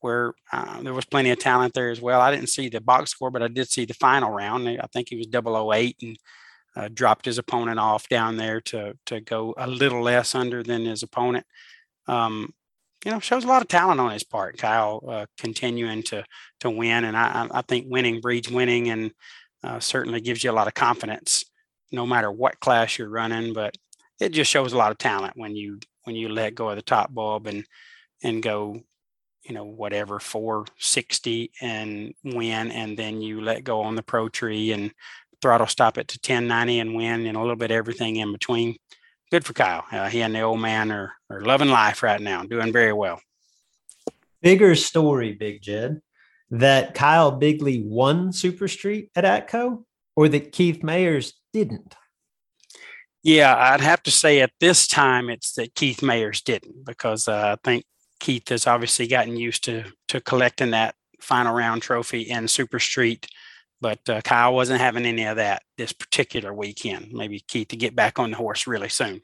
where 0.00 0.34
uh, 0.52 0.82
there 0.82 0.92
was 0.92 1.06
plenty 1.06 1.30
of 1.30 1.38
talent 1.38 1.72
there 1.72 1.90
as 1.90 2.00
well. 2.00 2.20
I 2.20 2.30
didn't 2.30 2.50
see 2.50 2.68
the 2.68 2.80
box 2.80 3.10
score, 3.10 3.30
but 3.30 3.42
I 3.42 3.48
did 3.48 3.70
see 3.70 3.86
the 3.86 3.94
final 3.94 4.30
round. 4.30 4.68
I 4.68 4.86
think 4.92 5.08
he 5.08 5.16
was 5.16 5.28
008 5.32 5.96
and 6.02 6.18
uh, 6.76 6.88
dropped 6.92 7.24
his 7.24 7.38
opponent 7.38 7.78
off 7.78 8.08
down 8.08 8.36
there 8.36 8.60
to 8.60 8.96
to 9.06 9.20
go 9.20 9.54
a 9.56 9.66
little 9.66 10.02
less 10.02 10.34
under 10.34 10.62
than 10.62 10.84
his 10.84 11.02
opponent. 11.02 11.46
Um, 12.06 12.52
you 13.04 13.10
know, 13.10 13.20
shows 13.20 13.44
a 13.44 13.48
lot 13.48 13.62
of 13.62 13.68
talent 13.68 14.00
on 14.00 14.12
his 14.12 14.24
part. 14.24 14.56
Kyle 14.56 15.02
uh, 15.06 15.26
continuing 15.38 16.02
to 16.04 16.24
to 16.60 16.70
win, 16.70 17.04
and 17.04 17.16
I, 17.16 17.46
I 17.50 17.62
think 17.62 17.86
winning 17.88 18.20
breeds 18.20 18.50
winning, 18.50 18.88
and 18.88 19.12
uh, 19.62 19.78
certainly 19.78 20.20
gives 20.20 20.42
you 20.42 20.50
a 20.50 20.52
lot 20.52 20.66
of 20.68 20.74
confidence, 20.74 21.44
no 21.92 22.06
matter 22.06 22.32
what 22.32 22.60
class 22.60 22.98
you're 22.98 23.08
running. 23.08 23.52
But 23.52 23.76
it 24.20 24.30
just 24.30 24.50
shows 24.50 24.72
a 24.72 24.78
lot 24.78 24.90
of 24.90 24.98
talent 24.98 25.34
when 25.36 25.54
you 25.54 25.78
when 26.04 26.16
you 26.16 26.30
let 26.30 26.54
go 26.54 26.70
of 26.70 26.76
the 26.76 26.82
top 26.82 27.12
bulb 27.12 27.46
and 27.46 27.64
and 28.22 28.42
go, 28.42 28.80
you 29.42 29.54
know, 29.54 29.64
whatever 29.64 30.18
460 30.18 31.52
and 31.60 32.14
win, 32.24 32.70
and 32.70 32.96
then 32.98 33.20
you 33.20 33.42
let 33.42 33.64
go 33.64 33.82
on 33.82 33.96
the 33.96 34.02
pro 34.02 34.30
tree 34.30 34.72
and 34.72 34.92
throttle 35.42 35.66
stop 35.66 35.98
it 35.98 36.08
to 36.08 36.16
1090 36.16 36.80
and 36.80 36.94
win, 36.94 37.26
and 37.26 37.36
a 37.36 37.40
little 37.40 37.56
bit 37.56 37.70
everything 37.70 38.16
in 38.16 38.32
between 38.32 38.76
good 39.34 39.44
for 39.44 39.52
Kyle. 39.52 39.84
Uh, 39.90 40.08
he 40.08 40.22
and 40.22 40.32
the 40.32 40.42
old 40.42 40.60
man 40.60 40.92
are, 40.92 41.12
are 41.28 41.40
loving 41.40 41.68
life 41.68 42.04
right 42.04 42.20
now, 42.20 42.44
doing 42.44 42.72
very 42.72 42.92
well. 42.92 43.20
Bigger 44.42 44.76
story, 44.76 45.32
Big 45.32 45.60
Jed, 45.60 46.00
that 46.52 46.94
Kyle 46.94 47.32
Bigley 47.32 47.82
won 47.84 48.32
Super 48.32 48.68
Street 48.68 49.10
at 49.16 49.24
Atco 49.24 49.82
or 50.14 50.28
that 50.28 50.52
Keith 50.52 50.82
Mayers 50.82 51.32
didn't? 51.52 51.96
Yeah, 53.24 53.56
I'd 53.56 53.80
have 53.80 54.04
to 54.04 54.12
say 54.12 54.40
at 54.40 54.52
this 54.60 54.86
time 54.86 55.28
it's 55.28 55.54
that 55.54 55.74
Keith 55.74 55.98
Mayers 55.98 56.40
didn't 56.44 56.84
because 56.86 57.26
uh, 57.26 57.56
I 57.56 57.68
think 57.68 57.84
Keith 58.20 58.50
has 58.50 58.68
obviously 58.68 59.08
gotten 59.08 59.36
used 59.36 59.64
to 59.64 59.82
to 60.10 60.20
collecting 60.20 60.70
that 60.70 60.94
final 61.20 61.52
round 61.52 61.82
trophy 61.82 62.20
in 62.20 62.46
Super 62.46 62.78
Street 62.78 63.26
but 63.84 64.08
uh, 64.08 64.22
Kyle 64.22 64.54
wasn't 64.54 64.80
having 64.80 65.04
any 65.04 65.24
of 65.24 65.36
that 65.36 65.62
this 65.76 65.92
particular 65.92 66.54
weekend. 66.54 67.12
Maybe 67.12 67.40
Keith 67.40 67.68
to 67.68 67.76
get 67.76 67.94
back 67.94 68.18
on 68.18 68.30
the 68.30 68.36
horse 68.38 68.66
really 68.66 68.88
soon. 68.88 69.20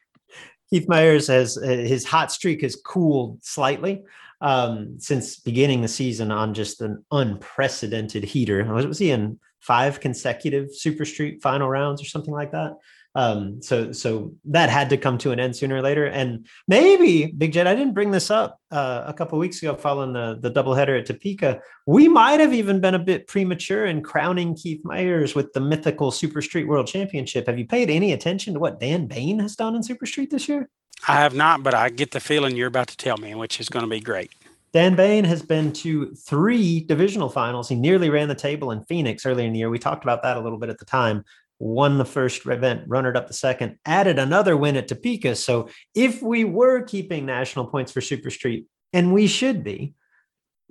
Keith 0.69 0.87
Myers 0.87 1.29
has 1.29 1.57
uh, 1.57 1.67
his 1.67 2.05
hot 2.05 2.31
streak 2.31 2.61
has 2.61 2.77
cooled 2.77 3.43
slightly 3.43 4.03
um, 4.43 4.97
since 4.99 5.41
beginning 5.41 5.81
the 5.81 5.89
season 5.89 6.31
on 6.31 6.53
just 6.53 6.83
an 6.83 7.03
unprecedented 7.11 8.23
heater. 8.23 8.63
Was, 8.71 8.87
was 8.87 8.99
he 8.99 9.13
in 9.13 9.41
five 9.61 9.99
consecutive 9.99 10.75
Super 10.75 11.07
Street 11.07 11.41
final 11.41 11.71
rounds 11.71 12.03
or 12.03 12.05
something 12.05 12.35
like 12.35 12.53
that? 12.53 12.77
Um, 13.15 13.61
so 13.61 13.91
so 13.93 14.33
that 14.45 14.71
had 14.71 14.89
to 14.91 14.97
come 14.97 15.19
to 15.19 15.33
an 15.33 15.41
end 15.41 15.57
sooner 15.57 15.77
or 15.77 15.83
later. 15.83 16.07
And 16.07 16.47
maybe 16.69 17.27
Big 17.27 17.53
Jed, 17.53 17.67
I 17.67 17.75
didn't 17.75 17.95
bring 17.95 18.13
this 18.13 18.31
up 18.31 18.61
uh, 18.71 19.03
a 19.07 19.13
couple 19.13 19.39
weeks 19.39 19.61
ago 19.63 19.75
following 19.75 20.13
the 20.13 20.39
the 20.41 20.51
doubleheader 20.51 20.99
at 20.99 21.07
Topeka. 21.07 21.61
We 21.87 22.09
might 22.09 22.39
have 22.41 22.55
even 22.55 22.81
been 22.81 22.95
a 22.95 23.01
bit 23.01 23.27
premature 23.27 23.87
in 23.87 24.03
crowning 24.03 24.55
Keith 24.55 24.85
Myers 24.85 25.35
with 25.35 25.53
the 25.53 25.61
mythical 25.61 26.11
Super 26.13 26.41
Street 26.41 26.69
World 26.69 26.87
Championship. 26.87 27.47
Have 27.47 27.59
you 27.59 27.67
paid 27.67 27.91
any 27.91 28.13
attention 28.13 28.55
to 28.55 28.61
what 28.61 28.79
Dan 28.79 29.07
Bain 29.07 29.41
has 29.41 29.57
done 29.57 29.75
in 29.75 29.83
Super 29.83 30.07
Street 30.07 30.31
this 30.31 30.49
year? 30.49 30.69
I 31.09 31.15
have 31.15 31.35
not, 31.35 31.63
but 31.63 31.75
I 31.75 31.89
get 31.89 32.13
the 32.13 32.21
feeling 32.21 32.57
you're 32.57 32.69
about 32.69 32.89
to 32.89 32.97
tell 32.97 33.17
me, 33.17 33.35
which 33.35 33.59
is 33.59 33.69
going 33.69 33.85
to 33.85 33.91
be 33.91 34.01
great. 34.01 34.31
Dan 34.73 34.95
Bain 34.95 35.25
has 35.25 35.43
been 35.43 35.73
to 35.73 36.15
three 36.15 36.81
divisional 36.81 37.29
finals. 37.29 37.69
He 37.69 37.75
nearly 37.75 38.09
ran 38.09 38.29
the 38.29 38.37
table 38.37 38.71
in 38.71 38.85
Phoenix 38.85 39.27
earlier 39.27 39.47
in 39.47 39.53
the 39.53 39.59
year. 39.59 39.71
We 39.71 39.81
talked 39.81 40.05
about 40.05 40.23
that 40.23 40.37
a 40.37 40.41
little 40.41 40.59
bit 40.59 40.69
at 40.69 40.79
the 40.79 40.85
time. 40.85 41.25
Won 41.63 41.99
the 41.99 42.05
first 42.05 42.47
event, 42.47 42.85
runnered 42.89 43.17
up 43.17 43.29
the 43.29 43.35
second, 43.35 43.77
added 43.85 44.19
another 44.19 44.57
win 44.57 44.77
at 44.77 44.89
Topeka. 44.89 45.37
So 45.37 45.69
if 45.95 46.23
we 46.23 46.43
were 46.43 46.83
keeping 46.83 47.27
national 47.27 47.67
points 47.67 47.93
for 47.93 48.01
Super 48.01 48.31
Street, 48.31 48.67
and 48.93 49.13
we 49.13 49.27
should 49.27 49.63
be, 49.63 49.95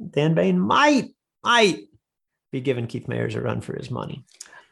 Dan 0.09 0.33
Bain 0.33 0.59
might, 0.59 1.09
might 1.43 1.83
be 2.51 2.59
giving 2.59 2.87
Keith 2.87 3.07
Mayers 3.07 3.35
a 3.35 3.41
run 3.41 3.61
for 3.61 3.75
his 3.77 3.91
money. 3.91 4.25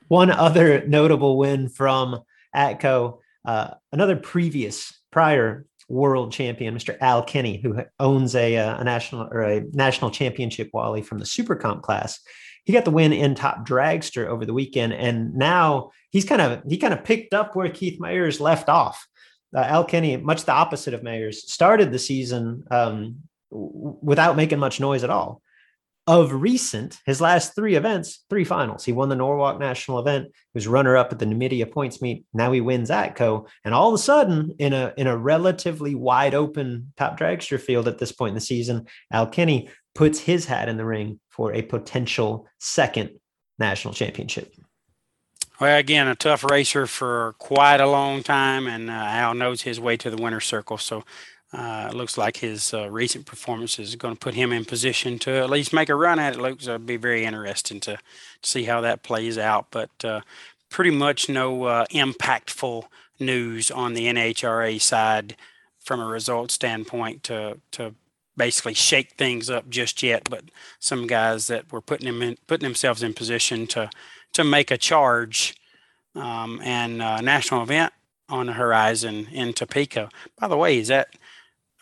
One 0.07 0.31
other 0.31 0.85
notable 0.87 1.37
win 1.37 1.69
from 1.69 2.19
Atco, 2.55 3.19
uh, 3.45 3.75
another 3.91 4.15
previous 4.15 4.99
prior 5.11 5.65
world 5.89 6.31
champion, 6.31 6.75
Mr. 6.75 6.97
Al 6.99 7.23
Kenny, 7.23 7.61
who 7.61 7.81
owns 7.99 8.35
a, 8.35 8.57
uh, 8.57 8.79
a 8.79 8.83
national 8.83 9.27
or 9.31 9.41
a 9.41 9.61
national 9.71 10.11
championship 10.11 10.69
Wally 10.73 11.01
from 11.01 11.19
the 11.19 11.25
Super 11.25 11.55
Comp 11.55 11.81
class. 11.81 12.19
He 12.67 12.73
got 12.73 12.83
the 12.83 12.91
win 12.91 13.13
in 13.13 13.33
top 13.33 13.65
dragster 13.65 14.27
over 14.27 14.45
the 14.45 14.53
weekend, 14.53 14.91
and 14.91 15.33
now 15.35 15.91
he's 16.09 16.25
kind 16.25 16.41
of 16.41 16.63
he 16.67 16.77
kind 16.77 16.93
of 16.93 17.05
picked 17.05 17.33
up 17.33 17.55
where 17.55 17.69
Keith 17.69 17.97
Mayers 17.97 18.41
left 18.41 18.67
off. 18.67 19.07
Uh, 19.55 19.61
Al 19.61 19.85
Kenny, 19.85 20.17
much 20.17 20.43
the 20.43 20.51
opposite 20.51 20.93
of 20.93 20.99
Mayers, 20.99 21.35
started 21.35 21.93
the 21.93 21.97
season 21.97 22.65
um, 22.69 23.21
without 23.49 24.35
making 24.35 24.59
much 24.59 24.81
noise 24.81 25.05
at 25.05 25.09
all 25.09 25.41
of 26.07 26.33
recent, 26.33 26.99
his 27.05 27.19
last 27.19 27.53
three 27.53 27.75
events, 27.75 28.25
three 28.29 28.45
finals. 28.45 28.85
He 28.85 28.93
won 28.93 29.09
the 29.09 29.15
Norwalk 29.15 29.59
National 29.59 29.99
event. 29.99 30.27
He 30.27 30.31
was 30.53 30.67
runner 30.67 30.95
up 30.95 31.11
at 31.11 31.19
the 31.19 31.25
Numidia 31.25 31.65
points 31.65 32.01
meet. 32.01 32.25
Now 32.33 32.53
he 32.53 32.61
wins 32.61 32.89
Atco. 32.89 33.47
And 33.65 33.73
all 33.73 33.89
of 33.89 33.93
a 33.93 33.97
sudden, 33.97 34.55
in 34.57 34.71
a 34.71 34.93
in 34.97 35.07
a 35.07 35.17
relatively 35.17 35.95
wide 35.95 36.33
open 36.33 36.93
top 36.95 37.19
dragster 37.19 37.59
field 37.59 37.89
at 37.89 37.97
this 37.97 38.13
point 38.13 38.29
in 38.29 38.35
the 38.35 38.41
season, 38.41 38.87
Al 39.11 39.27
Kenny 39.27 39.69
puts 39.97 40.19
his 40.19 40.45
hat 40.45 40.69
in 40.69 40.77
the 40.77 40.85
ring 40.85 41.19
for 41.27 41.51
a 41.53 41.63
potential 41.63 42.47
second 42.59 43.09
national 43.57 43.95
championship. 43.95 44.53
Well, 45.59 45.75
again, 45.75 46.07
a 46.07 46.13
tough 46.13 46.43
racer 46.43 46.85
for 46.85 47.33
quite 47.39 47.81
a 47.81 47.87
long 47.87 48.21
time, 48.21 48.67
and 48.67 48.91
uh, 48.91 48.93
Al 48.93 49.33
knows 49.33 49.63
his 49.63 49.79
way 49.79 49.97
to 49.97 50.11
the 50.11 50.21
winner's 50.21 50.45
circle. 50.45 50.77
So 50.77 51.03
uh, 51.51 51.87
it 51.89 51.95
looks 51.95 52.15
like 52.15 52.37
his 52.37 52.75
uh, 52.75 52.91
recent 52.91 53.25
performance 53.25 53.79
is 53.79 53.95
going 53.95 54.13
to 54.13 54.19
put 54.19 54.35
him 54.35 54.53
in 54.53 54.65
position 54.65 55.17
to 55.17 55.31
at 55.31 55.49
least 55.49 55.73
make 55.73 55.89
a 55.89 55.95
run 55.95 56.19
at 56.19 56.35
it. 56.35 56.39
Looks 56.39 56.67
uh, 56.67 56.77
be 56.77 56.97
very 56.97 57.25
interesting 57.25 57.79
to, 57.79 57.95
to, 57.95 57.99
see 58.47 58.65
how 58.65 58.81
that 58.81 59.01
plays 59.01 59.39
out. 59.39 59.65
But 59.71 60.05
uh, 60.05 60.21
pretty 60.69 60.91
much 60.91 61.27
no 61.27 61.63
uh, 61.63 61.85
impactful 61.87 62.83
news 63.19 63.71
on 63.71 63.95
the 63.95 64.05
NHRA 64.05 64.79
side 64.79 65.35
from 65.79 65.99
a 65.99 66.05
result 66.05 66.51
standpoint 66.51 67.23
to 67.23 67.57
to 67.71 67.95
basically 68.37 68.73
shake 68.73 69.11
things 69.13 69.49
up 69.49 69.69
just 69.69 70.01
yet. 70.03 70.29
But 70.29 70.45
some 70.79 71.07
guys 71.07 71.47
that 71.47 71.71
were 71.71 71.81
putting 71.81 72.05
them 72.07 72.21
in, 72.21 72.37
putting 72.47 72.65
themselves 72.65 73.03
in 73.03 73.13
position 73.13 73.67
to 73.67 73.89
to 74.33 74.43
make 74.43 74.71
a 74.71 74.77
charge 74.77 75.55
um, 76.15 76.61
and 76.63 77.01
uh, 77.01 77.21
national 77.21 77.63
event 77.63 77.93
on 78.29 78.47
the 78.47 78.53
horizon 78.53 79.27
in 79.31 79.53
Topeka. 79.53 80.09
By 80.39 80.47
the 80.47 80.57
way, 80.57 80.77
is 80.77 80.89
that 80.89 81.07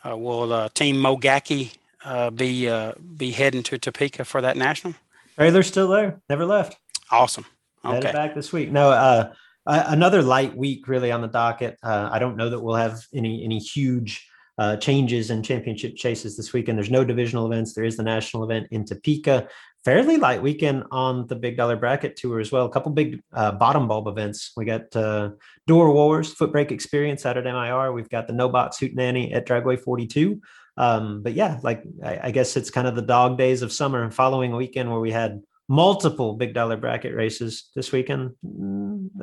uh, 0.06 0.16
will 0.16 0.54
uh, 0.54 0.70
Team 0.70 0.98
Bogacki 0.98 1.76
uh, 2.04 2.30
be 2.30 2.70
uh, 2.70 2.94
be 3.18 3.32
heading 3.32 3.64
to 3.64 3.78
Topeka 3.78 4.26
for 4.26 4.42
that 4.42 4.58
national? 4.58 4.96
Trailer's 5.36 5.68
still 5.68 5.90
there. 5.90 6.22
Never 6.30 6.46
left. 6.46 6.78
Awesome. 7.12 7.46
Okay. 7.84 7.96
Headed 7.96 8.14
back 8.14 8.36
this 8.36 8.54
week. 8.54 8.72
No, 8.72 8.90
uh, 8.90 9.34
another 9.66 10.22
light 10.22 10.56
week 10.56 10.88
really 10.88 11.12
on 11.12 11.22
the 11.22 11.28
docket. 11.28 11.78
Uh, 11.84 12.10
I 12.12 12.20
don't 12.20 12.38
know 12.38 12.50
that 12.50 12.60
we'll 12.60 12.76
have 12.76 13.06
any 13.14 13.44
any 13.44 13.60
huge 13.60 14.28
uh, 14.58 14.78
changes 14.78 15.30
in 15.32 15.44
championship 15.44 15.96
chases 15.96 16.38
this 16.38 16.54
weekend. 16.54 16.78
There's 16.78 16.92
no 16.92 17.04
divisional 17.04 17.52
events. 17.52 17.74
There 17.74 17.84
is 17.84 17.98
the 17.98 18.04
national 18.04 18.44
event 18.44 18.68
in 18.72 18.86
Topeka. 18.86 19.48
Fairly 19.84 20.18
light 20.18 20.42
weekend 20.42 20.84
on 20.92 21.28
the 21.28 21.36
Big 21.36 21.58
Dollar 21.58 21.76
Bracket 21.76 22.16
Tour 22.16 22.40
as 22.40 22.52
well. 22.52 22.66
A 22.66 22.70
couple 22.70 22.92
big 22.92 23.22
uh, 23.34 23.52
bottom 23.52 23.88
bulb 23.88 24.08
events. 24.08 24.52
We 24.58 24.66
got 24.66 24.96
uh, 24.96 25.32
Door 25.68 25.94
Wars, 25.94 26.34
Foot 26.34 26.52
Brake 26.52 26.72
Experience 26.72 27.26
out 27.26 27.38
at 27.38 27.44
MIR. 27.44 27.92
We've 27.92 28.10
got 28.10 28.28
the 28.28 28.34
No 28.34 28.50
Box 28.50 28.80
Hootenanny 28.80 29.36
at 29.36 29.48
Dragway 29.48 29.80
42. 29.80 30.42
Um, 30.78 31.22
but 31.22 31.34
yeah, 31.34 31.60
like 31.64 31.84
I, 32.04 32.20
I 32.24 32.32
guess 32.32 32.58
it's 32.58 32.70
kind 32.70 32.88
of 32.88 32.96
the 32.96 33.02
dog 33.02 33.38
days 33.38 33.62
of 33.62 33.72
summer 33.72 34.04
and 34.04 34.14
following 34.14 34.54
a 34.54 34.58
weekend 34.58 34.90
where 34.90 35.00
we 35.00 35.12
had 35.12 35.42
multiple 35.68 36.34
big 36.34 36.54
dollar 36.54 36.78
bracket 36.78 37.16
races 37.16 37.70
this 37.76 37.92
weekend. 37.92 38.32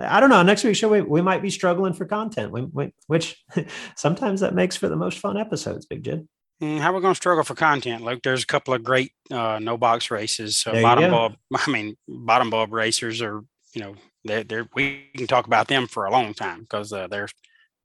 I 0.00 0.20
don't 0.20 0.30
know. 0.30 0.42
Next 0.42 0.64
week's 0.64 0.78
show, 0.78 0.88
we, 0.88 1.00
we 1.00 1.22
might 1.22 1.42
be 1.42 1.50
struggling 1.50 1.92
for 1.92 2.04
content, 2.04 2.52
we, 2.52 2.62
we, 2.62 2.92
which 3.06 3.42
sometimes 3.96 4.40
that 4.40 4.54
makes 4.54 4.76
for 4.76 4.88
the 4.88 4.96
most 4.96 5.18
fun 5.18 5.36
episodes, 5.36 5.86
Big 5.86 6.02
Jim. 6.02 6.28
Mm, 6.62 6.78
how 6.78 6.92
are 6.92 6.96
we 6.96 7.00
going 7.00 7.12
to 7.12 7.16
struggle 7.16 7.44
for 7.44 7.54
content? 7.54 8.02
Look, 8.02 8.22
there's 8.22 8.44
a 8.44 8.46
couple 8.46 8.72
of 8.72 8.84
great 8.84 9.12
uh, 9.30 9.58
no 9.60 9.76
box 9.76 10.10
races. 10.10 10.60
So 10.60 10.80
bottom 10.80 11.10
bulb, 11.10 11.34
I 11.54 11.70
mean, 11.70 11.96
bottom 12.06 12.50
bulb 12.50 12.72
racers 12.72 13.20
are, 13.20 13.42
you 13.74 13.80
know, 13.80 13.94
they're, 14.24 14.44
they're, 14.44 14.68
we 14.74 15.08
can 15.16 15.26
talk 15.26 15.46
about 15.46 15.66
them 15.66 15.88
for 15.88 16.04
a 16.04 16.10
long 16.12 16.34
time 16.34 16.60
because 16.60 16.92
uh, 16.92 17.08
they're 17.08 17.28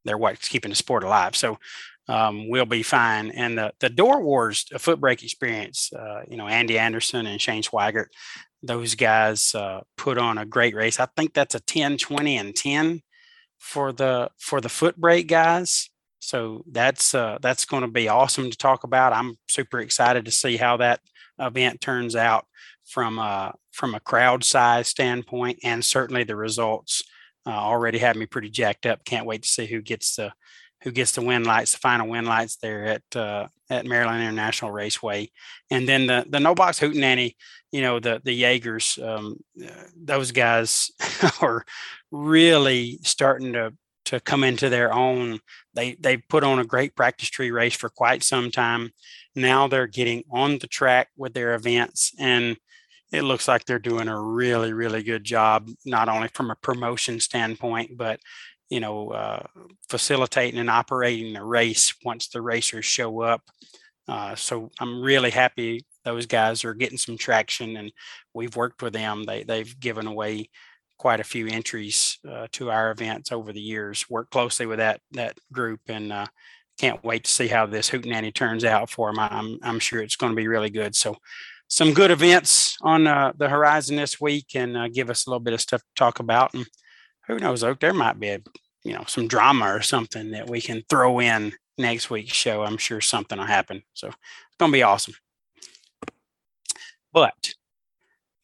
they're 0.05 0.17
what's 0.17 0.47
keeping 0.47 0.69
the 0.69 0.75
sport 0.75 1.03
alive. 1.03 1.35
So 1.35 1.57
um, 2.07 2.49
we'll 2.49 2.65
be 2.65 2.83
fine. 2.83 3.31
And 3.31 3.57
the 3.57 3.73
the 3.79 3.89
Door 3.89 4.21
Wars, 4.23 4.65
a 4.73 4.79
foot 4.79 4.99
brake 4.99 5.23
experience, 5.23 5.91
uh, 5.93 6.21
you 6.27 6.37
know, 6.37 6.47
Andy 6.47 6.79
Anderson 6.79 7.25
and 7.25 7.41
Shane 7.41 7.63
Swigert, 7.63 8.07
those 8.63 8.95
guys 8.95 9.53
uh, 9.53 9.81
put 9.97 10.17
on 10.17 10.37
a 10.37 10.45
great 10.45 10.75
race. 10.75 10.99
I 10.99 11.07
think 11.15 11.33
that's 11.33 11.55
a 11.55 11.59
10, 11.59 11.97
20, 11.97 12.37
and 12.37 12.55
10 12.55 13.01
for 13.57 13.91
the 13.91 14.29
for 14.37 14.61
the 14.61 14.69
foot 14.69 14.97
brake 14.97 15.27
guys. 15.27 15.89
So 16.19 16.63
that's 16.71 17.13
uh, 17.13 17.37
that's 17.41 17.65
going 17.65 17.83
to 17.83 17.87
be 17.87 18.07
awesome 18.07 18.49
to 18.49 18.57
talk 18.57 18.83
about. 18.83 19.13
I'm 19.13 19.37
super 19.47 19.79
excited 19.79 20.25
to 20.25 20.31
see 20.31 20.57
how 20.57 20.77
that 20.77 21.01
event 21.39 21.81
turns 21.81 22.15
out 22.15 22.45
from 22.85 23.19
a, 23.19 23.21
uh, 23.21 23.51
from 23.71 23.93
a 23.93 23.99
crowd 23.99 24.43
size 24.43 24.87
standpoint, 24.87 25.59
and 25.63 25.83
certainly 25.83 26.23
the 26.23 26.35
results 26.35 27.03
uh, 27.45 27.51
already 27.51 27.99
have 27.99 28.15
me 28.15 28.25
pretty 28.25 28.49
jacked 28.49 28.85
up. 28.85 29.05
Can't 29.05 29.25
wait 29.25 29.43
to 29.43 29.49
see 29.49 29.65
who 29.65 29.81
gets 29.81 30.15
the 30.15 30.33
who 30.83 30.91
gets 30.91 31.13
the 31.13 31.21
win 31.21 31.43
lights, 31.43 31.71
the 31.71 31.77
final 31.79 32.07
win 32.07 32.25
lights 32.25 32.57
there 32.57 32.85
at 32.85 33.15
uh, 33.15 33.47
at 33.69 33.85
Maryland 33.85 34.23
International 34.23 34.71
Raceway, 34.71 35.31
and 35.69 35.87
then 35.87 36.07
the 36.07 36.25
the 36.29 36.39
no 36.39 36.55
box 36.55 36.79
hootenanny, 36.79 37.35
you 37.71 37.81
know 37.81 37.99
the 37.99 38.21
the 38.23 38.33
Jaegers, 38.33 38.99
um, 39.01 39.37
uh, 39.63 39.69
those 39.95 40.31
guys 40.31 40.91
are 41.41 41.65
really 42.11 42.99
starting 43.03 43.53
to 43.53 43.73
to 44.05 44.19
come 44.19 44.43
into 44.43 44.69
their 44.69 44.93
own. 44.93 45.39
They 45.73 45.95
they 45.95 46.17
put 46.17 46.43
on 46.43 46.59
a 46.59 46.65
great 46.65 46.95
practice 46.95 47.29
tree 47.29 47.51
race 47.51 47.75
for 47.75 47.89
quite 47.89 48.23
some 48.23 48.51
time. 48.51 48.91
Now 49.35 49.67
they're 49.67 49.87
getting 49.87 50.23
on 50.31 50.59
the 50.59 50.67
track 50.67 51.09
with 51.17 51.33
their 51.33 51.53
events 51.55 52.13
and 52.17 52.57
it 53.11 53.21
looks 53.21 53.47
like 53.47 53.65
they're 53.65 53.79
doing 53.79 54.07
a 54.07 54.19
really 54.19 54.73
really 54.73 55.03
good 55.03 55.23
job 55.23 55.69
not 55.85 56.09
only 56.09 56.27
from 56.29 56.51
a 56.51 56.55
promotion 56.55 57.19
standpoint 57.19 57.91
but 57.97 58.19
you 58.69 58.79
know, 58.79 59.09
uh, 59.09 59.43
facilitating 59.89 60.59
and 60.59 60.69
operating 60.69 61.33
the 61.33 61.43
race 61.43 61.93
once 62.03 62.27
the 62.27 62.41
racers 62.41 62.85
show 62.85 63.21
up. 63.21 63.41
Uh, 64.07 64.35
so 64.35 64.69
I'm 64.79 65.01
really 65.01 65.31
happy 65.31 65.85
those 66.07 66.25
guys 66.25 66.63
are 66.63 66.73
getting 66.73 66.97
some 66.97 67.17
traction, 67.17 67.75
and 67.75 67.91
we've 68.33 68.55
worked 68.55 68.81
with 68.81 68.93
them. 68.93 69.25
They 69.25 69.43
they've 69.43 69.79
given 69.79 70.07
away 70.07 70.49
quite 70.97 71.19
a 71.19 71.25
few 71.25 71.47
entries 71.47 72.17
uh, 72.27 72.47
to 72.53 72.71
our 72.71 72.91
events 72.91 73.31
over 73.31 73.51
the 73.51 73.59
years. 73.59 74.09
Worked 74.09 74.31
closely 74.31 74.65
with 74.65 74.77
that 74.77 75.01
that 75.11 75.37
group, 75.51 75.81
and 75.87 76.13
uh, 76.13 76.25
can't 76.79 77.03
wait 77.03 77.25
to 77.25 77.31
see 77.31 77.47
how 77.47 77.65
this 77.65 77.89
hootenanny 77.89 78.33
turns 78.33 78.63
out 78.63 78.89
for 78.89 79.11
them. 79.11 79.19
I'm 79.19 79.59
I'm 79.61 79.79
sure 79.79 80.01
it's 80.01 80.15
going 80.15 80.31
to 80.31 80.35
be 80.37 80.47
really 80.47 80.69
good. 80.69 80.95
So 80.95 81.17
some 81.67 81.93
good 81.93 82.11
events 82.11 82.77
on 82.81 83.05
uh, 83.05 83.33
the 83.35 83.49
horizon 83.49 83.97
this 83.97 84.21
week, 84.21 84.55
and 84.55 84.77
uh, 84.77 84.87
give 84.87 85.09
us 85.09 85.27
a 85.27 85.29
little 85.29 85.43
bit 85.43 85.53
of 85.53 85.61
stuff 85.61 85.81
to 85.81 85.87
talk 85.97 86.19
about. 86.19 86.53
And 86.53 86.65
who 87.27 87.39
knows, 87.39 87.63
Oak, 87.63 87.79
there 87.79 87.93
might 87.93 88.19
be 88.19 88.29
a, 88.29 88.39
you 88.83 88.93
know, 88.93 89.03
some 89.07 89.27
drama 89.27 89.65
or 89.65 89.81
something 89.81 90.31
that 90.31 90.49
we 90.49 90.61
can 90.61 90.83
throw 90.89 91.19
in 91.19 91.53
next 91.77 92.09
week's 92.09 92.33
show. 92.33 92.63
I'm 92.63 92.77
sure 92.77 93.01
something 93.01 93.37
will 93.37 93.45
happen. 93.45 93.83
So 93.93 94.07
it's 94.07 94.17
going 94.59 94.71
to 94.71 94.77
be 94.77 94.83
awesome. 94.83 95.15
But 97.13 97.53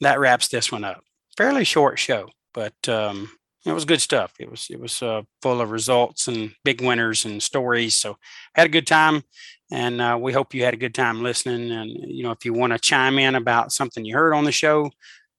that 0.02 0.20
wraps 0.20 0.48
this 0.48 0.72
one 0.72 0.84
up. 0.84 1.04
Fairly 1.38 1.64
short 1.64 1.98
show, 1.98 2.30
but 2.54 2.74
um, 2.88 3.32
it 3.66 3.72
was 3.72 3.86
good 3.86 4.02
stuff. 4.02 4.34
It 4.40 4.50
was 4.50 4.68
it 4.70 4.80
was 4.80 5.02
uh, 5.02 5.24
full 5.42 5.62
of 5.62 5.72
results 5.72 6.28
and 6.28 6.54
big 6.64 6.82
winners 6.82 7.26
and 7.26 7.42
stories. 7.42 7.96
So 7.96 8.18
had 8.56 8.68
a 8.68 8.72
good 8.72 8.86
time, 8.86 9.24
and 9.72 10.02
uh, 10.02 10.18
we 10.20 10.34
hope 10.34 10.54
you 10.54 10.64
had 10.64 10.74
a 10.74 10.78
good 10.78 10.94
time 10.94 11.24
listening. 11.24 11.72
And 11.72 11.90
you 11.90 12.24
know, 12.24 12.32
if 12.32 12.46
you 12.46 12.54
want 12.54 12.74
to 12.74 12.80
chime 12.80 13.18
in 13.18 13.36
about 13.36 13.72
something 13.72 14.06
you 14.06 14.16
heard 14.16 14.34
on 14.34 14.44
the 14.44 14.52
show 14.52 14.92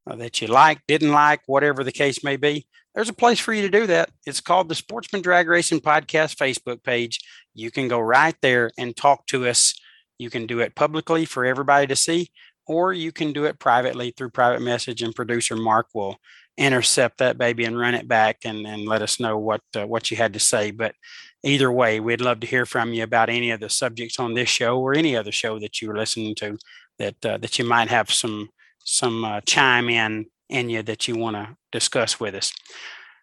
uh, 0.09 0.17
that 0.17 0.41
you 0.41 0.49
liked, 0.49 0.83
didn't 0.89 1.13
like, 1.13 1.43
whatever 1.47 1.85
the 1.85 1.93
case 1.93 2.25
may 2.25 2.37
be, 2.37 2.67
there's 2.95 3.09
a 3.09 3.15
place 3.15 3.41
for 3.41 3.53
you 3.53 3.63
to 3.63 3.69
do 3.69 3.87
that. 3.89 4.11
It's 4.25 4.41
called 4.41 4.69
the 4.69 4.75
Sportsman 4.75 5.23
Drag 5.23 5.49
Racing 5.49 5.81
Podcast 5.81 6.37
Facebook 6.37 6.83
page. 6.83 7.21
You 7.53 7.71
can 7.71 7.89
go 7.89 7.99
right 7.99 8.37
there 8.41 8.71
and 8.79 8.97
talk 8.97 9.27
to 9.27 9.47
us. 9.47 9.75
You 10.19 10.31
can 10.31 10.47
do 10.47 10.61
it 10.61 10.77
publicly 10.77 11.25
for 11.25 11.45
everybody 11.45 11.89
to 11.89 11.97
see, 11.97 12.31
or 12.67 12.93
you 12.93 13.11
can 13.11 13.33
do 13.33 13.45
it 13.45 13.59
privately 13.59 14.13
through 14.13 14.31
private 14.31 14.63
message, 14.63 15.03
and 15.03 15.15
producer 15.15 15.57
Mark 15.57 15.89
will 15.93 16.19
intercept 16.57 17.19
that 17.19 17.37
baby 17.37 17.65
and 17.65 17.77
run 17.77 17.95
it 17.95 18.07
back 18.07 18.39
and, 18.45 18.65
and 18.65 18.87
let 18.87 19.03
us 19.03 19.19
know 19.19 19.37
what 19.39 19.63
uh, 19.77 19.87
what 19.87 20.11
you 20.11 20.17
had 20.17 20.33
to 20.35 20.39
say. 20.39 20.71
But 20.71 20.95
either 21.43 21.73
way, 21.73 21.99
we'd 21.99 22.21
love 22.21 22.39
to 22.41 22.47
hear 22.47 22.65
from 22.65 22.93
you 22.93 23.03
about 23.03 23.29
any 23.29 23.51
of 23.51 23.59
the 23.59 23.69
subjects 23.69 24.21
on 24.21 24.35
this 24.35 24.49
show 24.49 24.79
or 24.79 24.95
any 24.95 25.17
other 25.17 25.33
show 25.33 25.59
that 25.59 25.83
you 25.83 25.89
were 25.89 25.97
listening 25.97 26.37
to 26.37 26.57
that 27.01 27.27
uh, 27.27 27.39
that 27.39 27.59
you 27.59 27.65
might 27.65 27.89
have 27.89 28.11
some 28.11 28.51
some 28.85 29.25
uh, 29.25 29.41
chime 29.41 29.89
in 29.89 30.27
in 30.49 30.71
you 30.71 30.83
that 30.83 31.09
you 31.09 31.17
want 31.17 31.35
to 31.35 31.57
discuss 31.75 32.21
with 32.21 32.37
us. 32.37 32.53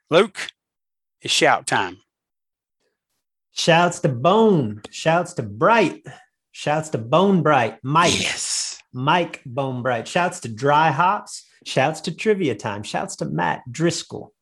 Luke, 0.10 0.50
it's 1.22 1.34
shout 1.34 1.66
time. 1.66 1.98
Shouts 3.54 4.02
to 4.02 4.10
Bone. 4.10 4.82
Shouts 4.92 5.34
to 5.36 5.44
Bright. 5.44 6.06
Shouts 6.52 6.90
to 6.90 6.98
Bone 6.98 7.44
Bright. 7.44 7.80
Mike. 7.82 8.20
Yes. 8.20 8.78
Mike 8.94 9.42
Bone 9.46 9.82
Bright. 9.82 10.08
Shouts 10.08 10.42
to 10.42 10.50
Dry 10.50 10.92
Hops. 10.92 11.48
Shouts 11.66 12.02
to 12.02 12.16
Trivia 12.16 12.56
Time. 12.56 12.84
Shouts 12.84 13.16
to 13.18 13.26
Matt 13.26 13.62
Driscoll 13.72 14.34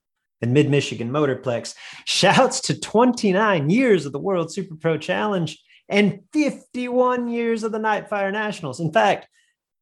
and 0.41 0.53
Mid 0.53 0.71
Michigan 0.71 1.11
Motorplex. 1.11 1.75
Shouts 2.05 2.61
to 2.61 2.79
29 2.79 3.69
years 3.69 4.07
of 4.07 4.11
the 4.11 4.19
World 4.19 4.51
Super 4.51 4.75
Pro 4.75 4.97
Challenge 4.97 5.55
and 5.87 6.21
51 6.33 7.27
years 7.27 7.63
of 7.63 7.71
the 7.71 7.79
Nightfire 7.79 8.31
Nationals. 8.31 8.79
In 8.79 8.91
fact, 8.91 9.27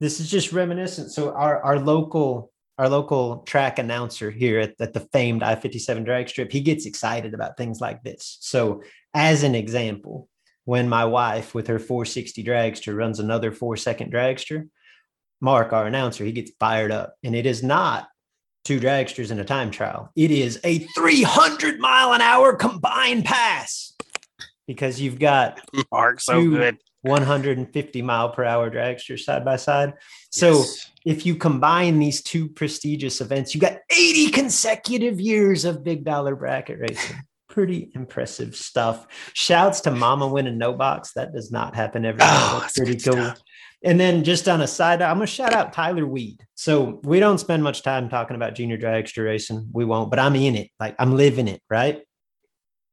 this 0.02 0.20
is 0.20 0.30
just 0.30 0.52
reminiscent. 0.52 1.12
So 1.12 1.32
our, 1.32 1.62
our 1.64 1.80
local 1.80 2.52
our 2.78 2.90
local 2.90 3.40
track 3.40 3.80
announcer 3.80 4.30
here 4.30 4.60
at, 4.60 4.76
at 4.80 4.94
the 4.94 5.00
famed 5.12 5.44
I-57 5.44 6.06
drag 6.06 6.30
strip, 6.30 6.52
he 6.52 6.62
gets 6.62 6.86
excited 6.86 7.34
about 7.34 7.58
things 7.58 7.82
like 7.82 8.04
this. 8.04 8.38
So 8.42 8.84
as 9.14 9.44
an 9.44 9.56
example, 9.56 10.30
when 10.66 10.88
my 10.88 11.06
wife 11.06 11.56
with 11.56 11.68
her 11.68 11.80
460 11.80 12.44
dragster 12.44 12.96
runs 12.96 13.20
another 13.20 13.52
four 13.52 13.78
second 13.78 14.14
dragster, 14.14 14.70
Mark, 15.40 15.72
our 15.74 15.88
announcer, 15.88 16.24
he 16.26 16.32
gets 16.32 16.52
fired 16.60 16.92
up. 16.92 17.16
And 17.24 17.36
it 17.36 17.46
is 17.46 17.64
not 17.64 18.10
two 18.66 18.80
dragsters 18.80 19.32
in 19.32 19.40
a 19.40 19.46
time 19.46 19.72
trial. 19.72 20.12
It 20.16 20.30
is 20.30 20.60
a 20.64 20.80
300 20.80 21.80
mile 21.80 22.14
an 22.14 22.22
hour 22.22 22.54
combined 22.54 23.26
pass 23.26 23.94
because 24.68 25.00
you've 25.00 25.20
got 25.20 25.62
Mark, 25.92 26.20
so 26.20 26.48
good. 26.48 26.78
150 27.02 28.02
mile 28.02 28.30
per 28.30 28.44
hour 28.44 28.70
dragsters 28.70 29.22
side 29.22 29.46
by 29.46 29.56
side. 29.56 29.94
So 30.32 30.60
yes. 30.60 30.92
if 31.06 31.26
you 31.26 31.36
combine 31.36 32.00
these 32.00 32.22
two 32.22 32.50
prestigious 32.50 33.22
events, 33.22 33.54
you 33.54 33.62
got 33.62 33.78
80 33.90 34.32
consecutive 34.32 35.20
years 35.20 35.66
of 35.66 35.84
big 35.84 36.04
dollar 36.04 36.36
bracket 36.36 36.80
racing. 36.80 37.18
Pretty 37.50 37.90
impressive 37.96 38.56
stuff. 38.56 39.08
Shouts 39.34 39.82
to 39.82 39.92
Mama 39.92 40.28
Win 40.28 40.46
and 40.46 40.60
no 40.60 40.74
box. 40.74 41.14
That 41.14 41.34
does 41.34 41.52
not 41.52 41.76
happen 41.76 42.06
every 42.06 42.20
day. 42.20 42.26
Oh, 42.28 42.60
that's 42.62 42.78
pretty 42.78 42.98
cool. 43.00 43.14
Stuff. 43.14 43.42
And 43.84 44.00
then 44.00 44.24
just 44.24 44.48
on 44.48 44.62
a 44.62 44.68
side, 44.68 45.02
I'm 45.02 45.18
gonna 45.18 45.28
shout 45.28 45.54
out 45.54 45.74
Tyler 45.74 46.06
Weed. 46.06 46.46
So 46.54 47.00
we 47.04 47.20
don't 47.20 47.40
spend 47.40 47.64
much 47.64 47.82
time 47.82 48.10
talking 48.10 48.36
about 48.36 48.54
junior 48.54 48.78
dragster 48.78 49.26
racing. 49.26 49.70
We 49.72 49.86
won't, 49.86 50.12
but 50.12 50.20
I'm 50.20 50.36
in 50.36 50.56
it. 50.56 50.70
Like 50.80 50.96
I'm 51.00 51.16
living 51.16 51.48
it, 51.48 51.62
right? 51.70 52.02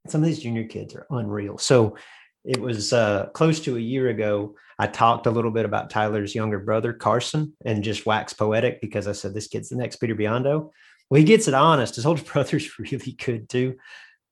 Some 0.07 0.23
of 0.23 0.27
these 0.27 0.41
junior 0.41 0.65
kids 0.65 0.95
are 0.95 1.07
unreal. 1.11 1.59
So 1.59 1.97
it 2.45 2.61
was 2.61 2.93
uh, 2.93 3.27
close 3.33 3.61
to 3.61 3.77
a 3.77 3.81
year 3.81 4.09
ago. 4.09 4.55
I 4.79 4.87
talked 4.87 5.27
a 5.27 5.31
little 5.31 5.51
bit 5.51 5.65
about 5.65 5.91
Tyler's 5.91 6.35
younger 6.35 6.59
brother, 6.59 6.93
Carson, 6.93 7.55
and 7.65 7.83
just 7.83 8.07
waxed 8.07 8.37
poetic 8.37 8.81
because 8.81 9.09
I 9.09 9.13
said, 9.13 9.33
this 9.33 9.49
kid's 9.49 9.71
the 9.71 9.77
next 9.77 9.97
Peter 9.97 10.15
Biondo. 10.15 10.71
Well, 11.09 11.19
he 11.19 11.25
gets 11.25 11.49
it 11.49 11.55
honest. 11.55 11.97
His 11.97 12.07
older 12.07 12.23
brother's 12.23 12.79
really 12.79 13.13
good 13.13 13.49
too. 13.49 13.77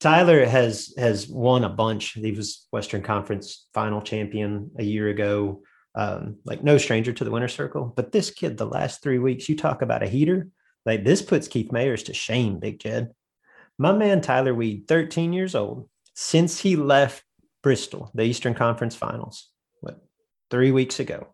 Tyler 0.00 0.44
has 0.44 0.92
has 0.98 1.28
won 1.28 1.62
a 1.62 1.68
bunch. 1.68 2.14
He 2.14 2.32
was 2.32 2.66
Western 2.72 3.02
Conference 3.02 3.68
final 3.72 4.02
champion 4.02 4.72
a 4.76 4.82
year 4.82 5.08
ago. 5.08 5.62
Um, 5.94 6.38
like 6.44 6.64
no 6.64 6.78
stranger 6.78 7.12
to 7.12 7.24
the 7.24 7.30
winner 7.30 7.48
circle. 7.48 7.92
But 7.94 8.12
this 8.12 8.30
kid, 8.30 8.56
the 8.56 8.66
last 8.66 9.02
three 9.02 9.18
weeks, 9.18 9.48
you 9.48 9.56
talk 9.56 9.80
about 9.80 10.02
a 10.02 10.08
heater. 10.08 10.48
Like 10.84 11.04
this 11.04 11.22
puts 11.22 11.48
Keith 11.48 11.70
Mayers 11.70 12.06
to 12.06 12.14
shame, 12.14 12.58
Big 12.58 12.80
Jed. 12.80 13.12
My 13.78 13.92
man 13.92 14.20
Tyler 14.20 14.54
Weed, 14.54 14.86
13 14.88 15.32
years 15.32 15.54
old, 15.54 15.88
since 16.14 16.58
he 16.58 16.76
left 16.76 17.22
Bristol, 17.62 18.10
the 18.14 18.24
Eastern 18.24 18.54
Conference 18.54 18.96
Finals, 18.96 19.48
what, 19.80 20.02
three 20.50 20.72
weeks 20.72 21.00
ago, 21.00 21.28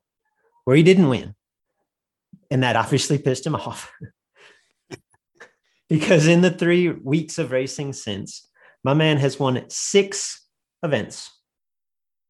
where 0.64 0.76
he 0.76 0.83
didn't 0.83 1.09
win. 1.09 1.35
And 2.51 2.62
that 2.62 2.76
obviously 2.76 3.18
pissed 3.18 3.47
him 3.47 3.55
off. 3.55 3.91
because 5.89 6.26
in 6.26 6.43
the 6.43 6.51
three 6.51 6.91
weeks 6.91 7.39
of 7.39 7.51
racing 7.51 7.95
since, 7.95 8.47
my 8.85 8.95
man 8.95 9.16
has 9.16 9.39
won 9.39 9.64
six 9.68 10.47
events, 10.83 11.31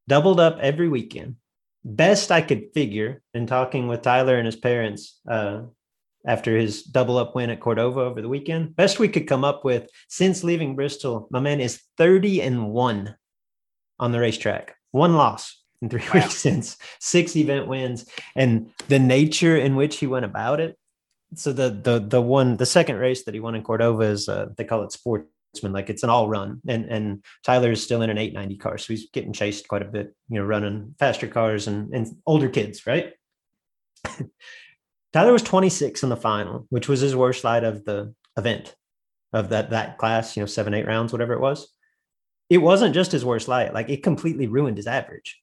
doubled 0.07 0.41
up 0.41 0.59
every 0.61 0.89
weekend. 0.89 1.37
Best 1.85 2.31
I 2.31 2.41
could 2.41 2.73
figure 2.75 3.23
in 3.35 3.47
talking 3.47 3.89
with 3.89 4.03
Tyler 4.03 4.37
and 4.37 4.47
his 4.47 4.57
parents 4.57 5.21
uh, 5.29 5.63
after 6.27 6.57
his 6.57 6.83
double 6.83 7.19
up 7.19 7.35
win 7.35 7.51
at 7.51 7.61
Cordova 7.61 8.01
over 8.01 8.21
the 8.21 8.29
weekend. 8.29 8.77
Best 8.77 8.99
we 8.99 9.09
could 9.09 9.27
come 9.27 9.45
up 9.45 9.65
with 9.65 9.89
since 10.09 10.45
leaving 10.45 10.77
Bristol, 10.77 11.29
my 11.31 11.41
man 11.41 11.61
is 11.61 11.83
30 11.97 12.43
and 12.43 12.71
1 12.71 13.15
on 13.99 14.13
the 14.13 14.21
racetrack. 14.21 14.75
One 14.91 15.15
loss 15.15 15.63
in 15.83 15.89
three 15.89 16.03
wow. 16.07 16.15
weeks 16.15 16.37
since 16.37 16.77
six 17.01 17.37
event 17.37 17.69
wins, 17.69 18.07
and 18.35 18.71
the 18.89 18.99
nature 18.99 19.57
in 19.57 19.77
which 19.77 19.97
he 19.97 20.07
went 20.07 20.25
about 20.25 20.61
it. 20.61 20.77
So 21.35 21.53
the 21.53 21.71
the 21.71 21.99
the 21.99 22.23
one 22.23 22.57
the 22.57 22.67
second 22.67 22.97
race 22.97 23.25
that 23.25 23.35
he 23.35 23.41
won 23.41 23.55
in 23.55 23.63
Cordova 23.63 24.03
is 24.03 24.29
uh, 24.29 24.47
they 24.57 24.65
call 24.65 24.83
it 24.83 24.93
sportsman, 24.93 25.73
like 25.73 25.91
it's 25.91 26.03
an 26.03 26.11
all 26.11 26.29
run, 26.29 26.61
and 26.67 26.87
and 26.87 27.25
Tyler 27.45 27.71
is 27.73 27.83
still 27.83 28.03
in 28.03 28.11
an 28.11 28.19
890 28.19 28.57
car, 28.57 28.79
so 28.79 28.93
he's 28.93 29.11
getting 29.11 29.33
chased 29.33 29.69
quite 29.69 29.83
a 29.83 29.87
bit, 29.87 30.15
you 30.29 30.39
know, 30.39 30.47
running 30.47 30.95
faster 30.99 31.27
cars 31.27 31.67
and 31.67 31.93
and 31.93 32.09
older 32.27 32.49
kids, 32.49 32.87
right? 32.87 33.13
Tyler 35.13 35.33
was 35.33 35.43
26 35.43 36.03
in 36.03 36.11
the 36.11 36.17
final, 36.17 36.67
which 36.69 36.87
was 36.87 37.01
his 37.01 37.17
worst 37.17 37.43
light 37.43 37.65
of 37.65 37.85
the 37.85 38.15
event 38.37 38.75
of 39.33 39.51
that 39.51 39.71
that 39.71 39.99
class, 39.99 40.35
you 40.35 40.43
know, 40.43 40.47
seven 40.47 40.73
eight 40.73 40.87
rounds, 40.87 41.13
whatever 41.13 41.35
it 41.35 41.41
was 41.41 41.69
it 42.51 42.59
wasn't 42.59 42.95
just 42.95 43.13
his 43.13 43.25
worst 43.25 43.49
light, 43.49 43.75
like 43.75 43.89
it 43.89 44.03
completely 44.03 44.47
ruined 44.47 44.77
his 44.77 44.87
average. 44.87 45.41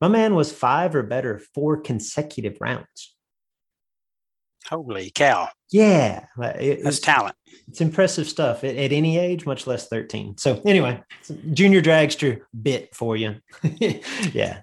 My 0.00 0.08
man 0.08 0.34
was 0.34 0.52
five 0.52 0.94
or 0.94 1.02
better 1.02 1.40
four 1.54 1.80
consecutive 1.80 2.58
rounds. 2.60 3.14
Holy 4.68 5.10
cow. 5.10 5.48
Yeah. 5.72 6.26
It, 6.38 6.84
That's 6.84 7.00
talent. 7.00 7.34
It's 7.68 7.80
impressive 7.80 8.28
stuff 8.28 8.64
at, 8.64 8.76
at, 8.76 8.92
any 8.92 9.18
age, 9.18 9.46
much 9.46 9.66
less 9.66 9.88
13. 9.88 10.36
So, 10.36 10.60
anyway, 10.64 11.02
junior 11.52 11.80
dragster 11.80 12.42
bit 12.62 12.94
for 12.94 13.16
you. 13.16 13.36
yeah 14.32 14.62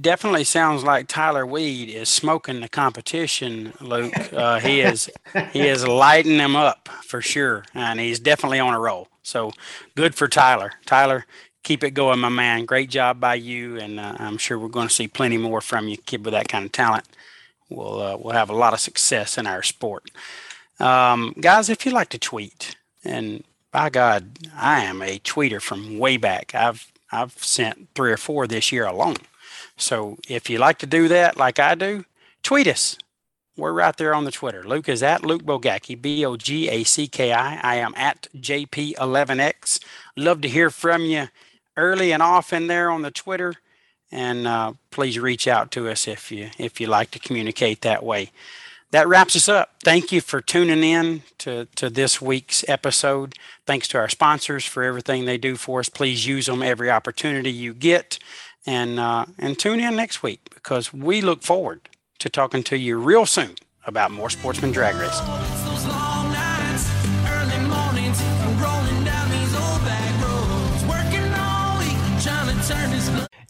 definitely 0.00 0.44
sounds 0.44 0.82
like 0.82 1.08
Tyler 1.08 1.46
Weed 1.46 1.90
is 1.90 2.08
smoking 2.08 2.60
the 2.60 2.68
competition, 2.68 3.72
Luke. 3.80 4.12
Uh, 4.32 4.58
he 4.60 4.80
is 4.80 5.10
he 5.52 5.60
is 5.60 5.86
lighting 5.88 6.38
them 6.38 6.56
up 6.56 6.88
for 7.04 7.20
sure, 7.20 7.64
and 7.74 8.00
he's 8.00 8.20
definitely 8.20 8.60
on 8.60 8.74
a 8.74 8.80
roll. 8.80 9.08
So 9.24 9.52
good 9.96 10.14
for 10.14 10.28
Tyler. 10.28 10.72
Tyler, 10.84 11.24
keep 11.62 11.82
it 11.82 11.92
going, 11.92 12.20
my 12.20 12.28
man. 12.28 12.66
Great 12.66 12.90
job 12.90 13.18
by 13.18 13.34
you, 13.34 13.78
and 13.78 13.98
uh, 13.98 14.14
I'm 14.18 14.38
sure 14.38 14.58
we're 14.58 14.68
going 14.68 14.86
to 14.88 14.94
see 14.94 15.08
plenty 15.08 15.38
more 15.38 15.62
from 15.62 15.88
you, 15.88 15.96
kid 15.96 16.24
with 16.24 16.34
that 16.34 16.46
kind 16.46 16.64
of 16.66 16.72
talent. 16.72 17.06
We'll 17.70 18.00
uh, 18.00 18.16
we'll 18.18 18.34
have 18.34 18.50
a 18.50 18.54
lot 18.54 18.74
of 18.74 18.80
success 18.80 19.38
in 19.38 19.46
our 19.46 19.62
sport, 19.62 20.10
um, 20.78 21.34
guys. 21.40 21.70
If 21.70 21.86
you 21.86 21.92
like 21.92 22.10
to 22.10 22.18
tweet, 22.18 22.76
and 23.02 23.42
by 23.72 23.88
God, 23.88 24.38
I 24.54 24.84
am 24.84 25.00
a 25.02 25.18
tweeter 25.18 25.60
from 25.60 25.98
way 25.98 26.18
back. 26.18 26.54
I've 26.54 26.92
I've 27.10 27.32
sent 27.42 27.88
three 27.94 28.12
or 28.12 28.18
four 28.18 28.46
this 28.46 28.70
year 28.70 28.84
alone. 28.84 29.16
So 29.78 30.18
if 30.28 30.50
you 30.50 30.58
like 30.58 30.78
to 30.78 30.86
do 30.86 31.08
that 31.08 31.38
like 31.38 31.58
I 31.58 31.74
do, 31.74 32.04
tweet 32.42 32.66
us. 32.66 32.98
We're 33.56 33.72
right 33.72 33.96
there 33.96 34.14
on 34.14 34.24
the 34.24 34.32
Twitter. 34.32 34.64
Luke 34.64 34.88
is 34.88 35.00
at 35.00 35.24
Luke 35.24 35.44
Bogacki, 35.44 36.00
B 36.00 36.24
O 36.24 36.36
G 36.36 36.68
A 36.68 36.82
C 36.82 37.06
K 37.06 37.32
I. 37.32 37.60
I 37.62 37.76
am 37.76 37.94
at 37.96 38.26
JP11X. 38.36 39.78
Love 40.16 40.40
to 40.40 40.48
hear 40.48 40.70
from 40.70 41.02
you 41.02 41.28
early 41.76 42.12
and 42.12 42.22
often 42.22 42.66
there 42.66 42.90
on 42.90 43.02
the 43.02 43.12
Twitter. 43.12 43.54
And 44.10 44.48
uh, 44.48 44.72
please 44.90 45.20
reach 45.20 45.46
out 45.46 45.70
to 45.72 45.88
us 45.88 46.08
if 46.08 46.32
you 46.32 46.50
if 46.58 46.80
you 46.80 46.88
like 46.88 47.12
to 47.12 47.20
communicate 47.20 47.82
that 47.82 48.02
way. 48.02 48.32
That 48.90 49.06
wraps 49.06 49.36
us 49.36 49.48
up. 49.48 49.74
Thank 49.84 50.10
you 50.10 50.20
for 50.20 50.40
tuning 50.40 50.84
in 50.84 51.22
to, 51.38 51.66
to 51.74 51.90
this 51.90 52.22
week's 52.22 52.64
episode. 52.68 53.34
Thanks 53.66 53.88
to 53.88 53.98
our 53.98 54.08
sponsors 54.08 54.64
for 54.64 54.84
everything 54.84 55.24
they 55.24 55.38
do 55.38 55.56
for 55.56 55.80
us. 55.80 55.88
Please 55.88 56.26
use 56.26 56.46
them 56.46 56.62
every 56.62 56.90
opportunity 56.90 57.50
you 57.50 57.74
get 57.74 58.18
and 58.66 58.98
uh, 58.98 59.26
and 59.38 59.58
tune 59.58 59.78
in 59.78 59.94
next 59.94 60.24
week 60.24 60.48
because 60.52 60.92
we 60.92 61.20
look 61.20 61.42
forward 61.42 61.88
to 62.24 62.30
talking 62.30 62.62
to 62.62 62.78
you 62.78 62.96
real 62.96 63.26
soon 63.26 63.54
about 63.84 64.10
more 64.10 64.30
sportsman 64.30 64.72
drag 64.72 64.94
racing. 64.94 65.26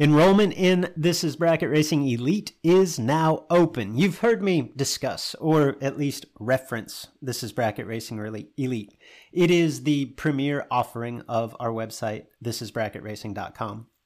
Enrollment 0.00 0.52
in 0.54 0.92
This 0.96 1.22
is 1.22 1.36
Bracket 1.36 1.70
Racing 1.70 2.08
Elite 2.08 2.54
is 2.64 2.98
now 2.98 3.46
open. 3.48 3.96
You've 3.96 4.18
heard 4.18 4.42
me 4.42 4.72
discuss, 4.74 5.36
or 5.36 5.76
at 5.80 5.96
least 5.96 6.26
reference, 6.40 7.06
This 7.22 7.44
is 7.44 7.52
Bracket 7.52 7.86
Racing 7.86 8.18
Elite. 8.58 8.98
It 9.32 9.52
is 9.52 9.84
the 9.84 10.06
premier 10.06 10.66
offering 10.68 11.22
of 11.28 11.56
our 11.60 11.70
website, 11.70 12.24
thisisbracketracing.com. 12.44 13.86